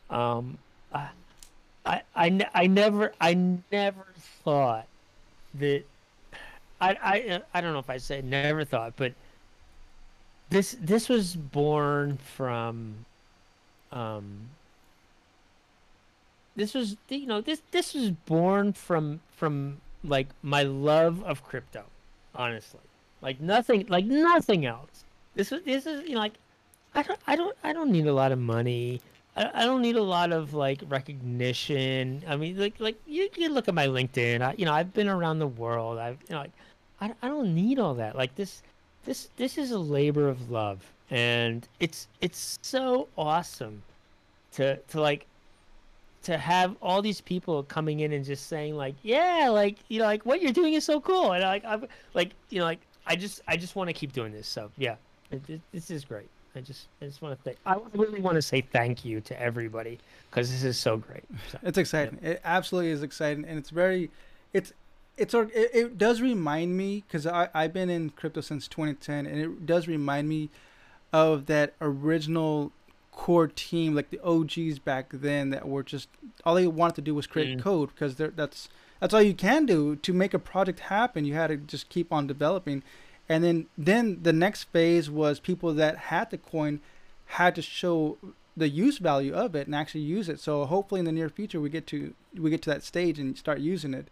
[0.09, 0.57] um
[0.91, 1.09] I
[1.85, 3.33] I I, I never I
[3.71, 4.07] never
[4.43, 4.87] thought
[5.55, 5.83] that
[6.79, 9.13] I I I don't know if I said never thought but
[10.49, 13.05] this this was born from
[13.91, 14.49] um
[16.55, 21.83] this was you know this this was born from from like my love of crypto
[22.37, 22.79] honestly.
[23.21, 25.03] Like nothing like nothing else.
[25.35, 26.33] This is this is you know like
[26.95, 29.01] i don't i don't i don't need a lot of money.
[29.35, 32.23] I, I don't need a lot of like recognition.
[32.27, 34.41] I mean like like you can look at my linkedin.
[34.41, 35.97] I, you know i've been around the world.
[35.97, 36.51] I've you know like
[37.01, 38.15] I, I don't need all that.
[38.15, 38.61] Like this
[39.05, 40.83] this this is a labor of love.
[41.09, 43.83] And it's it's so awesome
[44.53, 45.25] to to like
[46.23, 50.05] to have all these people coming in and just saying like yeah like you know
[50.05, 51.31] like what you're doing is so cool.
[51.31, 54.31] And like i'm like you know like i just i just want to keep doing
[54.31, 54.47] this.
[54.47, 54.95] So yeah.
[55.31, 56.27] It, it, this is great.
[56.55, 59.39] I just i just want to thank i really want to say thank you to
[59.39, 59.99] everybody
[60.29, 61.23] because this is so great.
[61.51, 62.19] So, it's exciting.
[62.21, 64.09] It absolutely is exciting, and it's very,
[64.53, 64.73] it's,
[65.17, 69.39] it's it, it does remind me because I I've been in crypto since 2010, and
[69.39, 70.49] it does remind me
[71.13, 72.71] of that original
[73.11, 76.07] core team, like the OGs back then, that were just
[76.45, 77.61] all they wanted to do was create Mm.
[77.61, 78.69] code because that's
[78.99, 81.25] that's all you can do to make a project happen.
[81.25, 82.83] You had to just keep on developing,
[83.27, 86.79] and then then the next phase was people that had the coin
[87.31, 88.17] had to show
[88.55, 90.39] the use value of it and actually use it.
[90.39, 93.37] So hopefully in the near future we get to we get to that stage and
[93.37, 94.07] start using it.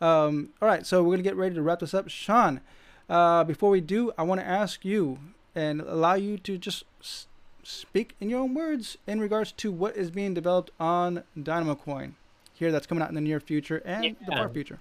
[0.00, 2.08] Um, all right, so we're gonna get ready to wrap this up.
[2.08, 2.60] Sean,
[3.08, 5.18] uh, before we do, I want to ask you
[5.54, 7.26] and allow you to just s-
[7.62, 12.14] speak in your own words in regards to what is being developed on Dynamo Coin
[12.54, 14.78] here that's coming out in the near future and the far future.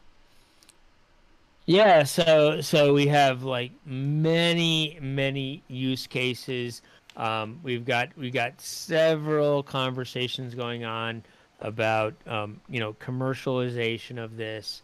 [1.66, 6.82] Yeah, so so we have like many many use cases.
[7.18, 11.24] Um, we've got we've got several conversations going on
[11.60, 14.82] about um, you know commercialization of this.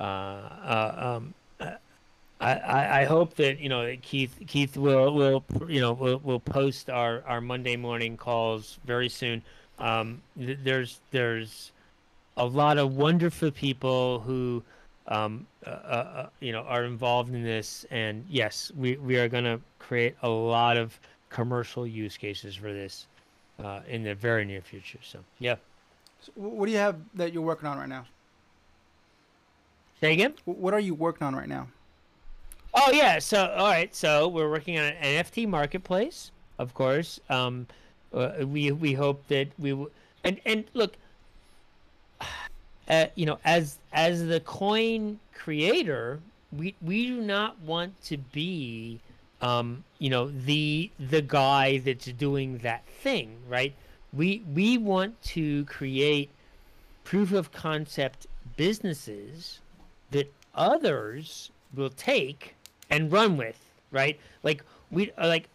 [0.00, 1.34] Uh, uh, um,
[2.40, 6.40] I, I I hope that you know Keith Keith will will you know will will
[6.40, 9.42] post our our Monday morning calls very soon.
[9.78, 11.72] Um, th- there's there's
[12.36, 14.62] a lot of wonderful people who
[15.10, 17.84] um, uh, uh, uh, you know, are involved in this.
[17.90, 20.98] And yes, we, we are going to create a lot of
[21.28, 23.06] commercial use cases for this
[23.62, 25.00] uh, in the very near future.
[25.02, 25.56] So, yeah.
[26.20, 28.06] So what do you have that you're working on right now?
[30.00, 30.34] Say again?
[30.46, 31.68] What are you working on right now?
[32.72, 33.18] Oh, yeah.
[33.18, 33.94] So, all right.
[33.94, 37.20] So, we're working on an NFT marketplace, of course.
[37.28, 37.66] Um,
[38.14, 39.90] uh, we, we hope that we will.
[40.24, 40.94] And, and look,
[42.88, 46.20] uh, you know, as as the coin creator,
[46.56, 49.00] we we do not want to be,
[49.42, 53.74] um, you know, the the guy that's doing that thing, right?
[54.14, 56.30] We we want to create
[57.04, 59.60] proof of concept businesses
[60.10, 62.54] that others will take
[62.90, 63.58] and run with,
[63.90, 64.18] right?
[64.42, 65.48] Like we uh, like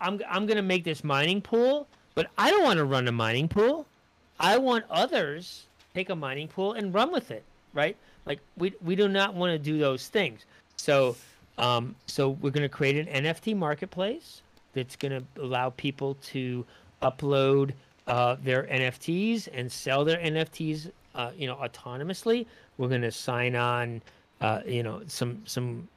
[0.00, 3.48] I'm I'm gonna make this mining pool, but I don't want to run a mining
[3.48, 3.86] pool.
[4.40, 7.96] I want others take a mining pool and run with it, right?
[8.26, 10.44] Like we we do not want to do those things.
[10.76, 11.16] So
[11.58, 14.42] um so we're going to create an NFT marketplace
[14.72, 16.64] that's going to allow people to
[17.02, 17.72] upload
[18.06, 22.46] uh, their NFTs and sell their NFTs uh, you know autonomously.
[22.78, 24.02] We're going to sign on
[24.40, 25.88] uh, you know some some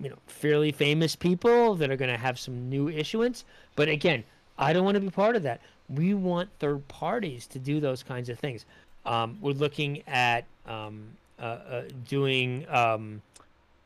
[0.00, 3.44] you know fairly famous people that are going to have some new issuance.
[3.76, 4.24] But again,
[4.58, 5.60] I don't want to be part of that.
[5.88, 8.64] We want third parties to do those kinds of things.
[9.04, 11.04] Um, we're looking at um,
[11.38, 13.22] uh, uh, doing um,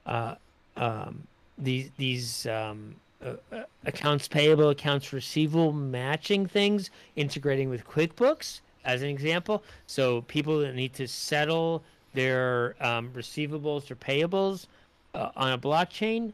[0.06, 0.34] uh,
[0.76, 1.26] um,
[1.56, 9.08] these these um, uh, accounts payable, accounts receivable matching things, integrating with QuickBooks as an
[9.08, 9.62] example.
[9.86, 11.82] So people that need to settle
[12.12, 14.66] their um, receivables or payables
[15.14, 16.32] uh, on a blockchain,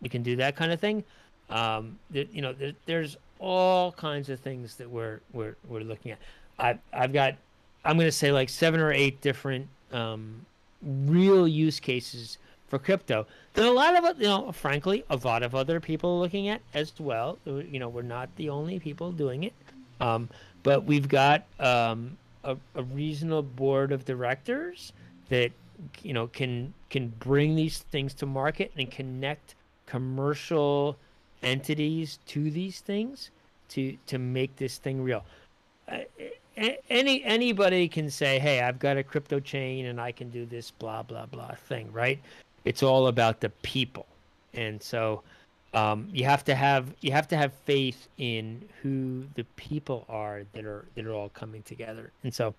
[0.00, 1.04] you can do that kind of thing.
[1.50, 6.12] Um, there, you know, there, there's all kinds of things that we're we're we're looking
[6.12, 6.18] at.
[6.58, 7.34] I've I've got
[7.84, 10.44] I'm going to say like seven or eight different um,
[10.82, 12.38] real use cases
[12.68, 13.26] for crypto.
[13.56, 16.92] Are a lot of, you know, frankly, a lot of other people looking at as
[16.98, 17.38] well.
[17.44, 19.52] You know, we're not the only people doing it,
[20.00, 20.28] um,
[20.66, 24.92] but we've got um, a, a reasonable board of directors
[25.28, 25.52] that
[26.02, 29.54] you know can can bring these things to market and connect
[29.86, 30.96] commercial
[31.44, 33.30] entities to these things
[33.68, 35.24] to to make this thing real.
[35.88, 35.98] Uh,
[36.90, 40.72] any anybody can say, "Hey, I've got a crypto chain and I can do this
[40.72, 42.18] blah blah blah thing," right?
[42.64, 44.06] It's all about the people,
[44.52, 45.22] and so
[45.76, 50.42] um, you have to have you have to have faith in who the people are
[50.52, 52.54] that are that are all coming together, and so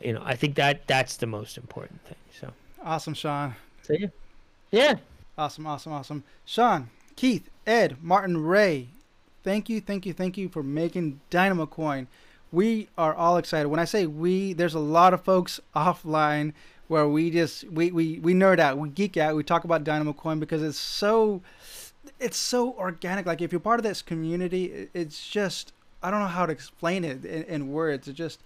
[0.00, 2.16] you know I think that that's the most important thing.
[2.40, 2.52] So
[2.84, 3.54] awesome, Sean.
[3.82, 4.08] So yeah,
[4.70, 4.94] yeah.
[5.38, 6.24] Awesome, awesome, awesome.
[6.44, 8.88] Sean, Keith, Ed, Martin, Ray,
[9.42, 12.06] thank you, thank you, thank you for making Dynamo Coin
[12.52, 13.68] we are all excited.
[13.68, 16.52] When I say we, there's a lot of folks offline
[16.86, 20.12] where we just we, we, we nerd out, we geek out, we talk about Dynamo
[20.12, 21.40] Coin because it's so
[22.18, 23.26] it's so organic.
[23.26, 25.72] Like if you're part of this community, it's just
[26.02, 28.08] I don't know how to explain it in, in words.
[28.08, 28.40] It just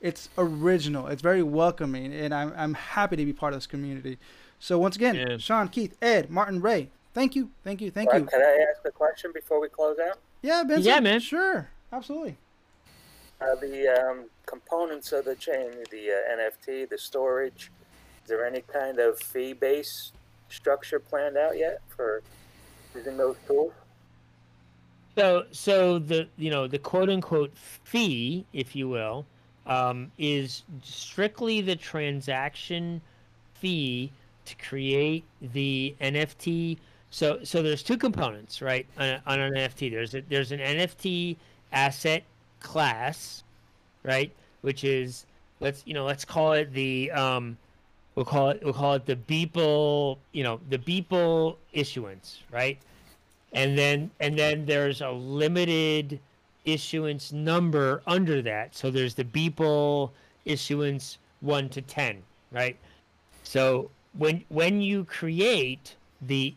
[0.00, 1.06] it's original.
[1.08, 4.18] It's very welcoming, and I'm I'm happy to be part of this community.
[4.58, 5.36] So once again, yeah.
[5.38, 8.26] Sean, Keith, Ed, Martin, Ray, thank you, thank you, thank well, you.
[8.26, 10.18] Can I ask a question before we close out?
[10.42, 10.84] Yeah, Benson.
[10.84, 11.20] Yeah, man.
[11.20, 12.38] Sure, absolutely
[13.40, 17.70] uh, the um, components of the chain, the uh, NFT, the storage,
[18.22, 20.12] is there any kind of fee based
[20.48, 22.22] structure planned out yet for
[22.94, 23.72] using those tools?
[25.16, 29.24] So, so the you know the quote unquote fee, if you will,
[29.66, 33.00] um, is strictly the transaction
[33.54, 34.10] fee
[34.44, 36.78] to create the NFT.
[37.10, 39.90] So, so there's two components, right, on, on an NFT.
[39.90, 41.36] There's a, there's an NFT
[41.72, 42.24] asset
[42.60, 43.44] class,
[44.02, 44.32] right?
[44.62, 45.26] Which is
[45.60, 47.56] let's you know let's call it the um,
[48.14, 52.78] we'll call it we'll call it the Beeple you know the Beeple issuance, right?
[53.52, 56.20] And then and then there's a limited
[56.64, 58.74] issuance number under that.
[58.74, 60.10] So there's the Beeple
[60.44, 62.76] issuance one to ten, right?
[63.42, 66.54] So when when you create the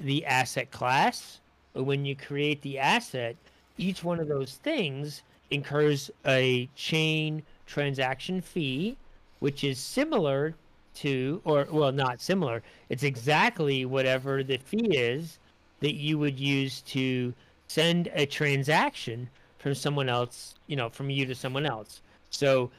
[0.00, 1.40] the asset class,
[1.74, 3.36] or when you create the asset,
[3.76, 8.96] each one of those things incurs a chain transaction fee,
[9.40, 10.54] which is similar
[10.96, 12.62] to, or well, not similar.
[12.88, 15.38] It's exactly whatever the fee is
[15.80, 17.32] that you would use to
[17.68, 19.28] send a transaction
[19.58, 22.00] from someone else, you know, from you to someone else.
[22.30, 22.70] So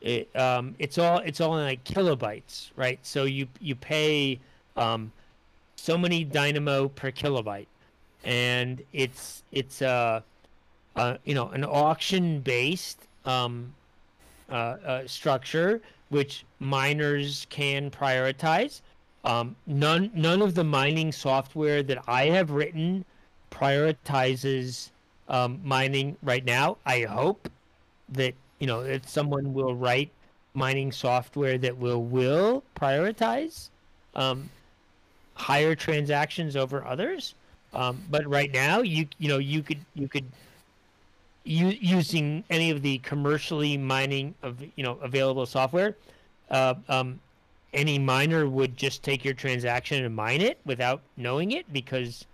[0.00, 2.98] it, um, it's all it's all in like kilobytes, right?
[3.02, 4.40] So you you pay
[4.76, 5.12] um,
[5.76, 7.66] so many dynamo per kilobyte,
[8.24, 10.20] and it's it's uh
[10.96, 13.74] uh, you know, an auction-based um,
[14.50, 15.80] uh, uh, structure
[16.14, 18.82] which miners can prioritize.
[19.24, 23.04] Um, none none of the mining software that I have written
[23.50, 24.90] prioritizes
[25.28, 26.76] um, mining right now.
[26.86, 27.48] I hope
[28.10, 30.10] that you know that someone will write
[30.54, 33.70] mining software that will will prioritize
[34.14, 34.48] um,
[35.34, 37.34] higher transactions over others.
[37.72, 40.26] Um, but right now, you you know you could you could
[41.44, 45.96] u- using any of the commercially mining of you know available software,
[46.50, 47.20] uh, um,
[47.72, 52.24] any miner would just take your transaction and mine it without knowing it because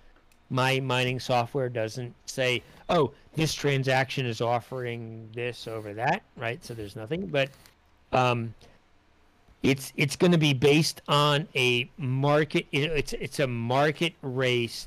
[0.51, 6.65] my mining software doesn't say, "Oh, this transaction is offering this over that," right?
[6.65, 7.51] So there's nothing, but
[8.13, 8.55] um,
[9.63, 12.67] it's it's going to be based on a market.
[12.73, 14.87] It's it's a market race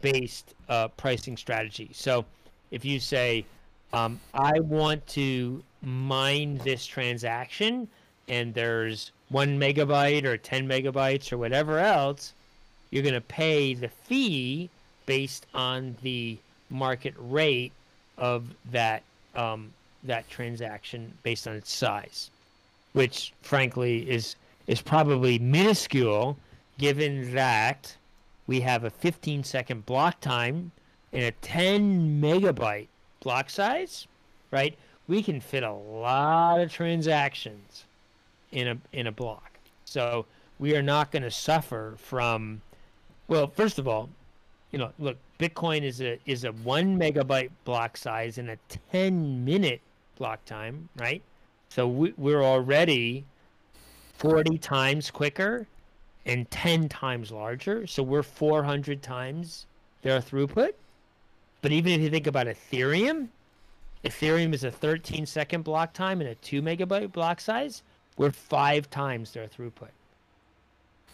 [0.00, 1.90] based uh, pricing strategy.
[1.92, 2.24] So
[2.70, 3.44] if you say,
[3.92, 7.88] um, I want to mine this transaction
[8.28, 12.32] and there's one megabyte or 10 megabytes or whatever else,
[12.90, 14.68] you're going to pay the fee
[15.06, 16.36] based on the
[16.70, 17.72] market rate
[18.18, 19.02] of that
[19.34, 19.72] um,
[20.04, 22.30] that transaction based on its size,
[22.92, 24.36] which frankly is
[24.66, 26.36] is probably minuscule
[26.78, 27.94] given that
[28.46, 30.70] we have a 15 second block time
[31.12, 32.88] and a 10 megabyte
[33.20, 34.06] block size,
[34.50, 34.76] right?
[35.06, 37.84] We can fit a lot of transactions
[38.52, 39.58] in a in a block.
[39.84, 40.26] So
[40.58, 42.60] we are not going to suffer from
[43.26, 44.08] well, first of all,
[44.72, 48.58] you know, look, Bitcoin is a is a 1 megabyte block size and a
[48.92, 49.80] 10 minute
[50.16, 51.22] block time, right?
[51.68, 53.24] So we, we're already
[54.14, 55.66] 40 times quicker
[56.26, 57.86] and 10 times larger.
[57.86, 59.66] So we're 400 times
[60.02, 60.72] their throughput.
[61.60, 63.28] But even if you think about Ethereum,
[64.04, 67.82] Ethereum is a 13 second block time and a 2 megabyte block size.
[68.16, 69.90] We're five times their throughput.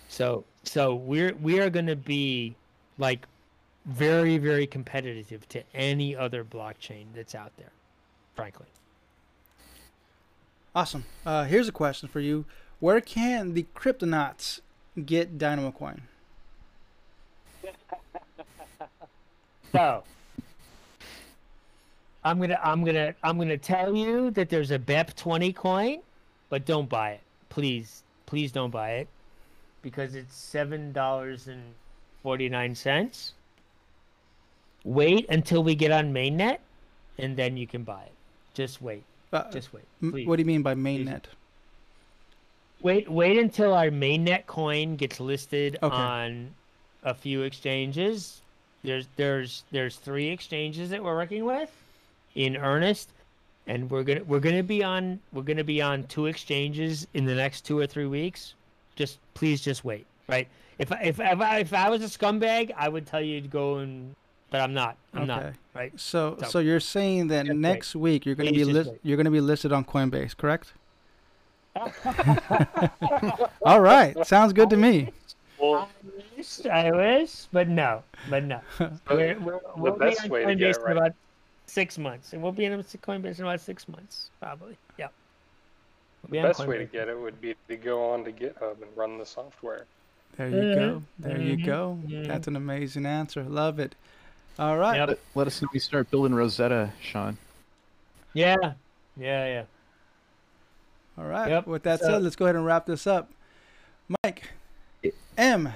[0.08, 2.54] So so we're we are going to be
[2.98, 3.26] like
[3.84, 7.72] very very competitive to any other blockchain that's out there,
[8.34, 8.66] frankly.
[10.74, 11.04] Awesome.
[11.24, 12.44] Uh, here's a question for you:
[12.80, 14.60] Where can the Cryptonauts
[15.04, 16.02] get Dynamo Coin?
[19.72, 20.04] So
[22.24, 26.00] I'm gonna I'm gonna I'm gonna tell you that there's a BEP twenty coin,
[26.48, 27.20] but don't buy it.
[27.50, 29.08] Please, please don't buy it.
[29.82, 31.62] Because it's seven dollars and
[32.22, 33.34] forty nine cents.
[34.84, 36.58] Wait until we get on mainnet
[37.18, 38.12] and then you can buy it.
[38.54, 39.02] Just wait.
[39.32, 39.84] Uh, Just wait.
[40.00, 40.26] Please.
[40.26, 41.24] what do you mean by mainnet?
[42.82, 45.94] Wait wait until our mainnet coin gets listed Okay.
[45.94, 46.50] on
[47.02, 48.40] a few exchanges.
[48.82, 51.70] There's there's there's three exchanges that we're working with
[52.34, 53.10] in earnest
[53.66, 56.26] and we're going to we're going to be on we're going to be on two
[56.26, 58.54] exchanges in the next 2 or 3 weeks.
[58.96, 60.46] Just please just wait, right?
[60.78, 63.48] If I, if if I, if I was a scumbag, I would tell you to
[63.48, 64.14] go and
[64.50, 64.96] but I'm not.
[65.12, 65.92] I'm not, right?
[65.98, 67.60] So, So, so you're saying that just wait.
[67.60, 69.00] next week you're going to be Please just list, wait.
[69.02, 70.72] you're going to be listed on Coinbase, correct?
[73.62, 75.08] All right, sounds good to me.
[75.58, 78.60] Well, I wish, I wish, but no, but no.
[79.10, 81.12] We're, we're, we'll be best on way to get Coinbase it in right- about
[81.66, 84.76] six months, and we'll be in Coinbase in about six months, probably.
[84.98, 85.08] Yeah.
[86.22, 88.80] We'll the on best way to get it would be to go on to GitHub
[88.82, 89.84] and run the software.
[90.36, 91.02] There you go.
[91.18, 91.98] There you mhm, go.
[92.06, 92.26] mhm.
[92.26, 93.42] That's an amazing answer.
[93.44, 93.94] Love it.
[94.58, 94.96] All right.
[94.96, 95.08] Yep.
[95.08, 97.38] Let, let us know when you start building Rosetta, Sean.
[98.32, 98.56] Yeah,
[99.16, 99.62] yeah, yeah.
[101.16, 101.48] All right.
[101.48, 103.30] Yep, With that so- said, let's go ahead and wrap this up.
[104.24, 104.50] Mike,
[105.38, 105.72] M,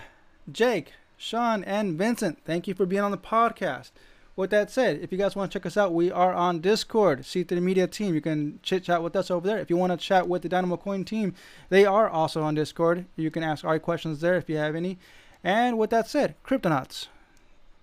[0.51, 3.90] Jake, Sean, and Vincent, thank you for being on the podcast.
[4.39, 7.23] With that said, if you guys want to check us out, we are on Discord,
[7.23, 8.15] C3 Media Team.
[8.15, 9.59] You can chit chat with us over there.
[9.59, 11.35] If you want to chat with the Dynamo Coin team,
[11.70, 13.06] they are also on Discord.
[13.16, 14.97] You can ask our questions there if you have any.
[15.43, 17.09] And with that said, Cryptonauts,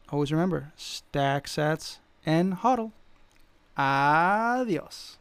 [0.07, 2.93] always remember stack sats and hodl.
[3.77, 5.17] Adios.